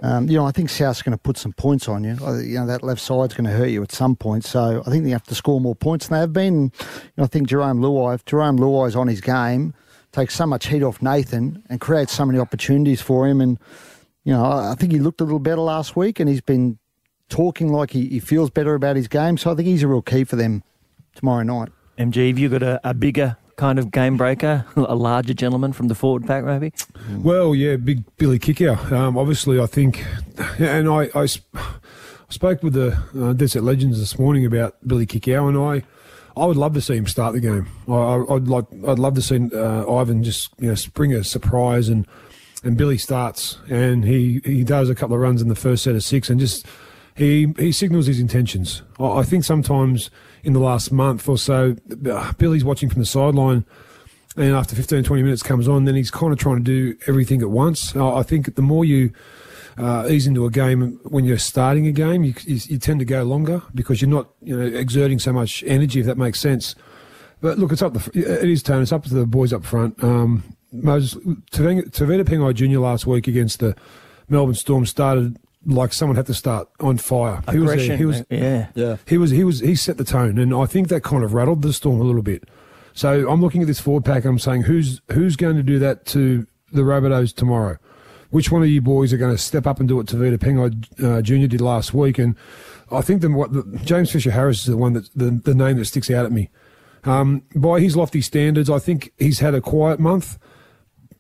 um, 0.02 0.30
you 0.30 0.38
know, 0.38 0.46
I 0.46 0.52
think 0.52 0.70
South's 0.70 1.02
going 1.02 1.18
to 1.18 1.22
put 1.22 1.38
some 1.38 1.54
points 1.54 1.88
on 1.88 2.04
you. 2.04 2.16
You 2.42 2.60
know, 2.60 2.68
that 2.68 2.84
left 2.84 3.02
side's 3.02 3.34
going 3.34 3.50
to 3.50 3.52
hurt 3.52 3.70
you 3.70 3.84
at 3.84 3.92
some 3.92 4.16
point. 4.16 4.46
So 4.46 4.84
I 4.86 4.90
think 4.90 5.04
they 5.04 5.10
have 5.12 5.24
to 5.24 5.36
score 5.36 5.60
more 5.60 5.76
points 5.76 6.08
than 6.08 6.16
they 6.16 6.22
have 6.22 6.34
been. 6.34 6.72
You 6.80 7.12
know, 7.18 7.24
I 7.24 7.28
think 7.28 7.48
Jerome 7.48 7.80
Luai, 7.80 8.16
if 8.16 8.26
Jerome 8.26 8.58
Luai's 8.58 8.96
on 8.96 9.08
his 9.08 9.22
game, 9.22 9.74
takes 10.12 10.36
so 10.36 10.46
much 10.46 10.68
heat 10.68 10.84
off 10.84 11.02
Nathan 11.02 11.64
and 11.70 11.80
creates 11.82 12.14
so 12.14 12.26
many 12.26 12.40
opportunities 12.40 13.02
for 13.02 13.28
him. 13.28 13.42
And, 13.42 13.60
you 14.24 14.34
know, 14.34 14.46
I 14.46 14.76
think 14.76 14.92
he 14.92 15.00
looked 15.00 15.22
a 15.22 15.24
little 15.24 15.40
better 15.40 15.62
last 15.62 15.96
week 15.96 16.20
and 16.20 16.30
he's 16.30 16.42
been 16.42 16.80
talking 17.30 17.72
like 17.72 17.92
he, 17.92 18.08
he 18.08 18.20
feels 18.20 18.50
better 18.50 18.74
about 18.74 18.96
his 18.96 19.08
game. 19.08 19.38
So 19.38 19.52
I 19.52 19.56
think 19.56 19.68
he's 19.68 19.84
a 19.84 19.88
real 19.88 20.02
key 20.02 20.24
for 20.24 20.36
them 20.36 20.64
tomorrow 21.16 21.44
night. 21.44 21.70
MG, 21.98 22.30
have 22.30 22.40
you 22.40 22.50
got 22.50 22.64
a, 22.64 22.80
a 22.90 22.94
bigger 22.94 23.38
kind 23.60 23.78
of 23.78 23.92
game 23.92 24.16
breaker, 24.16 24.66
a 24.76 24.96
larger 24.96 25.34
gentleman 25.34 25.74
from 25.74 25.90
the 25.90 25.96
forward 25.96 26.26
pack, 26.26 26.46
maybe? 26.46 26.72
Well, 27.18 27.54
yeah, 27.54 27.76
big 27.76 28.04
Billy 28.18 28.40
Kikau. 28.40 28.92
Um, 28.92 29.18
obviously, 29.18 29.60
I 29.60 29.66
think, 29.66 30.06
and 30.58 30.88
I, 30.90 31.10
I, 31.14 31.28
spoke 32.30 32.64
with 32.64 32.74
the 32.74 32.98
uh, 33.16 33.62
Legends 33.62 34.00
this 34.00 34.18
morning 34.18 34.46
about 34.46 34.76
Billy 34.88 35.06
Kikau, 35.06 35.50
and 35.50 35.58
I, 35.58 35.84
I 36.42 36.46
would 36.46 36.58
love 36.58 36.74
to 36.76 36.82
see 36.82 36.96
him 36.96 37.06
start 37.06 37.34
the 37.34 37.42
game. 37.42 37.68
I, 37.88 38.16
would 38.16 38.48
like, 38.48 38.66
I'd 38.88 39.00
love 39.00 39.16
to 39.16 39.22
see 39.22 39.50
uh, 39.54 39.94
Ivan 39.94 40.24
just 40.24 40.52
you 40.60 40.70
know 40.70 40.76
spring 40.76 41.14
a 41.14 41.24
surprise 41.24 41.90
and 41.90 42.08
and 42.64 42.78
Billy 42.78 42.98
starts 42.98 43.58
and 43.70 44.04
he 44.04 44.42
he 44.44 44.64
does 44.66 44.90
a 44.90 44.96
couple 44.96 45.16
of 45.16 45.22
runs 45.22 45.42
in 45.42 45.48
the 45.48 45.56
first 45.56 45.84
set 45.84 45.96
of 45.96 46.04
six 46.04 46.30
and 46.30 46.40
just 46.40 46.66
he 47.20 47.54
he 47.58 47.72
signals 47.72 48.08
his 48.08 48.20
intentions. 48.20 48.82
I, 49.00 49.20
I 49.20 49.24
think 49.24 49.44
sometimes 49.44 50.10
in 50.44 50.54
the 50.54 50.60
last 50.60 50.92
month 50.92 51.28
or 51.28 51.38
so. 51.38 51.76
Uh, 52.10 52.34
Billy's 52.34 52.64
watching 52.64 52.90
from 52.90 53.00
the 53.02 53.06
sideline, 53.06 53.66
and 54.38 54.56
after 54.56 54.76
15, 54.76 55.04
20 55.04 55.24
minutes 55.24 55.44
comes 55.44 55.68
on, 55.68 55.86
then 55.86 55.96
he's 55.96 56.12
kind 56.12 56.32
of 56.32 56.40
trying 56.40 56.58
to 56.58 56.64
do 56.64 56.98
everything 57.08 57.42
at 57.42 57.50
once. 57.50 57.96
I 57.96 58.24
think 58.24 58.56
the 58.56 58.62
more 58.62 58.86
you 58.86 59.12
uh, 59.78 60.08
ease 60.10 60.28
into 60.28 60.46
a 60.46 60.52
game 60.52 61.00
when 61.04 61.26
you're 61.26 61.38
starting 61.38 61.88
a 61.88 61.92
game, 61.92 62.24
you, 62.24 62.34
you, 62.46 62.60
you, 62.68 62.78
tend 62.78 63.00
to 63.00 63.06
go 63.06 63.24
longer 63.24 63.62
because 63.74 64.02
you're 64.02 64.10
not 64.10 64.30
you 64.42 64.58
know 64.58 64.66
exerting 64.66 65.20
so 65.20 65.34
much 65.34 65.64
energy, 65.66 66.00
if 66.00 66.06
that 66.06 66.18
makes 66.18 66.40
sense. 66.40 66.76
But 67.42 67.58
look, 67.58 67.72
it's 67.72 67.82
up. 67.82 67.94
The, 67.94 68.42
it 68.42 68.50
is 68.50 68.64
turn. 68.64 68.82
It's 68.82 68.92
up 68.92 69.04
to 69.06 69.14
the 69.14 69.26
boys 69.26 69.54
up 69.54 69.64
front. 69.64 70.02
Um, 70.04 70.44
Moses 70.72 71.16
Tevita 71.52 72.24
Pangai 72.24 72.54
Jr. 72.54 72.80
last 72.80 73.08
week 73.08 73.28
against 73.28 73.60
the 73.60 73.76
Melbourne 74.28 74.56
Storm 74.56 74.86
started 74.86 75.38
like 75.66 75.94
someone 75.94 76.16
had 76.16 76.26
to 76.28 76.34
start 76.34 76.70
on 76.80 76.98
fire. 76.98 77.42
He 77.52 77.60
was, 77.60 77.76
there, 77.76 77.98
he 77.98 78.06
was, 78.06 78.24
yeah, 78.30 78.68
yeah. 78.76 78.98
He 79.06 79.18
was, 79.18 79.32
he 79.32 79.44
was, 79.44 79.60
he 79.60 79.76
set 79.76 79.98
the 79.98 80.04
tone, 80.04 80.38
and 80.38 80.54
I 80.54 80.66
think 80.66 80.88
that 80.90 81.04
kind 81.04 81.24
of 81.24 81.34
rattled 81.34 81.62
the 81.62 81.74
storm 81.74 82.00
a 82.00 82.04
little 82.04 82.22
bit. 82.22 82.44
So 82.94 83.30
I'm 83.30 83.42
looking 83.42 83.62
at 83.62 83.68
this 83.68 83.80
forward 83.80 84.06
pack. 84.06 84.26
I'm 84.26 84.40
saying, 84.40 84.64
who's 84.64 85.02
who's 85.12 85.36
going 85.36 85.56
to 85.56 85.64
do 85.64 85.80
that 85.80 86.06
to 86.08 86.48
the 86.72 86.82
Rabbitohs 86.82 87.36
tomorrow? 87.36 87.78
Which 88.30 88.52
one 88.52 88.62
of 88.62 88.70
you 88.70 88.82
boys 88.82 89.12
are 89.12 89.18
going 89.18 89.36
to 89.36 89.42
step 89.42 89.66
up 89.66 89.80
and 89.80 89.88
do 89.88 89.96
what 89.96 90.06
Tevita 90.06 90.38
Pangai 90.38 91.04
uh, 91.04 91.22
Jr. 91.22 91.48
did 91.48 91.62
last 91.62 91.94
week? 91.94 92.20
And 92.20 92.36
I 92.92 93.02
think 93.02 93.22
the, 93.22 93.30
what 93.32 93.54
the, 93.54 93.64
James 93.84 94.12
Fisher 94.12 94.32
Harris 94.32 94.60
is 94.60 94.66
the 94.66 94.78
one 94.78 94.94
that 94.94 95.10
the, 95.16 95.32
the 95.32 95.56
name 95.56 95.78
that 95.78 95.86
sticks 95.86 96.12
out 96.12 96.26
at 96.26 96.32
me. 96.32 96.50
Um, 97.06 97.44
by 97.56 97.80
his 97.80 97.96
lofty 97.96 98.22
standards, 98.22 98.70
I 98.70 98.78
think 98.78 99.14
he's 99.18 99.40
had 99.40 99.56
a 99.56 99.62
quiet 99.62 100.00
month 100.00 100.38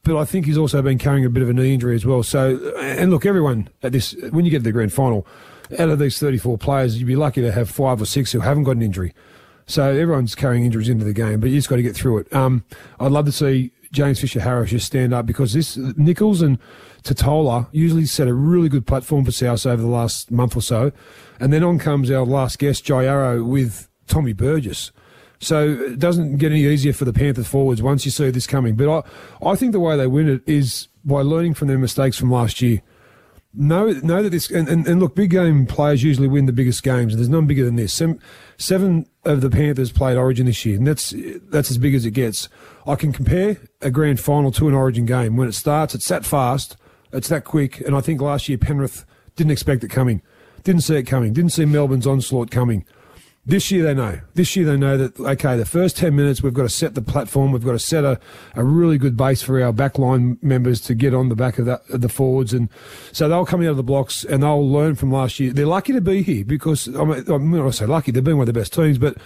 but 0.03 0.17
I 0.17 0.25
think 0.25 0.45
he's 0.45 0.57
also 0.57 0.81
been 0.81 0.97
carrying 0.97 1.25
a 1.25 1.29
bit 1.29 1.43
of 1.43 1.49
a 1.49 1.53
knee 1.53 1.73
injury 1.73 1.95
as 1.95 2.05
well. 2.05 2.23
So, 2.23 2.73
and 2.79 3.11
look, 3.11 3.25
everyone 3.25 3.69
at 3.83 3.91
this, 3.91 4.15
when 4.31 4.45
you 4.45 4.51
get 4.51 4.59
to 4.59 4.63
the 4.63 4.71
grand 4.71 4.93
final, 4.93 5.27
out 5.77 5.89
of 5.89 5.99
these 5.99 6.17
34 6.17 6.57
players, 6.57 6.97
you'd 6.97 7.05
be 7.05 7.15
lucky 7.15 7.41
to 7.41 7.51
have 7.51 7.69
five 7.69 8.01
or 8.01 8.05
six 8.05 8.31
who 8.31 8.39
haven't 8.39 8.63
got 8.63 8.75
an 8.75 8.81
injury. 8.81 9.13
So 9.67 9.83
everyone's 9.83 10.33
carrying 10.33 10.65
injuries 10.65 10.89
into 10.89 11.05
the 11.05 11.13
game, 11.13 11.39
but 11.39 11.51
you 11.51 11.57
just 11.57 11.69
got 11.69 11.75
to 11.75 11.83
get 11.83 11.95
through 11.95 12.19
it. 12.19 12.33
Um, 12.33 12.63
I'd 12.99 13.11
love 13.11 13.25
to 13.25 13.31
see 13.31 13.71
James 13.91 14.19
Fisher 14.19 14.39
Harris 14.39 14.71
just 14.71 14.87
stand 14.87 15.13
up 15.13 15.25
because 15.25 15.53
this 15.53 15.77
Nicholls 15.77 16.41
and 16.41 16.57
Tatola 17.03 17.67
usually 17.71 18.05
set 18.05 18.27
a 18.27 18.33
really 18.33 18.69
good 18.69 18.87
platform 18.87 19.25
for 19.25 19.31
South 19.31 19.65
over 19.65 19.81
the 19.81 19.87
last 19.87 20.31
month 20.31 20.55
or 20.55 20.61
so. 20.61 20.91
And 21.39 21.53
then 21.53 21.63
on 21.63 21.77
comes 21.77 22.09
our 22.09 22.25
last 22.25 22.57
guest, 22.57 22.83
Jai 22.83 23.05
Arrow, 23.05 23.43
with 23.43 23.87
Tommy 24.07 24.33
Burgess. 24.33 24.91
So 25.39 25.69
it 25.69 25.99
doesn't 25.99 26.37
get 26.37 26.51
any 26.51 26.65
easier 26.65 26.93
for 26.93 27.05
the 27.05 27.13
Panthers 27.13 27.47
forwards 27.47 27.81
once 27.81 28.05
you 28.05 28.11
see 28.11 28.29
this 28.29 28.45
coming. 28.45 28.75
But 28.75 28.89
I, 28.89 29.49
I 29.49 29.55
think 29.55 29.71
the 29.71 29.79
way 29.79 29.95
they 29.95 30.07
win 30.07 30.27
it 30.27 30.41
is 30.45 30.87
by 31.05 31.21
learning 31.21 31.53
from 31.53 31.69
their 31.69 31.77
mistakes 31.77 32.17
from 32.17 32.29
last 32.29 32.61
year. 32.61 32.81
Know, 33.51 33.87
know 33.87 34.21
that 34.21 34.29
this, 34.29 34.51
and, 34.51 34.67
and, 34.67 34.85
and 34.85 34.99
look, 34.99 35.15
big 35.15 35.31
game 35.31 35.65
players 35.65 36.03
usually 36.03 36.27
win 36.27 36.45
the 36.45 36.53
biggest 36.53 36.83
games, 36.83 37.13
and 37.13 37.19
there's 37.19 37.29
none 37.29 37.47
bigger 37.47 37.65
than 37.65 37.77
this. 37.77 37.91
Seven, 37.91 38.21
seven 38.57 39.07
of 39.25 39.41
the 39.41 39.49
Panthers 39.49 39.91
played 39.91 40.17
Origin 40.17 40.45
this 40.45 40.63
year, 40.65 40.77
and 40.77 40.85
that's 40.85 41.15
that's 41.49 41.71
as 41.71 41.79
big 41.79 41.95
as 41.95 42.05
it 42.05 42.11
gets. 42.11 42.47
I 42.85 42.93
can 42.93 43.11
compare 43.11 43.57
a 43.81 43.89
grand 43.89 44.19
final 44.19 44.51
to 44.51 44.67
an 44.67 44.75
Origin 44.75 45.07
game. 45.07 45.35
When 45.35 45.47
it 45.47 45.53
starts, 45.53 45.95
it's 45.95 46.07
that 46.09 46.25
fast, 46.25 46.77
it's 47.11 47.29
that 47.29 47.43
quick, 47.43 47.79
and 47.81 47.95
I 47.95 48.01
think 48.01 48.21
last 48.21 48.49
year 48.49 48.59
Penrith 48.59 49.03
didn't 49.35 49.51
expect 49.51 49.83
it 49.83 49.89
coming, 49.89 50.21
didn't 50.63 50.81
see 50.81 50.97
it 50.97 51.03
coming, 51.03 51.33
didn't 51.33 51.51
see 51.51 51.65
Melbourne's 51.65 52.05
onslaught 52.05 52.51
coming. 52.51 52.85
This 53.49 53.71
year 53.71 53.83
they 53.83 53.95
know. 53.95 54.19
This 54.35 54.55
year 54.55 54.63
they 54.63 54.77
know 54.77 54.95
that 54.95 55.19
okay, 55.19 55.57
the 55.57 55.65
first 55.65 55.97
ten 55.97 56.15
minutes 56.15 56.43
we've 56.43 56.53
got 56.53 56.61
to 56.61 56.69
set 56.69 56.93
the 56.93 57.01
platform. 57.01 57.51
We've 57.51 57.65
got 57.65 57.71
to 57.71 57.79
set 57.79 58.03
a, 58.03 58.19
a 58.53 58.63
really 58.63 58.99
good 58.99 59.17
base 59.17 59.41
for 59.41 59.59
our 59.59 59.73
backline 59.73 60.41
members 60.43 60.79
to 60.81 60.93
get 60.93 61.15
on 61.15 61.29
the 61.29 61.35
back 61.35 61.57
of, 61.57 61.65
that, 61.65 61.81
the 61.87 62.09
forwards, 62.09 62.53
and 62.53 62.69
so 63.11 63.27
they'll 63.27 63.47
come 63.47 63.61
out 63.61 63.69
of 63.69 63.77
the 63.77 63.81
blocks 63.81 64.23
and 64.23 64.43
they'll 64.43 64.69
learn 64.69 64.93
from 64.93 65.11
last 65.11 65.39
year. 65.39 65.51
They're 65.51 65.65
lucky 65.65 65.93
to 65.93 66.01
be 66.01 66.21
here 66.21 66.45
because 66.45 66.87
I 66.95 67.03
mean, 67.03 67.23
I'm 67.27 67.49
not 67.49 67.73
say 67.73 67.87
lucky. 67.87 68.11
They've 68.11 68.23
been 68.23 68.37
one 68.37 68.47
of 68.47 68.53
the 68.53 68.59
best 68.59 68.71
teams, 68.71 68.99
but 68.99 69.17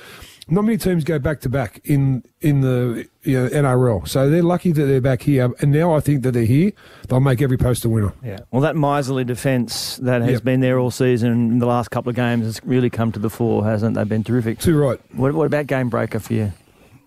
not 0.49 0.63
many 0.63 0.77
teams 0.77 1.03
go 1.03 1.19
back 1.19 1.39
to 1.41 1.49
back 1.49 1.79
in 1.85 2.23
in 2.41 2.61
the 2.61 3.07
you 3.23 3.39
know, 3.43 3.49
NRL. 3.49 4.07
So 4.07 4.29
they're 4.29 4.43
lucky 4.43 4.71
that 4.73 4.85
they're 4.85 4.99
back 5.01 5.21
here, 5.21 5.53
and 5.61 5.71
now 5.71 5.93
I 5.95 5.99
think 5.99 6.23
that 6.23 6.31
they're 6.31 6.43
here. 6.43 6.71
They'll 7.07 7.19
make 7.19 7.41
every 7.41 7.57
post 7.57 7.85
a 7.85 7.89
winner. 7.89 8.13
Yeah. 8.23 8.39
Well, 8.51 8.61
that 8.61 8.75
miserly 8.75 9.23
defence 9.23 9.97
that 9.97 10.21
has 10.21 10.31
Yep. 10.31 10.43
been 10.43 10.59
there 10.59 10.79
all 10.79 10.91
season 10.91 11.31
in 11.31 11.59
the 11.59 11.65
last 11.65 11.91
couple 11.91 12.09
of 12.09 12.15
games 12.15 12.45
has 12.45 12.61
really 12.63 12.89
come 12.89 13.11
to 13.13 13.19
the 13.19 13.29
fore, 13.29 13.63
hasn't 13.63 13.95
it? 13.95 13.99
They've 13.99 14.09
been 14.09 14.23
terrific. 14.23 14.59
Too 14.59 14.77
right. 14.77 14.99
What, 15.13 15.33
what 15.33 15.45
about 15.45 15.67
game 15.67 15.89
breaker 15.89 16.19
for 16.19 16.33
you? 16.33 16.51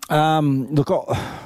Um, 0.09 0.67
look, 0.73 0.89
I- 0.91 1.39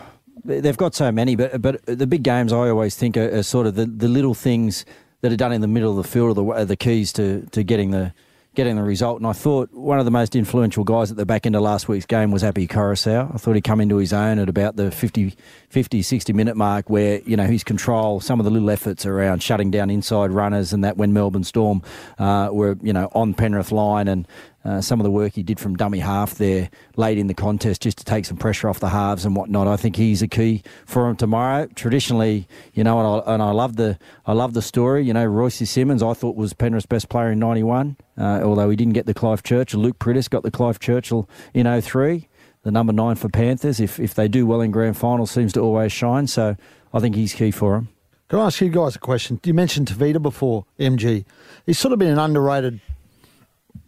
they've 0.44 0.78
got 0.78 0.96
so 0.96 1.12
many, 1.12 1.36
but 1.36 1.62
but 1.62 1.86
the 1.86 2.08
big 2.08 2.24
games 2.24 2.52
I 2.54 2.70
always 2.70 2.96
think 2.96 3.18
are, 3.18 3.36
are 3.38 3.44
sort 3.44 3.68
of 3.68 3.76
the, 3.76 3.86
the 3.86 4.08
little 4.08 4.34
things 4.34 4.86
that 5.22 5.32
are 5.32 5.38
done 5.38 5.52
in 5.54 5.62
the 5.62 5.68
middle 5.68 5.92
of 5.92 5.98
the 5.98 6.10
field 6.10 6.32
are 6.32 6.34
the, 6.34 6.46
are 6.62 6.66
the 6.66 6.76
keys 6.76 7.14
to, 7.14 7.46
to 7.52 7.64
getting 7.64 7.92
the 7.92 8.12
getting 8.54 8.76
the 8.76 8.84
result. 8.84 9.18
And 9.18 9.28
I 9.28 9.32
thought 9.32 9.72
one 9.72 10.00
of 10.00 10.06
the 10.06 10.12
most 10.12 10.36
influential 10.36 10.84
guys 10.84 11.10
at 11.10 11.16
the 11.16 11.26
back 11.26 11.46
end 11.46 11.56
of 11.56 11.62
last 11.62 11.88
week's 11.88 12.06
game 12.06 12.32
was 12.32 12.44
Api 12.44 12.68
Koroisau. 12.68 13.34
I 13.34 13.38
thought 13.38 13.56
he'd 13.56 13.64
come 13.64 13.80
into 13.80 13.96
his 13.96 14.12
own 14.12 14.40
at 14.40 14.50
about 14.50 14.76
the 14.76 14.92
50, 14.92 15.36
50, 15.70 16.02
60 16.02 16.34
minute 16.34 16.58
mark 16.58 16.90
where, 16.90 17.22
you 17.22 17.38
know, 17.38 17.46
his 17.46 17.64
control, 17.64 18.20
some 18.20 18.40
of 18.40 18.44
the 18.44 18.52
little 18.52 18.70
efforts 18.70 19.06
around 19.06 19.42
shutting 19.42 19.72
down 19.72 19.90
inside 19.90 20.32
runners 20.32 20.74
and 20.74 20.84
that 20.84 20.98
when 20.98 21.14
Melbourne 21.14 21.46
Storm 21.46 21.82
uh, 22.20 22.50
were, 22.52 22.78
you 22.82 22.92
know, 22.92 23.10
on 23.14 23.34
Penrith 23.34 23.72
line 23.72 24.10
and 24.10 24.28
uh, 24.64 24.80
some 24.80 25.00
of 25.00 25.04
the 25.04 25.12
work 25.12 25.34
he 25.34 25.44
did 25.44 25.60
from 25.60 25.76
dummy 25.76 26.00
half 26.00 26.36
there 26.36 26.70
late 26.96 27.18
in 27.18 27.28
the 27.28 27.34
contest 27.34 27.82
just 27.82 27.98
to 27.98 28.06
take 28.06 28.26
some 28.26 28.38
pressure 28.38 28.70
off 28.70 28.80
the 28.80 28.90
halves 28.90 29.26
and 29.26 29.36
whatnot. 29.36 29.68
I 29.68 29.76
think 29.76 29.96
he's 29.96 30.22
a 30.22 30.28
key 30.28 30.62
for 30.86 31.10
him 31.10 31.16
tomorrow. 31.16 31.68
Traditionally, 31.76 32.48
you 32.74 32.84
know, 32.84 33.00
and 33.00 33.08
I, 33.28 33.34
and 33.34 33.44
I 33.44 33.52
love 33.52 33.76
the 33.76 33.98
I 34.26 34.34
love 34.34 34.54
the 34.54 34.62
story. 34.62 35.04
You 35.04 35.14
know, 35.14 35.26
Royce 35.26 35.68
Simmons 35.68 36.04
I 36.04 36.14
thought 36.14 36.36
was 36.36 36.54
Penrith's 36.54 36.86
best 36.86 37.10
player 37.10 37.32
in 37.32 37.40
'91, 37.40 37.98
uh, 38.18 38.42
although 38.44 38.70
he 38.70 38.76
didn't 38.76 38.94
get 38.94 39.08
the 39.08 39.14
Clive 39.14 39.42
Churchill. 39.44 39.80
Luke 39.80 39.98
Priddis 40.00 40.30
got 40.30 40.44
the 40.44 40.52
Clive 40.52 40.80
Churchill 40.80 41.28
in 41.54 41.82
03, 41.82 42.28
the 42.64 42.72
number 42.72 42.94
nine 42.94 43.16
for 43.16 43.30
Panthers. 43.30 43.80
If 43.80 44.00
if 44.00 44.14
they 44.14 44.28
do 44.28 44.46
well 44.46 44.62
in 44.62 44.72
grand 44.72 44.98
final, 44.98 45.26
seems 45.26 45.54
to 45.54 45.62
always 45.62 45.92
shine. 45.92 46.28
So 46.28 46.56
I 46.94 47.00
think 47.00 47.16
he's 47.16 47.34
key 47.34 47.52
for 47.52 47.76
him. 47.76 47.90
Can 48.30 48.40
I 48.40 48.46
ask 48.46 48.62
you 48.62 48.70
guys 48.70 48.96
a 48.96 49.00
question? 49.00 49.42
You 49.44 49.54
mentioned 49.54 49.88
Tevita 49.88 50.22
before, 50.22 50.66
MG. 50.80 51.26
He's 51.66 51.78
sort 51.78 51.92
of 51.92 52.00
been 52.00 52.12
an 52.12 52.20
underrated 52.20 52.80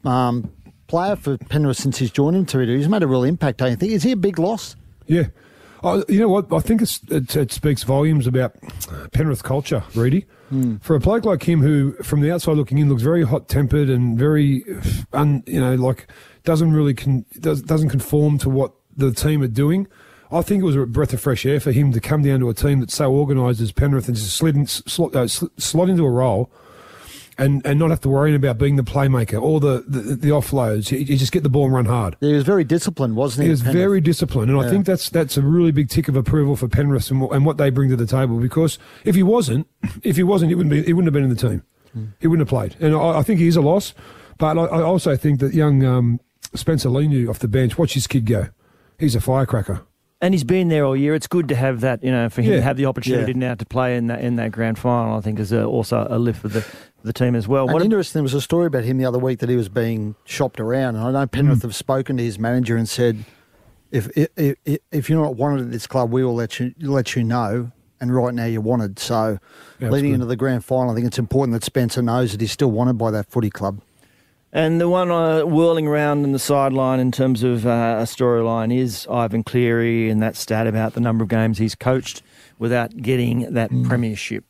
um, 0.03 0.51
player 0.93 1.15
for 1.15 1.39
Penrith 1.39 1.77
since 1.77 1.97
he's 1.97 2.11
joined 2.11 2.35
him. 2.35 2.45
Tevita, 2.45 2.77
he's 2.77 2.87
made 2.87 3.01
a 3.01 3.07
real 3.07 3.23
impact. 3.23 3.57
Don't 3.57 3.71
you 3.71 3.75
think? 3.75 3.93
Is 3.93 4.03
he 4.03 4.11
a 4.11 4.15
big 4.15 4.37
loss? 4.37 4.75
Yeah. 5.07 5.29
Oh, 5.81 6.03
you 6.07 6.19
know 6.19 6.29
what? 6.29 6.53
I 6.53 6.59
think 6.59 6.83
it's, 6.83 7.01
it, 7.09 7.35
it 7.35 7.51
speaks 7.51 7.81
volumes 7.81 8.27
about 8.27 8.55
Penrith 9.11 9.41
culture, 9.41 9.83
Reedy. 9.95 10.27
For 10.81 10.95
a 10.95 10.99
bloke 10.99 11.25
like 11.25 11.41
him, 11.41 11.61
who 11.61 11.93
from 12.03 12.21
the 12.21 12.31
outside 12.31 12.57
looking 12.57 12.77
in 12.77 12.89
looks 12.89 13.01
very 13.01 13.23
hot 13.23 13.49
tempered 13.49 13.89
and 13.89 14.19
very, 14.19 14.63
un, 15.11 15.41
you 15.47 15.59
know, 15.59 15.73
like 15.73 16.05
doesn't 16.43 16.73
really 16.73 16.93
con, 16.93 17.25
does, 17.39 17.63
doesn't 17.63 17.89
conform 17.89 18.37
to 18.37 18.49
what 18.51 18.71
the 18.95 19.11
team 19.11 19.41
are 19.41 19.47
doing. 19.47 19.87
I 20.31 20.43
think 20.43 20.61
it 20.61 20.65
was 20.65 20.75
a 20.75 20.85
breath 20.85 21.11
of 21.11 21.21
fresh 21.21 21.43
air 21.43 21.59
for 21.59 21.71
him 21.71 21.91
to 21.93 21.99
come 21.99 22.21
down 22.21 22.41
to 22.41 22.49
a 22.49 22.53
team 22.53 22.81
that's 22.81 22.93
so 22.93 23.11
organised 23.11 23.61
as 23.61 23.71
Penrith 23.71 24.07
and 24.07 24.15
just 24.15 24.35
slid 24.35 24.55
in, 24.55 24.67
slot, 24.67 25.15
uh, 25.15 25.27
sl- 25.27 25.47
slot 25.57 25.89
into 25.89 26.05
a 26.05 26.11
role 26.11 26.51
and, 27.37 27.65
and 27.65 27.79
not 27.79 27.89
have 27.89 28.01
to 28.01 28.09
worry 28.09 28.33
about 28.35 28.57
being 28.57 28.75
the 28.75 28.83
playmaker 28.83 29.41
or 29.41 29.59
the, 29.59 29.83
the, 29.87 29.99
the 30.15 30.27
offloads. 30.29 30.91
You, 30.91 30.99
you 30.99 31.17
just 31.17 31.31
get 31.31 31.43
the 31.43 31.49
ball 31.49 31.65
and 31.65 31.73
run 31.73 31.85
hard. 31.85 32.15
He 32.19 32.33
was 32.33 32.43
very 32.43 32.63
disciplined, 32.63 33.15
wasn't 33.15 33.43
he? 33.43 33.45
He 33.47 33.51
was 33.51 33.61
Penrith? 33.61 33.77
very 33.77 34.01
disciplined, 34.01 34.51
and 34.51 34.59
I 34.59 34.69
think 34.69 34.85
that's 34.85 35.09
that's 35.09 35.37
a 35.37 35.41
really 35.41 35.71
big 35.71 35.89
tick 35.89 36.07
of 36.07 36.15
approval 36.15 36.55
for 36.55 36.67
Penrith 36.67 37.09
and, 37.11 37.21
what- 37.21 37.31
and 37.35 37.45
what 37.45 37.57
they 37.57 37.69
bring 37.69 37.89
to 37.89 37.95
the 37.95 38.05
table. 38.07 38.39
Because 38.39 38.77
if 39.05 39.15
he 39.15 39.23
wasn't, 39.23 39.67
if 40.03 40.15
he 40.15 40.23
wasn't, 40.23 40.49
he 40.49 40.55
wouldn't 40.55 40.71
be. 40.71 40.83
He 40.83 40.93
wouldn't 40.93 41.07
have 41.07 41.13
been 41.13 41.23
in 41.29 41.35
the 41.35 41.49
team. 41.49 41.63
Hmm. 41.93 42.05
He 42.19 42.27
wouldn't 42.27 42.47
have 42.47 42.55
played, 42.55 42.75
and 42.79 42.95
I, 42.95 43.19
I 43.19 43.23
think 43.23 43.39
he 43.39 43.47
is 43.47 43.55
a 43.55 43.61
loss. 43.61 43.93
But 44.37 44.57
I, 44.57 44.63
I 44.65 44.81
also 44.81 45.15
think 45.15 45.39
that 45.41 45.53
young 45.53 45.83
um, 45.85 46.19
Spencer 46.55 46.89
Leniu 46.89 47.29
off 47.29 47.39
the 47.39 47.47
bench, 47.47 47.77
watch 47.77 47.93
his 47.93 48.07
kid 48.07 48.25
go. 48.25 48.47
He's 48.99 49.15
a 49.15 49.21
firecracker. 49.21 49.81
And 50.21 50.33
he's 50.33 50.45
been 50.45 50.69
there 50.69 50.85
all 50.85 50.95
year. 50.95 51.13
It's 51.15 51.27
good 51.27 51.49
to 51.49 51.55
have 51.55 51.81
that, 51.81 52.01
you 52.01 52.09
know, 52.09 52.29
for 52.29 52.41
him 52.41 52.51
Yeah. 52.51 52.57
to 52.57 52.61
have 52.63 52.77
the 52.77 52.85
opportunity 52.85 53.33
Yeah. 53.33 53.37
now 53.49 53.55
to 53.55 53.65
play 53.65 53.97
in 53.97 54.07
that 54.07 54.21
in 54.21 54.37
that 54.37 54.53
grand 54.53 54.79
final. 54.79 55.17
I 55.17 55.21
think 55.21 55.37
is 55.37 55.51
a, 55.51 55.65
also 55.65 56.07
a 56.09 56.17
lift 56.17 56.39
for 56.41 56.47
the 56.47 56.61
for 56.61 56.92
the 57.03 57.13
team 57.13 57.35
as 57.35 57.47
well. 57.47 57.65
And 57.65 57.73
What 57.73 57.81
interesting, 57.83 58.19
there 58.19 58.23
was 58.23 58.33
a 58.33 58.41
story 58.41 58.67
about 58.67 58.83
him 58.83 58.97
the 58.97 59.05
other 59.05 59.19
week 59.19 59.39
that 59.39 59.49
he 59.49 59.55
was 59.55 59.69
being 59.69 60.15
shopped 60.25 60.59
around. 60.59 60.95
And 60.95 61.05
I 61.05 61.11
know 61.11 61.27
Penrith 61.27 61.61
Hmm. 61.61 61.67
have 61.67 61.75
spoken 61.75 62.17
to 62.17 62.23
his 62.23 62.39
manager 62.39 62.75
and 62.77 62.87
said, 62.87 63.25
if, 63.91 64.09
if 64.17 64.29
if 64.65 64.79
if 64.91 65.09
you're 65.09 65.21
not 65.21 65.35
wanted 65.35 65.65
at 65.65 65.71
this 65.71 65.85
club, 65.85 66.11
we 66.11 66.23
will 66.23 66.33
let 66.35 66.59
you 66.59 66.73
let 66.79 67.15
you 67.15 67.23
know. 67.23 67.71
And 68.01 68.13
right 68.13 68.33
now 68.33 68.45
you're 68.45 68.59
wanted. 68.61 68.99
So 68.99 69.37
Yeah, 69.79 69.89
leading 69.89 70.13
into 70.13 70.25
the 70.25 70.35
grand 70.35 70.65
final, 70.65 70.91
I 70.91 70.95
think 70.95 71.07
it's 71.07 71.19
important 71.19 71.53
that 71.53 71.63
Spencer 71.63 72.01
knows 72.01 72.31
that 72.33 72.41
he's 72.41 72.51
still 72.51 72.71
wanted 72.71 72.97
by 72.97 73.11
that 73.11 73.29
footy 73.29 73.49
club. 73.49 73.81
And 74.51 74.79
the 74.81 74.87
one 74.89 75.09
uh, 75.09 75.43
whirling 75.45 75.87
around 75.87 76.23
in 76.25 76.31
the 76.31 76.37
sideline 76.39 76.99
in 76.99 77.11
terms 77.11 77.43
of 77.43 77.65
uh, 77.65 77.97
a 77.99 78.03
storyline 78.03 78.75
is 78.75 79.07
Ivan 79.09 79.41
Cleary 79.43 80.09
and 80.09 80.21
that 80.21 80.35
stat 80.35 80.67
about 80.67 80.93
the 80.93 80.99
number 80.99 81.23
of 81.23 81.29
games 81.29 81.57
he's 81.59 81.75
coached 81.75 82.21
without 82.59 82.95
getting 82.97 83.53
that 83.53 83.71
Hmm. 83.71 83.83
premiership. 83.87 84.45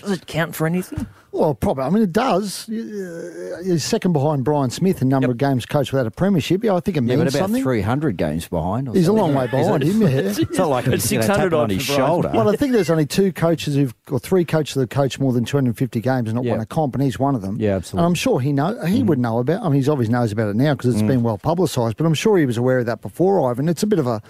Does 0.00 0.10
it 0.12 0.26
count 0.26 0.54
for 0.54 0.66
anything? 0.66 1.06
Well, 1.30 1.52
probably. 1.54 1.82
I 1.84 1.90
mean, 1.90 2.02
it 2.04 2.12
does. 2.12 2.68
Uh, 2.68 3.60
He's 3.64 3.82
second 3.82 4.12
behind 4.12 4.44
Brian 4.44 4.70
Smith 4.70 5.02
in 5.02 5.08
number 5.08 5.32
of 5.32 5.36
games 5.36 5.66
coached 5.66 5.92
without 5.92 6.06
a 6.06 6.10
premiership. 6.12 6.62
Yeah, 6.62 6.76
I 6.76 6.80
think 6.80 6.96
it 6.96 7.02
Yeah, 7.02 7.16
but 7.16 7.22
about 7.22 7.32
something. 7.32 7.60
300 7.62 8.16
games 8.16 8.46
behind. 8.46 8.88
or 8.88 8.94
He's 8.94 9.08
a 9.08 9.12
long 9.12 9.34
way 9.34 9.48
behind 9.48 9.82
it- 9.82 9.88
him. 9.88 10.02
Yeah. 10.02 10.08
It's 10.44 10.58
not 10.58 10.68
like 10.68 10.86
It's 10.86 10.94
it's 10.96 11.04
600 11.08 11.26
600 11.50 11.54
on 11.54 11.70
his 11.70 11.86
Brian. 11.86 11.98
shoulder. 12.00 12.30
Well, 12.32 12.48
I 12.48 12.54
think 12.56 12.72
there's 12.72 12.88
only 12.90 13.04
two 13.06 13.32
coaches 13.32 13.74
who've, 13.74 13.92
or 14.12 14.20
three 14.20 14.44
coaches 14.44 14.74
that 14.74 14.80
have 14.82 14.88
coached 14.90 15.18
more 15.18 15.32
than 15.32 15.44
250 15.44 16.00
games 16.00 16.28
and 16.28 16.36
not 16.36 16.44
Yeah. 16.44 16.52
won 16.52 16.60
a 16.60 16.66
comp, 16.66 16.94
and 16.94 17.02
he's 17.02 17.18
one 17.18 17.34
of 17.34 17.42
them. 17.42 17.56
Yeah, 17.58 17.70
And 17.70 17.76
absolutely. 17.78 18.06
I'm 18.06 18.14
sure 18.14 18.38
he 18.40 18.52
know 18.52 18.80
he 18.86 19.02
would 19.02 19.18
know 19.18 19.40
about. 19.40 19.60
I 19.62 19.64
mean, 19.64 19.74
he's 19.74 19.88
obviously 19.88 20.12
knows 20.12 20.30
about 20.30 20.50
it 20.50 20.56
now 20.56 20.74
because 20.74 20.94
it's 20.94 21.02
been 21.02 21.24
well 21.24 21.38
publicised. 21.38 21.96
But 21.96 22.06
I'm 22.06 22.14
sure 22.14 22.38
he 22.38 22.46
was 22.46 22.56
aware 22.56 22.78
of 22.78 22.86
that 22.86 23.02
before, 23.02 23.50
Ivan. 23.50 23.68
It's 23.68 23.82
a 23.82 23.86
bit 23.88 23.98
of 23.98 24.06
a. 24.06 24.22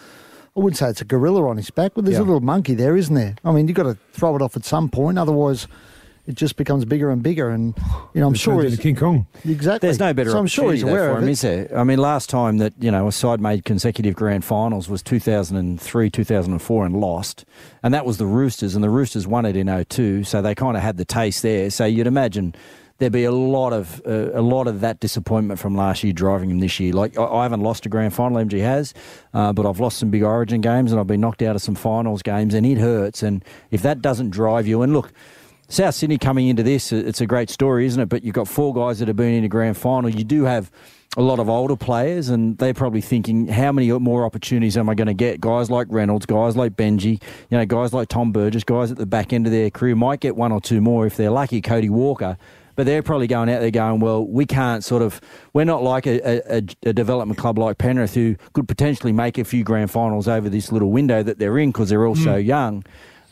I 0.56 0.60
wouldn't 0.60 0.76
say 0.78 0.88
it's 0.88 1.00
a 1.00 1.04
gorilla 1.04 1.48
on 1.48 1.56
his 1.56 1.70
back, 1.70 1.92
but 1.94 2.04
there's 2.04 2.16
Yeah. 2.16 2.22
a 2.22 2.26
little 2.26 2.40
monkey 2.40 2.74
there, 2.74 2.96
isn't 2.96 3.14
there? 3.14 3.34
I 3.44 3.50
mean, 3.52 3.66
you've 3.66 3.76
got 3.76 3.84
to 3.84 3.96
throw 4.12 4.36
it 4.36 4.42
off 4.42 4.56
at 4.56 4.64
some 4.64 4.88
point, 4.88 5.18
otherwise, 5.18 5.66
it 6.28 6.36
just 6.36 6.56
becomes 6.56 6.84
bigger 6.84 7.10
and 7.10 7.22
bigger. 7.24 7.50
And 7.50 7.74
you 8.14 8.20
know, 8.20 8.28
I'm 8.28 8.34
It 8.34 8.38
sure 8.38 8.62
he's 8.62 8.72
into 8.72 8.82
King 8.82 8.94
Kong. 8.94 9.26
exactly. 9.44 9.88
There's 9.88 9.98
no 9.98 10.14
better 10.14 10.30
So 10.30 10.38
I'm 10.38 10.46
sure 10.46 10.72
he's 10.72 10.84
aware 10.84 11.10
for 11.10 11.16
of 11.16 11.22
him, 11.24 11.28
it. 11.28 11.32
is 11.32 11.40
there? 11.40 11.68
I 11.76 11.82
mean, 11.82 11.98
last 11.98 12.30
time 12.30 12.58
that 12.58 12.72
you 12.78 12.90
know 12.90 13.08
a 13.08 13.12
side 13.12 13.40
made 13.40 13.64
consecutive 13.64 14.14
grand 14.14 14.44
finals 14.44 14.88
was 14.88 15.02
2003, 15.02 16.08
2004, 16.08 16.86
and 16.86 16.96
lost, 17.00 17.44
and 17.82 17.92
that 17.92 18.06
was 18.06 18.18
the 18.18 18.26
Roosters, 18.26 18.74
and 18.76 18.84
the 18.84 18.90
Roosters 18.90 19.26
won 19.26 19.44
it 19.44 19.56
in 19.56 19.68
02, 19.68 20.22
so 20.24 20.40
they 20.40 20.54
kind 20.54 20.76
of 20.76 20.82
had 20.84 20.96
the 20.98 21.04
taste 21.04 21.42
there. 21.42 21.68
So 21.68 21.84
you'd 21.84 22.06
imagine 22.06 22.54
there'd 23.04 23.12
be 23.12 23.24
a 23.24 23.32
lot 23.32 23.74
of 23.74 24.00
uh, 24.06 24.30
a 24.32 24.40
lot 24.40 24.66
of 24.66 24.80
that 24.80 24.98
disappointment 24.98 25.60
from 25.60 25.76
last 25.76 26.02
year 26.02 26.12
driving 26.14 26.50
him 26.50 26.60
this 26.60 26.80
year. 26.80 26.94
Like 26.94 27.18
I, 27.18 27.24
I 27.24 27.42
haven't 27.42 27.60
lost 27.60 27.84
a 27.84 27.90
grand 27.90 28.14
final, 28.14 28.42
MG 28.42 28.60
has, 28.60 28.94
uh, 29.34 29.52
but 29.52 29.66
I've 29.66 29.78
lost 29.78 29.98
some 29.98 30.10
big 30.10 30.22
Origin 30.22 30.62
games, 30.62 30.90
and 30.90 30.98
I've 30.98 31.06
been 31.06 31.20
knocked 31.20 31.42
out 31.42 31.54
of 31.54 31.60
some 31.60 31.74
finals 31.74 32.22
games, 32.22 32.54
and 32.54 32.64
it 32.64 32.78
hurts. 32.78 33.22
And 33.22 33.44
if 33.70 33.82
that 33.82 34.00
doesn't 34.00 34.30
drive 34.30 34.66
you, 34.66 34.82
and 34.82 34.92
look. 34.92 35.12
South 35.66 35.94
Sydney 35.94 36.18
coming 36.18 36.48
into 36.48 36.62
this, 36.62 36.92
it's 36.92 37.22
a 37.22 37.26
great 37.26 37.48
story, 37.48 37.86
isn't 37.86 38.00
it? 38.00 38.10
But 38.10 38.22
you've 38.22 38.34
got 38.34 38.46
four 38.46 38.74
guys 38.74 38.98
that 38.98 39.08
have 39.08 39.16
been 39.16 39.32
in 39.32 39.44
a 39.44 39.48
grand 39.48 39.78
final. 39.78 40.10
You 40.10 40.22
do 40.22 40.44
have 40.44 40.70
a 41.16 41.22
lot 41.22 41.38
of 41.38 41.48
older 41.48 41.74
players, 41.74 42.28
and 42.28 42.58
they're 42.58 42.74
probably 42.74 43.00
thinking, 43.00 43.48
how 43.48 43.72
many 43.72 43.90
more 43.90 44.26
opportunities 44.26 44.76
am 44.76 44.90
I 44.90 44.94
going 44.94 45.06
to 45.06 45.14
get? 45.14 45.40
Guys 45.40 45.70
like 45.70 45.86
Reynolds, 45.88 46.26
guys 46.26 46.54
like 46.54 46.72
Benji, 46.76 47.22
you 47.48 47.56
know, 47.58 47.64
guys 47.64 47.94
like 47.94 48.08
Tom 48.08 48.30
Burgess, 48.30 48.62
guys 48.62 48.92
at 48.92 48.98
the 48.98 49.06
back 49.06 49.32
end 49.32 49.46
of 49.46 49.52
their 49.52 49.70
career 49.70 49.96
might 49.96 50.20
get 50.20 50.36
one 50.36 50.52
or 50.52 50.60
two 50.60 50.82
more 50.82 51.06
if 51.06 51.16
they're 51.16 51.30
lucky. 51.30 51.62
Cody 51.62 51.88
Walker. 51.88 52.36
But 52.76 52.86
they're 52.86 53.02
probably 53.02 53.26
going 53.26 53.48
out 53.48 53.60
there 53.60 53.70
going, 53.70 54.00
well, 54.00 54.26
we 54.26 54.46
can't 54.46 54.82
sort 54.82 55.02
of, 55.02 55.20
we're 55.52 55.64
not 55.64 55.82
like 55.82 56.06
a, 56.06 56.56
a, 56.56 56.62
a 56.84 56.92
development 56.92 57.38
club 57.38 57.58
like 57.58 57.78
Penrith 57.78 58.14
who 58.14 58.36
could 58.52 58.66
potentially 58.68 59.12
make 59.12 59.38
a 59.38 59.44
few 59.44 59.64
grand 59.64 59.90
finals 59.90 60.28
over 60.28 60.48
this 60.48 60.72
little 60.72 60.90
window 60.90 61.22
that 61.22 61.38
they're 61.38 61.58
in 61.58 61.70
because 61.70 61.88
they're 61.88 62.06
all 62.06 62.16
so 62.16 62.36
young. 62.36 62.84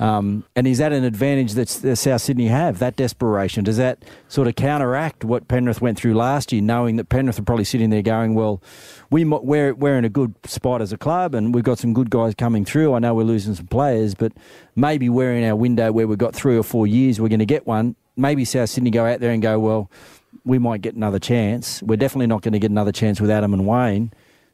Um, 0.03 0.43
and 0.57 0.67
is 0.67 0.79
that 0.79 0.93
an 0.93 1.05
advantage 1.05 1.53
that 1.53 1.69
South 1.69 2.21
Sydney 2.21 2.49
have, 2.49 2.81
that 2.81 2.97
desperation? 2.97 3.63
Does 3.63 3.77
that 3.77 4.03
sort 4.27 4.49
of 4.49 4.57
counteract 4.57 5.25
what 5.25 5.47
Penrith 5.47 5.81
went 5.81 5.97
through 5.97 6.15
last 6.15 6.51
year, 6.51 6.61
knowing 6.61 6.97
that 6.97 7.09
Penrith 7.09 7.39
are 7.39 7.45
probably 7.45 7.65
sitting 7.65 7.91
there 7.91 8.03
going, 8.03 8.35
well, 8.35 8.61
we, 9.11 9.25
we're, 9.25 9.75
we're 9.75 9.97
in 9.97 10.05
a 10.05 10.09
good 10.09 10.35
spot 10.45 10.83
as 10.83 10.93
a 10.93 10.99
club 10.99 11.37
and 11.37 11.55
we've 11.55 11.63
got 11.63 11.79
some 11.79 11.95
good 11.95 12.11
guys 12.11 12.35
coming 12.35 12.65
through. 12.65 12.95
I 12.95 12.99
know 12.99 13.15
we're 13.15 13.23
losing 13.23 13.55
some 13.55 13.69
players, 13.69 14.17
but 14.17 14.33
maybe 14.75 15.09
we're 15.09 15.35
in 15.35 15.45
our 15.49 15.55
window 15.55 15.93
where 15.93 16.09
we've 16.09 16.19
got 16.19 16.35
three 16.35 16.57
or 16.57 16.65
four 16.65 16.87
years, 16.89 17.21
we're 17.21 17.29
going 17.29 17.39
to 17.39 17.47
get 17.47 17.65
one. 17.65 17.95
Maybe 18.23 18.45
South 18.45 18.71
Sydney 18.71 18.91
go 18.91 19.05
out 19.05 19.21
there 19.21 19.33
and 19.33 19.43
go, 19.43 19.59
well, 19.59 19.91
we 20.45 20.59
might 20.59 20.81
get 20.81 20.95
another 20.95 21.19
chance. 21.19 21.83
We're 21.83 21.97
definitely 21.97 22.29
not 22.29 22.43
going 22.43 22.53
to 22.53 22.59
get 22.59 22.71
another 22.71 22.93
chance 22.93 23.21
with 23.21 23.31
Adam 23.31 23.53
and 23.53 23.67
Wayne. 23.67 24.13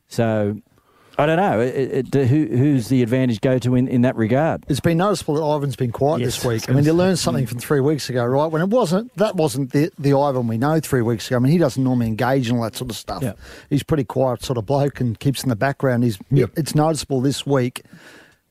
So 0.08 0.60
I 1.18 1.26
don't 1.26 1.36
know. 1.36 1.60
It, 1.60 2.14
it, 2.14 2.28
who, 2.28 2.46
who's 2.46 2.88
the 2.88 3.02
advantage 3.02 3.40
go 3.40 3.58
to 3.58 3.74
in, 3.74 3.88
in 3.88 4.02
that 4.02 4.14
regard? 4.14 4.64
It's 4.68 4.80
been 4.80 4.98
noticeable 4.98 5.34
that 5.34 5.56
Ivan's 5.56 5.74
been 5.74 5.90
quiet 5.90 6.20
Yes, 6.20 6.36
this 6.36 6.44
week. 6.44 6.68
I 6.68 6.72
mean, 6.72 6.84
you 6.84 6.90
gonna 6.90 6.98
learned 6.98 7.18
something 7.18 7.44
from 7.46 7.58
three 7.58 7.80
weeks 7.80 8.08
ago, 8.08 8.24
right? 8.24 8.46
When 8.46 8.62
it 8.62 8.68
wasn't, 8.68 9.14
that 9.16 9.34
wasn't 9.34 9.72
the, 9.72 9.90
the 9.98 10.14
Ivan 10.14 10.46
we 10.46 10.58
know 10.58 10.78
three 10.78 11.02
weeks 11.02 11.26
ago. 11.26 11.36
I 11.36 11.38
mean, 11.40 11.50
he 11.50 11.58
doesn't 11.58 11.82
normally 11.82 12.06
engage 12.06 12.48
in 12.48 12.56
all 12.56 12.62
that 12.62 12.76
sort 12.76 12.90
of 12.90 12.96
stuff. 12.96 13.22
Yeah. 13.22 13.32
He's 13.68 13.82
pretty 13.82 14.04
quiet 14.04 14.44
sort 14.44 14.58
of 14.58 14.66
bloke 14.66 15.00
and 15.00 15.18
keeps 15.18 15.42
in 15.42 15.48
the 15.48 15.56
background. 15.56 16.04
He's 16.04 16.18
Yep. 16.30 16.52
It's 16.56 16.74
noticeable 16.74 17.20
this 17.20 17.44
week. 17.44 17.82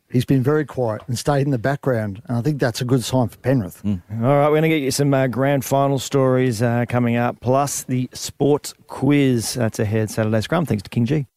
He's 0.10 0.26
been 0.26 0.41
very 0.41 0.66
quiet 0.66 1.01
and 1.08 1.18
stayed 1.18 1.41
in 1.41 1.51
the 1.51 1.58
background, 1.58 2.22
and 2.28 2.38
I 2.38 2.41
think 2.41 2.60
that's 2.60 2.80
a 2.80 2.86
good 2.86 3.03
sign 3.03 3.28
for 3.28 3.38
Penrith. 3.38 3.84
All 3.86 3.99
right, 4.10 4.45
we're 4.45 4.51
going 4.51 4.62
to 4.64 4.70
get 4.70 4.82
you 4.82 4.91
some 4.91 5.14
uh, 5.14 5.28
grand 5.28 5.66
final 5.66 5.99
stories 5.99 6.62
uh, 6.62 6.86
coming 6.88 7.18
up, 7.18 7.41
plus 7.41 7.84
the 7.84 8.10
sports 8.14 8.74
quiz. 8.88 9.55
That's 9.55 9.80
ahead 9.80 10.10
Saturday 10.10 10.41
Scrum. 10.41 10.66
Thanks 10.66 10.84
to 10.84 10.89
KingGee. 10.89 11.28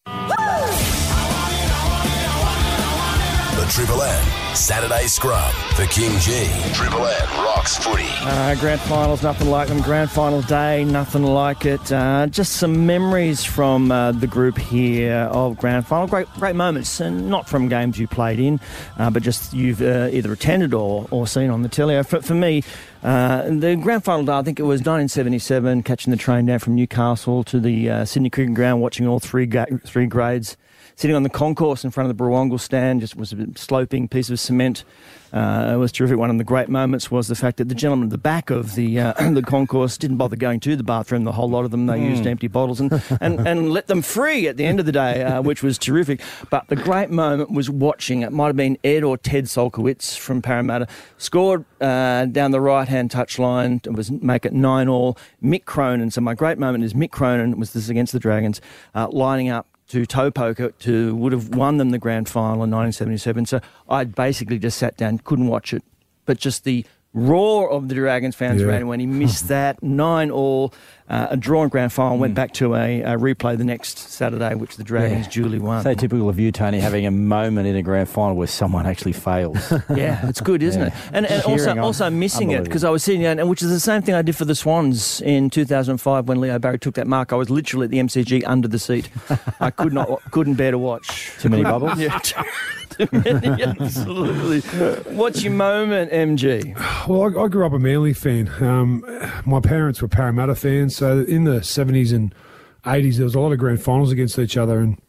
The 3.57 3.67
Triple 3.69 4.03
M 4.03 4.40
Saturday 4.55 5.07
Scrum 5.07 5.53
for 5.75 5.85
KingGee. 5.85 6.75
Triple 6.75 7.07
M 7.07 7.29
rocks 7.45 7.77
footy. 7.77 8.05
Uh, 8.21 8.55
grand 8.57 8.81
finals, 8.83 9.23
nothing 9.23 9.49
like 9.49 9.69
them. 9.69 9.81
Grand 9.81 10.11
final 10.11 10.43
day, 10.43 10.85
nothing 10.85 11.23
like 11.23 11.65
it. 11.65 11.93
Uh, 11.93 12.27
just 12.27 12.55
some 12.55 12.85
memories 12.85 13.45
from 13.45 13.93
uh, 13.93 14.11
the 14.13 14.27
group 14.27 14.59
here 14.59 15.29
of 15.33 15.57
grand 15.57 15.87
final. 15.87 16.07
Great, 16.09 16.27
great 16.35 16.57
moments, 16.57 17.01
and 17.01 17.31
not 17.31 17.49
from 17.49 17.69
games 17.69 17.99
you 17.99 18.09
played 18.09 18.41
in, 18.41 18.59
uh, 18.99 19.09
but 19.11 19.23
just 19.23 19.53
you've 19.55 19.81
uh, 19.81 20.09
either 20.13 20.33
attended 20.33 20.75
or, 20.75 21.07
or 21.11 21.27
seen 21.27 21.49
on 21.49 21.63
the 21.63 21.69
telly. 21.69 22.03
For, 22.03 22.21
for 22.21 22.35
me, 22.35 22.65
uh, 23.05 23.43
the 23.49 23.77
grand 23.77 24.03
final 24.05 24.25
day, 24.25 24.33
I 24.33 24.43
think 24.43 24.59
it 24.59 24.65
was 24.65 24.81
1977, 24.81 25.85
catching 25.85 26.11
the 26.11 26.17
train 26.17 26.47
down 26.47 26.59
from 26.59 26.75
Newcastle 26.75 27.45
to 27.45 27.61
the 27.61 27.89
uh, 27.89 28.05
Sydney 28.05 28.31
Cricket 28.31 28.55
Ground, 28.55 28.83
watching 28.83 29.07
all 29.07 29.21
three 29.21 29.47
ga- 29.47 29.67
three 29.85 30.07
grades. 30.07 30.57
Sitting 30.97 31.17
on 31.17 31.23
the 31.23 31.31
concourse 31.31 31.85
in 31.85 31.91
front 31.91 32.11
of 32.11 32.17
the 32.17 32.23
Brewongle 32.23 32.61
stand, 32.61 33.01
just 33.01 33.17
was 33.17 33.33
a 33.33 33.47
sloping 33.57 34.09
piece 34.09 34.31
of 34.31 34.39
cement. 34.41 34.85
Uh, 35.33 35.71
it 35.75 35.77
was 35.77 35.93
terrific. 35.93 36.19
One 36.19 36.31
of 36.31 36.39
the 36.39 36.45
great 36.45 36.69
moments 36.69 37.11
was 37.11 37.29
the 37.29 37.37
fact 37.37 37.59
that 37.59 37.69
the 37.69 37.75
gentleman 37.75 38.09
at 38.09 38.11
the 38.11 38.19
back 38.19 38.51
of 38.51 38.75
the 38.75 38.99
uh, 38.99 39.13
the 39.31 39.43
concourse 39.43 39.97
didn't 39.97 40.17
bother 40.17 40.37
going 40.37 40.61
to 40.61 40.75
the 40.75 40.83
bathroom. 40.83 41.25
The 41.25 41.33
whole 41.33 41.49
lot 41.49 41.65
of 41.65 41.71
them 41.71 41.87
they 41.87 42.03
used 42.03 42.27
empty 42.27 42.49
bottles 42.49 42.81
and, 42.81 42.93
and, 43.21 43.47
and 43.47 43.71
let 43.71 43.87
them 43.87 44.03
free 44.03 44.49
at 44.49 44.57
the 44.57 44.65
end 44.65 44.81
of 44.81 44.87
the 44.87 44.93
day, 44.93 45.23
uh, 45.23 45.41
which 45.41 45.63
was 45.63 45.79
terrific. 45.79 46.21
But 46.51 46.67
the 46.69 46.77
great 46.77 47.11
moment 47.11 47.51
was 47.51 47.71
watching. 47.71 48.23
It 48.23 48.33
might 48.33 48.49
have 48.49 48.57
been 48.57 48.77
Ed 48.83 49.05
or 49.05 49.17
Ted 49.17 49.45
Sulkowicz 49.45 50.19
from 50.19 50.43
Parramatta 50.43 50.89
scored 51.19 51.65
uh, 51.81 52.27
down 52.27 52.51
the 52.51 52.61
right 52.61 52.89
hand 52.89 53.11
touchline. 53.11 53.87
It 53.87 53.93
was 53.93 54.11
make 54.11 54.45
it 54.45 54.53
nine 54.53 54.89
all. 54.89 55.17
Mick 55.43 55.65
Cronin. 55.65 56.11
So 56.11 56.21
my 56.21 56.35
great 56.35 56.59
moment 56.59 56.83
is 56.83 56.95
Mick 56.95 57.13
Cronin 57.13 57.59
was 57.59 57.73
this 57.73 57.89
against 57.89 58.13
the 58.13 58.19
Dragons, 58.19 58.61
uh, 58.95 59.09
lining 59.11 59.49
up 59.49 59.67
to 59.91 60.07
toe 60.07 60.31
poker 60.31 60.71
to 60.71 61.15
would 61.17 61.33
have 61.33 61.49
won 61.49 61.77
them 61.77 61.91
the 61.91 61.99
grand 61.99 62.29
final 62.29 62.63
in 62.65 62.71
1977. 62.71 63.47
So 63.47 63.61
I'd 63.89 64.15
basically 64.15 64.59
just 64.59 64.79
sat 64.79 64.97
down, 64.97 65.19
couldn't 65.19 65.49
watch 65.49 65.73
it, 65.75 65.83
but 66.27 66.39
just 66.39 66.65
the 66.65 66.85
roar 67.13 67.71
of 67.71 67.89
the 67.89 67.95
Dragons 67.95 68.37
fans 68.37 68.61
Yeah. 68.61 68.69
around 68.69 68.87
when 68.87 69.01
he 69.01 69.07
missed 69.07 69.49
that 69.49 69.83
nine 69.83 70.31
all, 70.31 70.73
uh, 71.09 71.27
a 71.31 71.37
drawn 71.37 71.69
grand 71.69 71.93
final, 71.93 72.19
went 72.19 72.35
back 72.37 72.53
to 72.55 72.77
a, 72.77 73.01
a 73.01 73.17
replay 73.17 73.59
the 73.59 73.65
next 73.65 73.99
Saturday, 73.99 74.55
which 74.55 74.77
the 74.77 74.85
Dragons 74.85 75.27
Yeah. 75.27 75.33
duly 75.43 75.59
won. 75.59 75.83
So 75.83 75.93
typical 75.95 76.29
of 76.29 76.39
you, 76.39 76.53
Tony, 76.53 76.79
having 76.79 77.05
a 77.07 77.11
moment 77.11 77.67
in 77.67 77.75
a 77.75 77.83
grand 77.83 78.09
final 78.09 78.37
where 78.37 78.47
someone 78.47 78.87
actually 78.87 79.13
fails. 79.15 79.73
Yeah, 79.91 80.29
it's 80.29 80.41
good, 80.41 80.63
isn't 80.63 80.81
Yeah. 80.81 80.87
it? 80.89 80.93
And, 81.13 81.27
and 81.27 81.43
also, 81.43 81.71
on. 81.73 81.79
also 81.81 82.09
missing 82.11 82.53
it 82.53 82.63
because 82.63 82.85
I 82.85 82.91
was 82.91 83.03
sitting 83.03 83.23
down, 83.23 83.41
and 83.41 83.49
which 83.51 83.61
is 83.61 83.71
the 83.71 83.81
same 83.81 84.03
thing 84.03 84.15
I 84.15 84.23
did 84.23 84.37
for 84.37 84.45
the 84.45 84.55
Swans 84.55 85.21
in 85.23 85.51
2005 85.51 86.29
when 86.29 86.41
Leo 86.41 86.59
Barry 86.61 86.79
took 86.79 86.95
that 86.95 87.09
mark. 87.09 87.33
I 87.33 87.37
was 87.37 87.51
literally 87.51 87.87
at 87.87 87.91
the 87.91 87.99
MCG 87.99 88.45
under 88.47 88.69
the 88.69 88.79
seat. 88.79 89.11
I 89.61 89.71
could 89.71 89.93
not, 89.93 90.21
couldn't 90.31 90.55
bear 90.55 90.71
to 90.71 90.79
watch. 90.79 91.33
Too 91.41 91.49
many 91.49 91.65
bubbles? 91.65 91.99
Yeah, 91.99 92.19
too, 92.19 92.35
too 92.35 92.41
many, 92.41 92.80
absolutely. 93.81 94.61
What's 95.15 95.43
your 95.43 95.53
moment, 95.53 96.13
MG? 96.13 96.77
Well, 97.09 97.23
I, 97.23 97.45
I 97.45 97.49
grew 97.49 97.67
up 97.67 97.73
a 97.73 97.79
Manly 97.79 98.13
fan. 98.13 98.51
Um, 98.63 99.05
my 99.47 99.61
parents 99.61 100.03
were 100.03 100.09
Parramatta 100.09 100.55
fans, 100.55 100.97
so 100.97 101.21
in 101.21 101.45
the 101.45 101.63
seventies 101.63 102.13
and 102.13 102.35
eighties, 102.87 103.17
there 103.19 103.25
was 103.25 103.35
a 103.35 103.41
lot 103.41 103.53
of 103.53 103.59
grand 103.59 103.83
finals 103.83 104.13
against 104.13 104.39
each 104.39 104.57
other, 104.57 104.81
and 104.81 105.01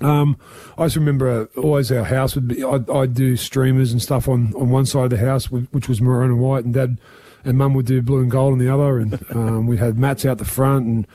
um, 0.00 0.36
I 0.78 0.86
just 0.86 0.96
remember 0.96 1.48
always 1.56 1.92
our 1.92 2.04
house 2.04 2.34
would 2.34 2.48
be. 2.48 2.64
I'd, 2.64 2.88
I'd 2.88 3.14
do 3.14 3.36
streamers 3.36 3.92
and 3.92 4.00
stuff 4.00 4.28
on, 4.28 4.54
on 4.54 4.70
one 4.70 4.86
side 4.86 5.04
of 5.04 5.10
the 5.10 5.18
house, 5.18 5.50
which 5.50 5.88
was 5.88 6.00
maroon 6.00 6.30
and 6.30 6.40
white, 6.40 6.64
and 6.64 6.74
Dad 6.74 6.98
and 7.44 7.58
Mum 7.58 7.74
would 7.74 7.86
do 7.86 8.02
blue 8.02 8.20
and 8.20 8.30
gold 8.30 8.52
on 8.52 8.58
the 8.58 8.68
other, 8.68 8.98
and 8.98 9.18
um, 9.30 9.66
we'd 9.66 9.78
have 9.78 9.96
mats 9.96 10.24
out 10.24 10.38
the 10.38 10.44
front, 10.44 10.86
and 10.86 11.06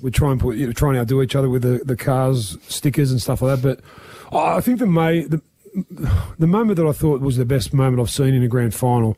we'd 0.00 0.14
try 0.14 0.30
and 0.30 0.40
put 0.40 0.56
you 0.56 0.66
know, 0.66 0.72
try 0.72 0.90
and 0.90 0.98
outdo 0.98 1.22
each 1.22 1.34
other 1.34 1.48
with 1.48 1.62
the, 1.62 1.82
the 1.84 1.96
cars 1.96 2.56
stickers 2.68 3.10
and 3.10 3.20
stuff 3.20 3.42
like 3.42 3.60
that. 3.60 3.66
But 3.66 3.84
oh, 4.32 4.56
I 4.56 4.60
think 4.60 4.78
the 4.78 4.86
May 4.86 5.24
the 5.24 5.42
the 6.38 6.46
moment 6.46 6.76
that 6.76 6.86
I 6.86 6.92
thought 6.92 7.20
was 7.20 7.36
the 7.36 7.44
best 7.44 7.72
moment 7.72 8.00
I've 8.00 8.10
seen 8.10 8.34
in 8.34 8.42
a 8.42 8.48
grand 8.48 8.74
final 8.74 9.16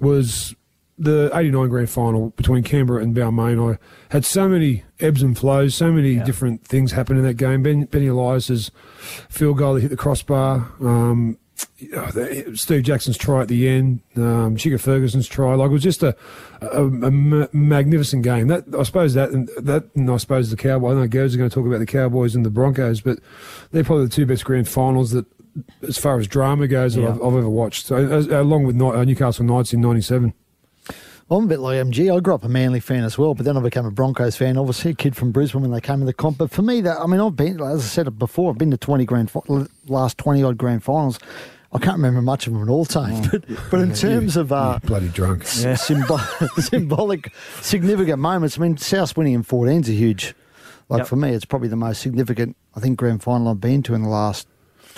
was 0.00 0.54
the 0.98 1.30
89 1.32 1.68
grand 1.68 1.90
final 1.90 2.30
between 2.30 2.64
Canberra 2.64 3.02
and 3.02 3.14
Balmain. 3.14 3.74
I 3.74 3.78
had 4.10 4.24
so 4.24 4.48
many 4.48 4.84
ebbs 4.98 5.22
and 5.22 5.38
flows, 5.38 5.74
so 5.74 5.92
many 5.92 6.16
different 6.16 6.64
things 6.64 6.92
happen 6.92 7.16
in 7.16 7.22
that 7.22 7.34
game. 7.34 7.62
Ben, 7.62 7.84
Benny 7.84 8.06
Elias's 8.06 8.70
field 9.28 9.58
goal 9.58 9.74
that 9.74 9.80
hit 9.80 9.90
the 9.90 9.96
crossbar, 9.96 10.72
um, 10.80 11.38
Steve 12.54 12.82
Jackson's 12.82 13.16
try 13.16 13.42
at 13.42 13.48
the 13.48 13.68
end, 13.68 14.00
um, 14.16 14.56
Chicka 14.56 14.80
Ferguson's 14.80 15.26
try. 15.26 15.54
Like 15.54 15.70
it 15.70 15.72
was 15.72 15.82
just 15.82 16.02
a, 16.02 16.16
a, 16.60 16.84
a 16.84 17.10
ma- 17.10 17.48
magnificent 17.52 18.22
game. 18.22 18.48
That 18.48 18.64
I 18.78 18.82
suppose 18.82 19.14
that 19.14 19.30
and 19.30 19.48
that 19.58 19.84
and 19.94 20.10
I 20.10 20.16
suppose 20.18 20.50
the 20.50 20.56
Cowboys. 20.56 20.96
I 20.96 21.00
know 21.00 21.08
Go's 21.08 21.34
are 21.34 21.38
going 21.38 21.50
to 21.50 21.54
talk 21.54 21.66
about 21.66 21.78
the 21.78 21.86
Cowboys 21.86 22.34
and 22.34 22.44
the 22.44 22.50
Broncos, 22.50 23.00
but 23.00 23.18
they're 23.72 23.84
probably 23.84 24.04
the 24.06 24.12
two 24.12 24.26
best 24.26 24.44
grand 24.44 24.68
finals 24.68 25.10
that, 25.12 25.26
as 25.86 25.98
far 25.98 26.18
as 26.18 26.26
drama 26.26 26.66
goes, 26.68 26.94
that 26.94 27.02
Yeah. 27.02 27.08
I've, 27.10 27.22
I've 27.22 27.34
ever 27.36 27.48
watched. 27.50 27.86
So, 27.86 27.96
as, 27.96 28.26
along 28.28 28.64
with 28.64 28.80
uh, 28.80 29.04
Newcastle 29.04 29.44
Knights 29.44 29.72
in 29.72 29.80
'97. 29.80 30.32
I'm 31.30 31.44
a 31.44 31.46
bit 31.46 31.58
like 31.58 31.76
MG. 31.76 32.16
I 32.16 32.20
grew 32.20 32.34
up 32.34 32.42
a 32.44 32.48
Manly 32.48 32.80
fan 32.80 33.04
as 33.04 33.18
well, 33.18 33.34
but 33.34 33.44
then 33.44 33.54
I 33.56 33.60
became 33.60 33.84
a 33.84 33.90
Broncos 33.90 34.36
fan. 34.36 34.56
Obviously, 34.56 34.92
a 34.92 34.94
kid 34.94 35.14
from 35.14 35.30
Brisbane 35.30 35.60
when 35.60 35.70
they 35.70 35.80
came 35.80 36.00
in 36.00 36.06
the 36.06 36.14
comp. 36.14 36.38
But 36.38 36.50
for 36.50 36.62
me, 36.62 36.80
that 36.80 36.96
I 36.98 37.06
mean, 37.06 37.20
I've 37.20 37.36
been, 37.36 37.60
as 37.60 37.80
I 37.80 37.86
said 37.86 38.18
before, 38.18 38.50
I've 38.50 38.56
been 38.58 38.70
to 38.70 38.78
20 38.78 39.04
grand, 39.04 39.30
last 39.88 40.16
20 40.16 40.42
odd 40.42 40.56
grand 40.56 40.82
finals. 40.82 41.18
I 41.70 41.76
can't 41.78 41.96
remember 41.96 42.22
much 42.22 42.46
of 42.46 42.54
them 42.54 42.62
at 42.62 42.70
all 42.70 42.86
time. 42.86 43.28
But, 43.30 43.44
but 43.70 43.80
in 43.80 43.92
terms 43.92 44.38
of 44.38 44.52
uh, 44.52 44.78
Bloody 44.84 45.08
drunk. 45.08 45.42
s- 45.42 45.82
symbol- 45.86 46.16
symbolic, 46.60 47.30
significant 47.60 48.20
moments, 48.20 48.56
I 48.58 48.62
mean, 48.62 48.78
South 48.78 49.14
winning 49.14 49.34
in 49.34 49.42
14 49.42 49.82
is 49.82 49.88
a 49.90 49.92
huge. 49.92 50.34
Like 50.88 51.00
Yep. 51.00 51.08
for 51.08 51.16
me, 51.16 51.32
it's 51.32 51.44
probably 51.44 51.68
the 51.68 51.76
most 51.76 52.00
significant, 52.00 52.56
I 52.74 52.80
think, 52.80 52.98
grand 52.98 53.22
final 53.22 53.48
I've 53.48 53.60
been 53.60 53.82
to 53.82 53.92
in 53.92 54.02
the 54.02 54.08
last 54.08 54.48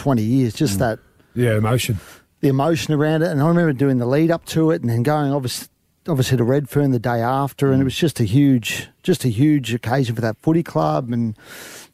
20 0.01 0.23
years. 0.23 0.55
Just 0.55 0.77
mm. 0.77 0.79
that 0.79 0.99
Yeah, 1.35 1.57
emotion. 1.57 1.99
the 2.41 2.49
emotion 2.49 2.95
around 2.95 3.23
it. 3.23 3.29
And 3.29 3.43
I 3.43 3.49
remember 3.49 3.73
doing 3.75 3.99
the 3.99 4.07
lead 4.07 4.31
up 4.31 4.47
to 4.47 4.71
it 4.71 4.81
and 4.81 4.91
then 4.91 5.03
going 5.03 5.31
obviously, 5.31 5.69
obviously 6.09 6.39
to 6.39 6.45
Redfern 6.45 6.91
the 6.91 6.99
day 6.99 7.21
after. 7.21 7.71
And 7.71 7.81
it 7.81 7.83
mm. 7.83 7.85
was 7.85 7.97
just 7.97 8.19
a 8.19 8.25
huge, 8.25 8.89
just 9.03 9.25
a 9.25 9.29
huge 9.29 9.75
occasion 9.75 10.15
for 10.15 10.23
that 10.23 10.39
footy 10.39 10.63
club. 10.63 11.13
And, 11.13 11.37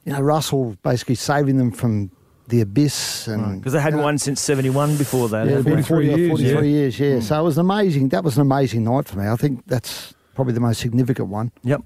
you 0.05 0.13
know, 0.13 0.21
Russell 0.21 0.77
basically 0.85 1.17
saving 1.17 1.57
them 1.57 1.73
from 1.73 2.13
the 2.47 2.61
abyss. 2.61 3.27
and 3.27 3.61
Because 3.61 3.73
they 3.73 3.81
hadn't 3.81 4.03
won 4.03 4.19
since 4.19 4.41
71 4.41 4.97
before 4.97 5.29
that. 5.31 5.49
yeah, 5.49 5.57
had 5.57 5.65
they? 5.65 5.83
43 5.83 6.07
years, 6.07 6.19
years. 6.19 6.31
43 6.31 6.55
yeah. 6.55 6.61
years, 6.63 7.01
yeah. 7.01 7.07
Mm. 7.17 7.23
So 7.25 7.41
it 7.41 7.43
was 7.43 7.59
amazing, 7.59 8.11
that 8.11 8.23
was 8.23 8.37
an 8.37 8.43
amazing 8.43 8.85
night 8.85 9.09
for 9.09 9.19
me. 9.19 9.27
I 9.27 9.35
think 9.35 9.65
that's 9.67 10.15
probably 10.37 10.55
the 10.55 10.61
most 10.61 10.81
significant 10.81 11.29
one. 11.29 11.51
Yep. 11.65 11.83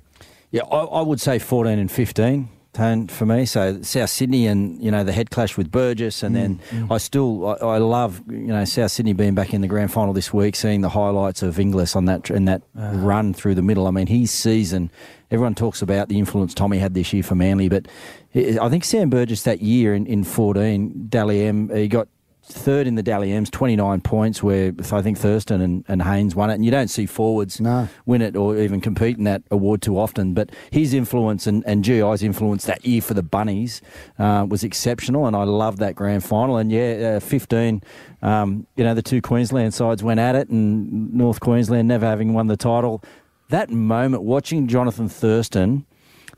Yeah, 0.50 0.64
I, 0.64 0.80
I 0.80 1.00
would 1.00 1.20
say 1.20 1.38
14 1.38 1.78
and 1.78 1.90
15. 1.90 2.50
Tone 2.72 3.08
for 3.08 3.26
me, 3.26 3.46
so 3.46 3.82
South 3.82 4.10
Sydney 4.10 4.46
and 4.46 4.80
you 4.80 4.92
know 4.92 5.02
the 5.02 5.12
head 5.12 5.30
clash 5.30 5.56
with 5.56 5.72
Burgess, 5.72 6.22
and 6.22 6.36
mm, 6.36 6.40
then 6.40 6.60
mm. 6.70 6.92
I 6.92 6.98
still 6.98 7.48
I, 7.48 7.54
I 7.54 7.78
love 7.78 8.22
you 8.28 8.46
know 8.46 8.64
South 8.64 8.92
Sydney 8.92 9.12
being 9.12 9.34
back 9.34 9.52
in 9.52 9.60
the 9.60 9.66
grand 9.66 9.92
final 9.92 10.12
this 10.12 10.32
week, 10.32 10.54
seeing 10.54 10.80
the 10.80 10.88
highlights 10.88 11.42
of 11.42 11.58
Inglis 11.58 11.96
on 11.96 12.04
that 12.04 12.30
in 12.30 12.44
that 12.44 12.62
ah. 12.78 12.92
run 12.94 13.34
through 13.34 13.56
the 13.56 13.62
middle. 13.62 13.88
I 13.88 13.90
mean, 13.90 14.06
his 14.06 14.30
season. 14.30 14.90
Everyone 15.32 15.54
talks 15.54 15.80
about 15.80 16.08
the 16.08 16.18
influence 16.18 16.54
Tommy 16.54 16.78
had 16.78 16.94
this 16.94 17.12
year 17.12 17.22
for 17.22 17.34
Manly, 17.34 17.68
but 17.68 17.86
I 18.34 18.58
I 18.60 18.68
think 18.68 18.84
Sam 18.84 19.10
Burgess 19.10 19.42
that 19.42 19.60
year 19.60 19.94
in, 19.94 20.06
in 20.06 20.24
14, 20.24 21.06
Dally 21.08 21.44
M, 21.44 21.68
he 21.74 21.88
got 21.88 22.08
third 22.42 22.86
in 22.86 22.94
the 22.96 23.02
Dally 23.02 23.32
M's, 23.32 23.50
29 23.50 24.00
points, 24.00 24.42
where 24.42 24.72
I 24.92 25.02
think 25.02 25.18
Thurston 25.18 25.60
and, 25.60 25.84
and 25.88 26.02
Haynes 26.02 26.34
won 26.34 26.50
it. 26.50 26.54
And 26.54 26.64
you 26.64 26.70
don't 26.70 26.88
see 26.88 27.06
forwards 27.06 27.60
No. 27.60 27.88
win 28.06 28.22
it 28.22 28.36
or 28.36 28.56
even 28.56 28.80
compete 28.80 29.18
in 29.18 29.24
that 29.24 29.42
award 29.50 29.82
too 29.82 29.98
often. 29.98 30.34
But 30.34 30.50
his 30.70 30.92
influence 30.94 31.46
and, 31.46 31.62
and 31.66 31.84
GI's 31.84 32.22
influence 32.22 32.64
that 32.64 32.84
year 32.84 33.02
for 33.02 33.14
the 33.14 33.22
Bunnies 33.22 33.80
uh, 34.18 34.46
was 34.48 34.64
exceptional, 34.64 35.26
and 35.26 35.36
I 35.36 35.44
love 35.44 35.78
that 35.78 35.94
grand 35.94 36.24
final. 36.24 36.56
And 36.56 36.72
yeah, 36.72 37.14
uh, 37.16 37.20
15, 37.20 37.82
um, 38.22 38.66
you 38.76 38.84
know, 38.84 38.94
the 38.94 39.02
two 39.02 39.20
Queensland 39.22 39.72
sides 39.74 40.02
went 40.02 40.18
at 40.20 40.34
it, 40.34 40.48
and 40.48 41.14
North 41.14 41.40
Queensland 41.40 41.86
never 41.88 42.06
having 42.06 42.32
won 42.34 42.46
the 42.48 42.56
title. 42.56 43.02
That 43.50 43.70
moment, 43.70 44.22
watching 44.22 44.66
Johnathan 44.68 45.10
Thurston 45.10 45.84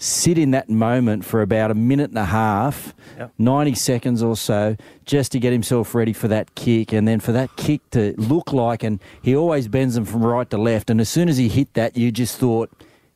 sit 0.03 0.37
in 0.37 0.51
that 0.51 0.69
moment 0.69 1.25
for 1.25 1.43
about 1.43 1.71
a 1.71 1.75
minute 1.75 2.11
and 2.11 2.19
a 2.19 2.25
half, 2.25 2.93
Yep. 3.19 3.33
90 3.39 3.75
seconds 3.75 4.23
or 4.23 4.37
so, 4.37 4.77
just 5.05 5.31
to 5.33 5.39
get 5.39 5.53
himself 5.53 5.95
ready 5.95 6.13
for 6.13 6.29
that 6.29 6.55
kick. 6.57 6.93
And 6.93 7.07
then 7.07 7.21
for 7.21 7.31
that 7.33 7.55
kick 7.57 7.89
to 7.91 8.15
look 8.17 8.53
like, 8.53 8.83
and 8.83 8.99
he 9.23 9.37
always 9.37 9.69
bends 9.69 9.95
them 9.95 10.05
from 10.05 10.25
right 10.25 10.49
to 10.51 10.59
left. 10.59 10.91
And 10.91 11.01
as 11.01 11.09
soon 11.09 11.29
as 11.29 11.37
he 11.37 11.49
hit 11.49 11.75
that, 11.75 11.97
you 11.97 12.11
just 12.11 12.37
thought, 12.39 12.71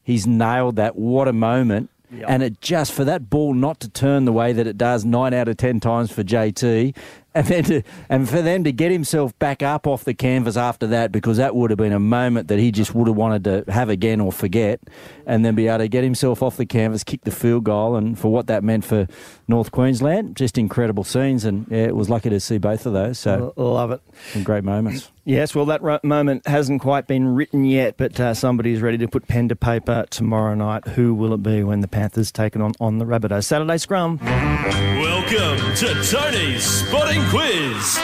he's 0.04 0.26
nailed 0.26 0.76
that. 0.76 0.96
What 0.96 1.26
a 1.26 1.32
moment. 1.32 1.90
And 2.28 2.42
it 2.42 2.60
just, 2.60 2.92
for 2.92 3.04
that 3.04 3.28
ball 3.28 3.52
not 3.52 3.80
to 3.80 3.88
turn 3.88 4.26
the 4.26 4.32
way 4.32 4.52
that 4.52 4.66
it 4.68 4.78
does 4.78 5.04
nine 5.04 5.34
out 5.34 5.48
of 5.48 5.56
10 5.56 5.80
times 5.80 6.12
for 6.12 6.22
JT, 6.22 6.94
and 7.36 7.46
then 7.46 7.64
to, 7.64 7.82
and 8.08 8.28
for 8.28 8.40
them 8.42 8.64
to 8.64 8.72
get 8.72 8.90
himself 8.90 9.38
back 9.38 9.62
up 9.62 9.86
off 9.86 10.04
the 10.04 10.14
canvas 10.14 10.56
after 10.56 10.86
that, 10.88 11.12
because 11.12 11.36
that 11.36 11.54
would 11.54 11.70
have 11.70 11.78
been 11.78 11.92
a 11.92 12.00
moment 12.00 12.48
that 12.48 12.58
he 12.58 12.72
just 12.72 12.94
would 12.94 13.06
have 13.06 13.16
wanted 13.16 13.44
to 13.44 13.64
have 13.70 13.88
again 13.90 14.20
or 14.20 14.32
forget, 14.32 14.80
and 15.26 15.44
then 15.44 15.54
be 15.54 15.68
able 15.68 15.78
to 15.78 15.88
get 15.88 16.02
himself 16.02 16.42
off 16.42 16.56
the 16.56 16.66
canvas, 16.66 17.04
kick 17.04 17.22
the 17.24 17.30
field 17.30 17.64
goal, 17.64 17.96
and 17.96 18.18
for 18.18 18.32
what 18.32 18.46
that 18.46 18.64
meant 18.64 18.84
for 18.84 19.06
North 19.48 19.70
Queensland, 19.70 20.36
just 20.36 20.56
incredible 20.58 21.04
scenes. 21.04 21.44
And 21.44 21.66
yeah, 21.70 21.84
it 21.84 21.94
was 21.96 22.08
lucky 22.08 22.30
to 22.30 22.40
see 22.40 22.58
both 22.58 22.86
of 22.86 22.92
those. 22.94 23.18
So 23.18 23.52
Love 23.56 23.90
it. 23.92 24.00
some 24.32 24.42
great 24.42 24.64
moments. 24.64 25.10
Yes, 25.24 25.56
well, 25.56 25.64
that 25.66 25.82
ro- 25.82 25.98
moment 26.04 26.46
hasn't 26.46 26.80
quite 26.80 27.08
been 27.08 27.34
written 27.34 27.64
yet, 27.64 27.96
but 27.96 28.18
uh, 28.20 28.32
somebody's 28.32 28.80
ready 28.80 28.96
to 28.98 29.08
put 29.08 29.26
pen 29.26 29.48
to 29.48 29.56
paper 29.56 30.06
tomorrow 30.08 30.54
night. 30.54 30.86
Who 30.88 31.14
will 31.14 31.34
it 31.34 31.42
be 31.42 31.64
when 31.64 31.80
the 31.80 31.88
Panthers 31.88 32.30
take 32.30 32.54
it 32.54 32.62
on 32.62 32.72
on 32.78 32.98
the 32.98 33.04
Rabbitohs? 33.04 33.44
Saturday 33.44 33.76
scrum. 33.78 34.20
Welcome 34.22 35.74
to 35.76 36.02
Tony's 36.04 36.62
Spotting 36.62 37.22
Quiz. 37.30 37.98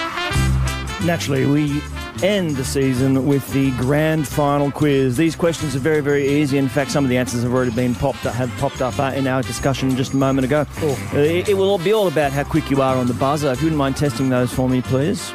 Naturally, 1.05 1.47
we 1.47 1.83
end 2.23 2.57
the 2.57 2.65
season 2.65 3.27
with 3.27 3.51
the 3.53 3.71
grand 3.73 4.27
final 4.27 4.71
quiz. 4.71 5.17
These 5.17 5.37
questions 5.37 5.75
are 5.75 5.81
very, 5.81 6.01
very 6.01 6.29
easy. 6.29 6.59
In 6.59 6.69
fact, 6.69 6.91
some 6.91 7.05
of 7.05 7.11
the 7.11 7.17
answers 7.17 7.43
have 7.43 7.53
already 7.53 7.73
been 7.73 7.95
popped 7.95 8.19
have 8.19 8.51
popped 8.59 8.83
up 8.83 8.99
uh, 8.99 9.13
in 9.15 9.27
our 9.27 9.43
discussion 9.43 9.97
just 9.97 10.13
a 10.13 10.17
moment 10.17 10.45
ago. 10.45 10.67
Uh, 10.81 11.19
it, 11.19 11.49
it 11.49 11.55
will 11.55 11.79
be 11.79 11.93
all 11.93 12.09
about 12.09 12.33
how 12.33 12.45
quick 12.45 12.71
you 12.71 12.83
are 12.83 12.97
on 12.97 13.07
the 13.07 13.15
buzzer. 13.15 13.51
If 13.53 13.61
you 13.61 13.67
wouldn't 13.67 13.79
mind 13.79 13.97
testing 13.97 14.29
those 14.29 14.53
for 14.53 14.69
me, 14.69 14.83
please. 14.83 15.33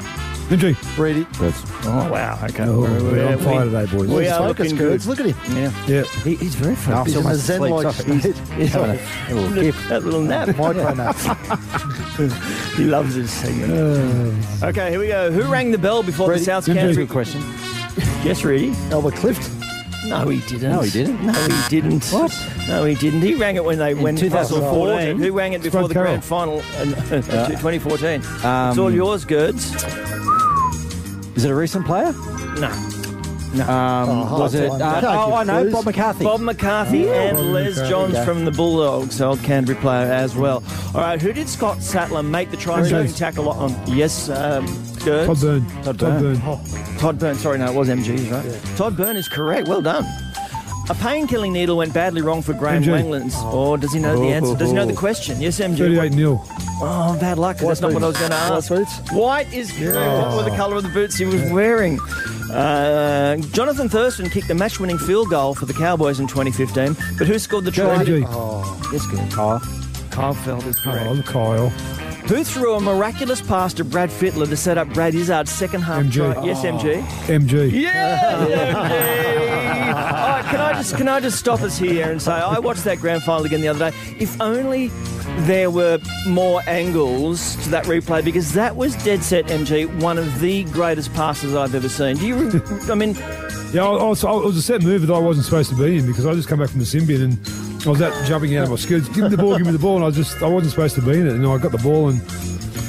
MG. 0.48 0.98
Ready? 0.98 1.28
Oh 1.86 2.10
wow! 2.12 2.40
Okay, 2.46 2.64
Oh, 2.64 2.80
We're- 2.82 3.04
we're 3.04 3.12
we're- 3.12 3.34
on 3.34 3.40
fire 3.40 3.66
today, 3.66 3.86
boys. 3.86 4.08
We 4.08 4.28
are 4.30 4.38
Focus, 4.40 4.60
looking 4.60 4.76
good. 4.78 4.92
Goods. 4.92 5.08
Look 5.08 5.20
at 5.20 5.26
him. 5.26 5.58
Yeah, 5.58 5.72
Yeah. 5.88 6.04
he, 6.24 6.36
he's 6.36 6.56
very 6.56 6.76
focused. 6.76 7.18
He's 7.18 7.26
a 7.26 7.36
zen-like 7.36 7.94
He's, 7.96 8.24
he's 8.24 8.72
having 8.72 8.92
a, 8.98 9.00
a 9.30 9.34
little 9.34 9.62
kip. 9.62 9.76
that 9.90 10.04
little 10.06 10.22
nap. 10.22 10.48
Micro 10.58 10.94
nap. 10.94 11.16
he 12.78 12.86
loves 12.86 13.16
his 13.16 13.30
segment. 13.30 13.74
okay, 14.64 14.90
here 14.92 15.00
we 15.00 15.08
go. 15.08 15.32
Who 15.32 15.44
rang 15.52 15.72
the 15.72 15.78
bell 15.78 16.02
before 16.02 16.30
Ready? 16.30 16.40
the 16.40 16.46
South 16.46 16.66
Jim 16.66 16.76
Canterbury? 16.78 17.06
Good 17.08 17.12
question. 17.12 17.42
Yes, 18.24 18.46
Reedy. 18.46 18.74
Albert 18.92 19.16
Clift. 19.16 19.52
No, 20.06 20.30
he 20.30 20.40
didn't. 20.42 20.72
No, 20.72 20.80
he 20.80 20.90
didn't. 20.90 21.26
No, 21.26 21.34
he 21.34 21.70
didn't. 21.70 22.06
What? 22.12 22.32
No, 22.70 22.86
he 22.86 22.96
didn't. 22.96 23.22
He 23.22 23.36
rang 23.36 23.58
it 23.58 23.66
when 23.66 23.78
they 23.80 23.94
went 23.94 24.18
2014. 24.18 25.18
Who 25.18 25.32
rang 25.34 25.52
it 25.52 25.62
before 25.62 25.82
Spud 25.82 25.90
the 25.90 25.94
Carroll. 25.94 26.12
grand 26.12 26.24
final 26.24 26.60
in 26.82 26.94
2014? 27.24 28.22
it's 28.22 28.46
Um, 28.46 28.80
all 28.80 28.90
yours, 28.94 29.26
Girds. 29.26 29.74
Is 31.38 31.46
it 31.46 31.52
a 31.52 31.56
recent 31.56 31.86
player? 31.86 32.12
No. 32.60 32.72
Um, 33.64 34.10
Oh, 34.10 34.40
was 34.40 34.54
it? 34.56 34.70
Uh, 34.70 35.02
oh, 35.04 35.34
I 35.34 35.44
know. 35.44 35.64
please. 35.64 35.72
Bob 35.74 35.86
McCarthy. 35.86 36.24
Bob 36.26 36.42
McCarthy 36.42 37.10
and 37.10 37.38
Bob 37.38 37.46
Les 37.46 37.70
McCarthy. 37.70 37.90
Johns 37.90 38.16
Okay. 38.16 38.26
from 38.26 38.46
the 38.46 38.52
Bulldogs, 38.52 39.22
old 39.22 39.42
Canterbury 39.42 39.80
player 39.82 40.12
as 40.12 40.36
well. 40.36 40.64
All 40.94 41.02
right, 41.02 41.22
who 41.22 41.32
did 41.32 41.48
Scott 41.48 41.82
Sattler 41.82 42.24
make 42.24 42.52
the 42.52 42.58
try-saving 42.58 43.08
MG. 43.08 43.18
tackle 43.18 43.50
on? 43.50 43.74
Yes, 43.88 44.30
um, 44.30 44.66
Girds. 45.06 45.28
Todd 45.28 45.42
Byrne. 45.42 45.66
Todd 45.84 45.84
Todd 45.84 45.98
Byrne. 46.00 46.36
Byrne. 46.40 46.98
Todd 46.98 47.20
Byrne. 47.20 47.36
Sorry, 47.36 47.58
no, 47.58 47.68
it 47.72 47.76
was 47.76 47.88
MG's, 47.90 48.30
right? 48.30 48.62
Todd 48.76 48.98
Byrne 48.98 49.16
is 49.16 49.28
correct. 49.30 49.68
Well 49.68 49.82
done. 49.82 50.06
A 50.90 50.96
pain-killing 50.96 51.52
needle 51.52 51.76
went 51.78 51.94
badly 51.94 52.22
wrong 52.22 52.42
for 52.42 52.54
Graeme 52.54 52.82
MG. 52.82 52.88
Langlands. 52.88 53.36
Or 53.54 53.78
does 53.78 53.92
he 53.92 54.00
know 54.00 54.18
the 54.20 54.28
answer? 54.28 54.56
Does 54.56 54.70
he 54.70 54.76
know 54.76 54.86
the 54.86 54.94
question? 54.94 55.42
Yes, 55.42 55.60
MG. 55.60 55.78
38 55.80 56.14
nil. 56.14 56.42
Oh, 56.80 57.18
bad 57.20 57.38
luck, 57.38 57.58
that's 57.58 57.82
not 57.82 57.92
what 57.94 58.04
I 58.04 58.08
was 58.08 58.18
going 58.18 58.32
to 58.32 58.38
White 58.38 58.52
ask. 58.58 58.70
boots? 58.70 59.12
White 59.12 59.52
is 59.54 59.72
correct. 59.74 59.96
What 59.98 60.38
were 60.46 60.50
the 60.50 60.56
colour 60.56 60.78
of 60.78 60.84
the 60.84 60.90
boots 60.90 61.18
he 61.18 61.26
was 61.26 61.42
wearing? 61.52 62.00
Uh, 62.52 63.36
Johnathan 63.52 63.90
Thurston 63.92 64.30
kicked 64.30 64.48
the 64.48 64.56
match-winning 64.56 64.98
field 64.98 65.30
goal 65.30 65.54
for 65.56 65.66
the 65.66 65.74
Cowboys 65.74 66.20
in 66.22 66.28
2015, 66.28 66.96
but 67.18 67.28
who 67.28 67.38
scored 67.38 67.66
the 67.66 67.72
try? 67.72 68.04
MG. 68.06 68.22
Yes, 68.94 69.06
good. 69.08 69.30
Kyle. 69.32 69.60
Kyle 70.12 70.34
Feldt 70.36 70.66
is 70.68 70.80
correct. 70.80 71.06
Oh, 71.10 71.22
Kyle. 71.24 71.70
Who 72.28 72.44
threw 72.44 72.74
a 72.76 72.82
miraculous 72.82 73.42
pass 73.42 73.74
to 73.76 73.86
Brad 73.86 74.10
Fittler 74.10 74.48
to 74.50 74.58
set 74.58 74.78
up 74.78 74.90
Brad 74.94 75.14
Izzard's 75.14 75.50
second 75.52 75.82
half 75.82 76.04
MG. 76.04 76.34
try? 76.34 76.46
Yes, 76.46 76.62
MG. 76.64 77.02
Oh. 77.02 77.32
MG. 77.32 77.72
Yeah, 77.72 78.20
MG. 78.46 78.74
All 79.88 80.04
right, 80.04 80.46
can 80.50 80.60
I 80.60 80.74
just 80.74 80.98
can 80.98 81.08
I 81.08 81.20
just 81.22 81.40
stop 81.40 81.62
us 81.62 81.78
here 81.78 82.12
and 82.12 82.22
say 82.22 82.34
I 82.34 82.60
watched 82.60 82.84
that 82.84 82.98
grand 83.00 83.24
final 83.24 83.46
again 83.46 83.62
the 83.62 83.70
other 83.70 83.92
day. 83.92 83.98
If 84.20 84.40
only 84.42 84.90
there 85.46 85.72
were 85.72 86.00
more 86.28 86.62
angles 86.68 87.56
to 87.64 87.70
that 87.70 87.86
replay 87.86 88.24
because 88.24 88.52
that 88.54 88.76
was 88.76 88.96
dead 89.04 89.24
set 89.24 89.46
MG, 89.46 89.88
one 90.02 90.18
of 90.18 90.40
the 90.42 90.66
greatest 90.66 91.14
passes 91.14 91.56
I've 91.56 91.74
ever 91.76 91.90
seen. 91.90 92.18
Do 92.18 92.28
you? 92.28 92.36
re- 92.50 92.62
I 92.92 92.96
mean, 92.96 93.16
Yeah, 93.74 93.84
I, 93.86 93.96
I 93.96 94.04
was, 94.10 94.24
I, 94.26 94.32
it 94.34 94.44
was 94.46 94.58
a 94.58 94.62
set 94.62 94.84
move 94.84 95.08
that 95.08 95.14
I 95.14 95.20
wasn't 95.20 95.46
supposed 95.46 95.70
to 95.70 95.76
be 95.78 95.98
in 95.98 96.06
because 96.06 96.26
I 96.26 96.34
just 96.34 96.50
come 96.50 96.60
back 96.60 96.70
from 96.70 96.80
the 96.80 96.86
Symbian 96.86 97.24
and 97.24 97.67
I 97.86 97.90
was 97.90 98.02
out 98.02 98.26
jumping 98.26 98.56
out 98.58 98.66
of 98.66 98.70
my 98.72 98.76
skirts. 98.76 99.08
Give 99.10 99.24
me 99.26 99.30
the 99.30 99.38
ball, 99.38 99.58
give 99.58 99.66
me 99.66 99.72
the 99.72 99.80
ball, 99.80 99.96
and 99.96 100.04
I 100.04 100.08
was 100.08 100.16
just 100.16 100.42
I 100.42 100.48
wasn't 100.48 100.72
supposed 100.72 100.96
to 100.96 101.02
be 101.02 101.20
in 101.20 101.28
it. 101.28 101.34
And 101.34 101.46
I 101.48 101.58
got 101.58 101.72
the 101.72 101.78
ball, 101.78 102.10
and 102.10 102.22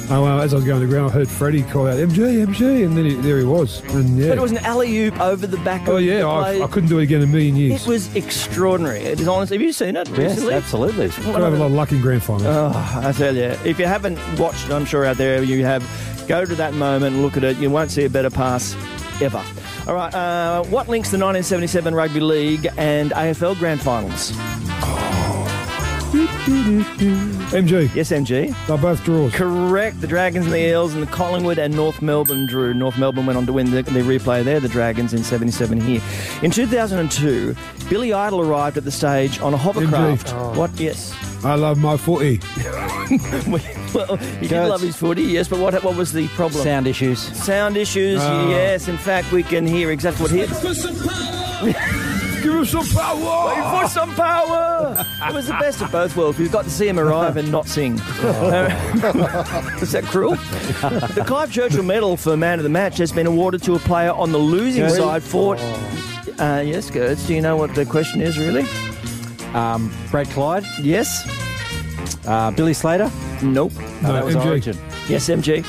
well, 0.09 0.41
as 0.41 0.53
I 0.53 0.57
was 0.57 0.65
going 0.65 0.81
to 0.81 0.87
the 0.87 0.91
ground, 0.91 1.11
I 1.11 1.13
heard 1.13 1.29
Freddie 1.29 1.61
call 1.63 1.87
out 1.87 1.97
MG, 1.97 2.43
MG, 2.45 2.83
and 2.85 2.97
then 2.97 3.05
he, 3.05 3.13
there 3.15 3.37
he 3.37 3.43
was. 3.43 3.81
And 3.93 4.17
yeah, 4.17 4.29
but 4.29 4.39
it 4.39 4.41
was 4.41 4.51
an 4.51 4.57
alley 4.59 4.97
oop 5.05 5.19
over 5.21 5.45
the 5.45 5.57
back 5.57 5.83
of 5.83 5.89
oh 5.89 5.97
yeah, 5.97 6.19
the 6.19 6.27
I, 6.27 6.41
play. 6.41 6.61
I 6.63 6.67
couldn't 6.67 6.89
do 6.89 6.97
it 6.99 7.03
again 7.03 7.21
in 7.21 7.29
a 7.29 7.31
million 7.31 7.55
years. 7.55 7.83
It 7.83 7.87
was 7.87 8.15
extraordinary. 8.15 8.99
It 9.01 9.19
is 9.19 9.27
honestly. 9.27 9.57
Have 9.57 9.61
you 9.65 9.71
seen 9.71 9.95
it 9.95 10.09
Yes, 10.09 10.17
recently? 10.17 10.53
absolutely. 10.55 11.05
I 11.05 11.09
have 11.39 11.53
a 11.53 11.57
lot 11.57 11.67
of 11.67 11.71
luck 11.73 11.91
in 11.91 12.01
grand 12.01 12.23
finals. 12.23 12.47
Oh, 12.47 13.01
I 13.03 13.11
tell 13.11 13.35
you, 13.35 13.55
if 13.63 13.77
you 13.77 13.85
haven't 13.85 14.17
watched, 14.39 14.65
it, 14.65 14.71
I'm 14.71 14.85
sure 14.85 15.05
out 15.05 15.17
there 15.17 15.43
you 15.43 15.63
have. 15.63 15.87
Go 16.27 16.45
to 16.45 16.55
that 16.55 16.73
moment 16.75 17.15
and 17.15 17.23
look 17.23 17.37
at 17.37 17.43
it. 17.43 17.57
You 17.57 17.69
won't 17.71 17.89
see 17.89 18.05
a 18.05 18.09
better 18.09 18.29
pass 18.29 18.75
ever. 19.21 19.43
All 19.87 19.95
right, 19.95 20.13
uh, 20.13 20.63
what 20.65 20.87
links 20.87 21.09
the 21.09 21.17
1977 21.17 21.95
Rugby 21.95 22.19
League 22.19 22.67
and 22.77 23.11
AFL 23.11 23.57
Grand 23.57 23.81
Finals? 23.81 24.31
MG, 27.51 27.93
Yes, 27.93 28.11
MG. 28.11 28.53
they're 28.67 28.77
both 28.77 29.03
draws. 29.03 29.31
Correct. 29.33 30.01
The 30.01 30.07
Dragons 30.07 30.45
and 30.45 30.53
the 30.53 30.59
Eels 30.69 30.93
and 30.95 31.03
the 31.03 31.07
Collingwood 31.11 31.59
and 31.59 31.75
North 31.75 32.01
Melbourne 32.01 32.47
drew. 32.47 32.73
North 32.73 32.97
Melbourne 32.97 33.25
went 33.27 33.37
on 33.37 33.45
to 33.45 33.53
win 33.53 33.69
the, 33.69 33.83
the 33.83 33.99
replay 34.01 34.43
there, 34.43 34.59
the 34.59 34.67
Dragons 34.69 35.13
in 35.13 35.23
77 35.23 35.79
here. 35.79 36.01
In 36.41 36.49
2002, 36.51 37.55
Billy 37.89 38.11
Idol 38.13 38.41
arrived 38.41 38.77
at 38.77 38.85
the 38.85 38.91
stage 38.91 39.39
on 39.39 39.53
a 39.53 39.57
hovercraft. 39.57 40.33
Oh. 40.33 40.57
What? 40.57 40.71
Yes. 40.79 41.13
I 41.45 41.55
love 41.55 41.77
my 41.77 41.95
footy. 41.95 42.39
well, 43.93 44.17
he 44.17 44.47
did 44.47 44.67
love 44.67 44.81
his 44.81 44.95
footy, 44.95 45.21
yes, 45.23 45.47
but 45.47 45.59
what, 45.59 45.73
what 45.83 45.95
was 45.95 46.11
the 46.11 46.27
problem? 46.29 46.63
Sound 46.63 46.87
issues. 46.87 47.19
Sound 47.19 47.77
issues, 47.77 48.19
Oh. 48.21 48.49
yes. 48.49 48.87
In 48.87 48.97
fact, 48.97 49.31
we 49.31 49.43
can 49.43 49.65
hear 49.67 49.91
exactly 49.91 50.23
what 50.23 50.31
he 50.31 50.41
Give 52.41 52.53
us 52.55 52.69
some 52.71 52.85
power. 52.87 53.81
For 53.83 53.89
some 53.89 54.15
power! 54.15 55.05
It 55.27 55.33
was 55.33 55.47
the 55.47 55.53
best 55.53 55.81
of 55.81 55.91
both 55.91 56.15
worlds. 56.15 56.37
We've 56.39 56.51
got 56.51 56.63
to 56.65 56.69
see 56.69 56.87
him 56.87 56.99
arrive 56.99 57.37
and 57.37 57.51
not 57.51 57.67
sing. 57.67 57.93
Is 59.81 59.91
that 59.91 60.03
cruel? 60.05 60.35
the 61.15 61.23
Clive 61.25 61.51
Churchill 61.51 61.83
Medal 61.83 62.15
for 62.17 62.37
Man 62.37 62.59
of 62.59 62.63
the 62.63 62.69
Match 62.69 62.97
has 62.97 63.11
been 63.11 63.27
awarded 63.27 63.61
to 63.63 63.75
a 63.75 63.79
player 63.79 64.11
on 64.11 64.31
the 64.31 64.37
losing 64.37 64.83
Girds? 64.83 64.97
side 64.97 65.23
for. 65.23 65.57
Uh, 66.39 66.61
yes, 66.61 66.89
Girds. 66.89 67.27
Do 67.27 67.33
you 67.35 67.41
know 67.41 67.57
what 67.57 67.75
the 67.75 67.85
question 67.85 68.21
is, 68.21 68.37
really? 68.37 68.65
Um, 69.53 69.93
Brad 70.11 70.27
Clyde. 70.29 70.63
Yes? 70.81 71.27
Uh, 72.25 72.51
Billy 72.51 72.73
Slater. 72.73 73.11
Nope. 73.43 73.73
No, 74.01 74.13
that 74.13 74.23
was 74.25 74.35
MG. 74.35 74.45
Origin. 74.45 74.77
Yes, 75.07 75.27
MG. 75.29 75.65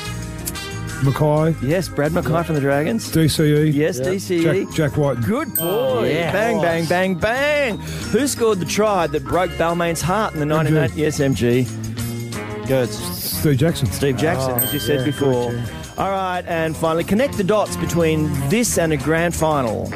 Mackay, 1.03 1.55
Yes, 1.65 1.87
Brad 1.89 2.11
Mackay 2.13 2.43
from 2.43 2.55
the 2.55 2.61
Dragons. 2.61 3.11
DCE, 3.11 3.73
Yes, 3.73 3.97
Jack, 3.97 4.07
DCE. 4.07 4.73
Jack 4.73 4.97
White. 4.97 5.21
Good 5.21 5.55
boy. 5.55 6.09
yeah. 6.13 6.31
Bang, 6.31 6.61
bang, 6.61 6.85
bang, 6.85 7.15
bang. 7.15 7.77
Who 8.11 8.27
scored 8.27 8.59
the 8.59 8.65
try 8.65 9.07
that 9.07 9.23
broke 9.23 9.51
Balmain's 9.51 10.01
heart 10.01 10.33
in 10.33 10.39
the 10.39 10.45
1990s? 10.45 10.95
Yes, 10.95 11.19
MG. 11.19 12.67
Good. 12.67 12.89
Steve 12.89 13.57
Jackson. 13.57 13.87
Steve 13.87 14.17
Jackson, 14.17 14.51
ah, 14.51 14.57
as 14.59 14.73
you 14.73 14.79
said 14.79 14.99
yeah, 14.99 15.05
before. 15.05 15.51
good, 15.51 15.63
All 15.97 16.11
right, 16.11 16.43
and 16.47 16.75
finally, 16.77 17.03
connect 17.03 17.35
the 17.37 17.43
dots 17.43 17.75
between 17.77 18.31
this 18.49 18.77
and 18.77 18.93
a 18.93 18.97
grand 18.97 19.33
final. 19.35 19.87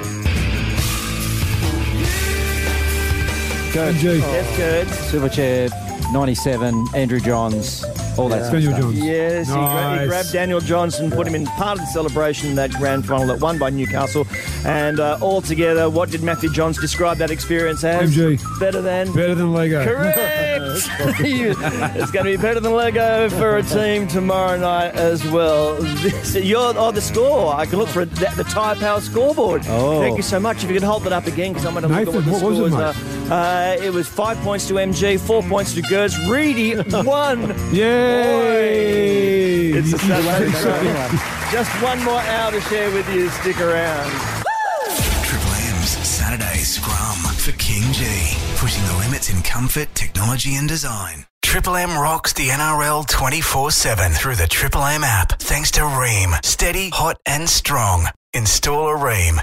MG. 3.76 4.20
Yes, 4.20 4.58
good. 4.58 4.88
Silverchair, 4.88 5.70
97, 6.14 6.86
Andrew 6.96 7.20
Johns, 7.20 7.84
all 8.18 8.30
that 8.30 8.44
sort 8.44 8.64
Daniel 8.64 8.72
stuff. 8.72 8.82
Jones. 8.82 9.00
Yes, 9.00 9.48
he, 9.48 9.54
gra- 9.54 10.00
he 10.00 10.08
grabbed 10.08 10.32
Daniel 10.32 10.60
Johnson, 10.60 11.12
put 11.12 11.28
him 11.28 11.36
in 11.36 11.46
part 11.46 11.80
of 11.80 11.86
the 11.86 11.92
celebration 11.92 12.50
in 12.50 12.56
that 12.56 12.72
grand 12.72 13.06
final 13.06 13.28
that 13.28 13.40
won 13.40 13.58
by 13.58 13.70
Newcastle. 13.70 14.28
And 14.66 15.00
uh, 15.00 15.18
all 15.22 15.42
together, 15.42 15.90
what 15.90 16.12
did 16.12 16.24
Matthew 16.24 16.52
Johns 16.52 16.80
describe 16.80 17.18
that 17.18 17.32
experience 17.32 17.84
as? 17.84 18.16
MG. 18.16 18.42
Better 18.60 18.82
than? 18.82 19.12
Better 19.14 19.36
than 19.36 19.54
Lego. 19.54 19.84
Correct. 19.84 20.46
it's 20.76 22.12
going 22.12 22.26
to 22.26 22.32
be 22.32 22.38
better 22.38 22.60
than 22.60 22.74
Lego 22.74 23.30
for 23.30 23.58
a 23.58 23.64
team 23.64 24.08
tomorrow 24.08 24.58
night 24.58 24.96
as 24.96 25.26
well. 25.28 25.76
This, 25.76 26.36
you're, 26.36 26.74
oh, 26.78 26.92
the 26.92 27.02
score. 27.02 27.54
I 27.54 27.66
can 27.66 27.80
look 27.80 27.90
for 27.90 28.06
the, 28.06 28.34
the 28.36 28.44
Tyrepower 28.44 29.02
scoreboard. 29.02 29.64
Oh. 29.68 30.02
Thank 30.02 30.18
you 30.18 30.24
so 30.24 30.40
much. 30.40 30.64
If 30.64 30.70
you 30.70 30.76
could 30.76 30.84
hold 30.84 31.04
that 31.04 31.14
up 31.14 31.28
again, 31.28 31.54
because 31.54 31.66
I'm 31.66 31.74
going 31.74 31.84
to 31.84 31.90
look 31.90 32.08
at 32.08 32.14
what 32.14 32.26
the 32.26 32.32
what 32.32 32.44
was 32.44 32.60
it, 32.60 32.72
scores 32.72 32.74
are. 32.74 32.94
Uh, 33.30 33.76
it 33.82 33.92
was 33.92 34.08
five 34.08 34.38
points 34.40 34.68
to 34.68 34.76
MG, 34.76 35.20
four 35.20 35.42
points 35.44 35.74
to 35.74 35.82
Gertz. 35.82 36.16
Reedy 36.30 36.76
one. 37.04 37.50
Yay! 37.74 39.70
It's 39.74 39.94
a 39.94 39.98
Saturday 39.98 40.52
show. 40.52 40.82
Just 41.52 41.72
one 41.82 42.04
more 42.04 42.20
hour 42.22 42.52
to 42.52 42.62
share 42.62 42.92
with 42.92 43.08
you. 43.14 43.30
Stick 43.30 43.60
around. 43.62 44.12
Triple 45.24 45.52
M's 45.78 45.90
Saturday 46.08 46.60
Scrum 46.60 47.18
for 47.36 47.52
KingGee, 47.54 48.58
pushing 48.58 48.84
the 48.86 48.96
limits 48.98 49.30
in 49.30 49.42
comfort, 49.42 49.90
technology, 49.96 50.56
and 50.56 50.68
design. 50.70 51.26
Triple 51.42 51.76
M 51.78 51.92
rocks 51.98 52.34
the 52.34 52.48
NRL 52.50 53.08
24 53.08 53.72
7 53.72 54.12
through 54.12 54.36
the 54.36 54.48
Triple 54.48 54.84
M 54.84 55.04
app, 55.04 55.40
thanks 55.40 55.72
to 55.72 55.82
Rheem. 55.82 56.34
Steady, 56.46 56.90
hot, 56.90 57.18
and 57.26 57.48
strong. 57.50 58.08
Install 58.34 58.90
a 58.90 58.98
Rheem. 58.98 59.40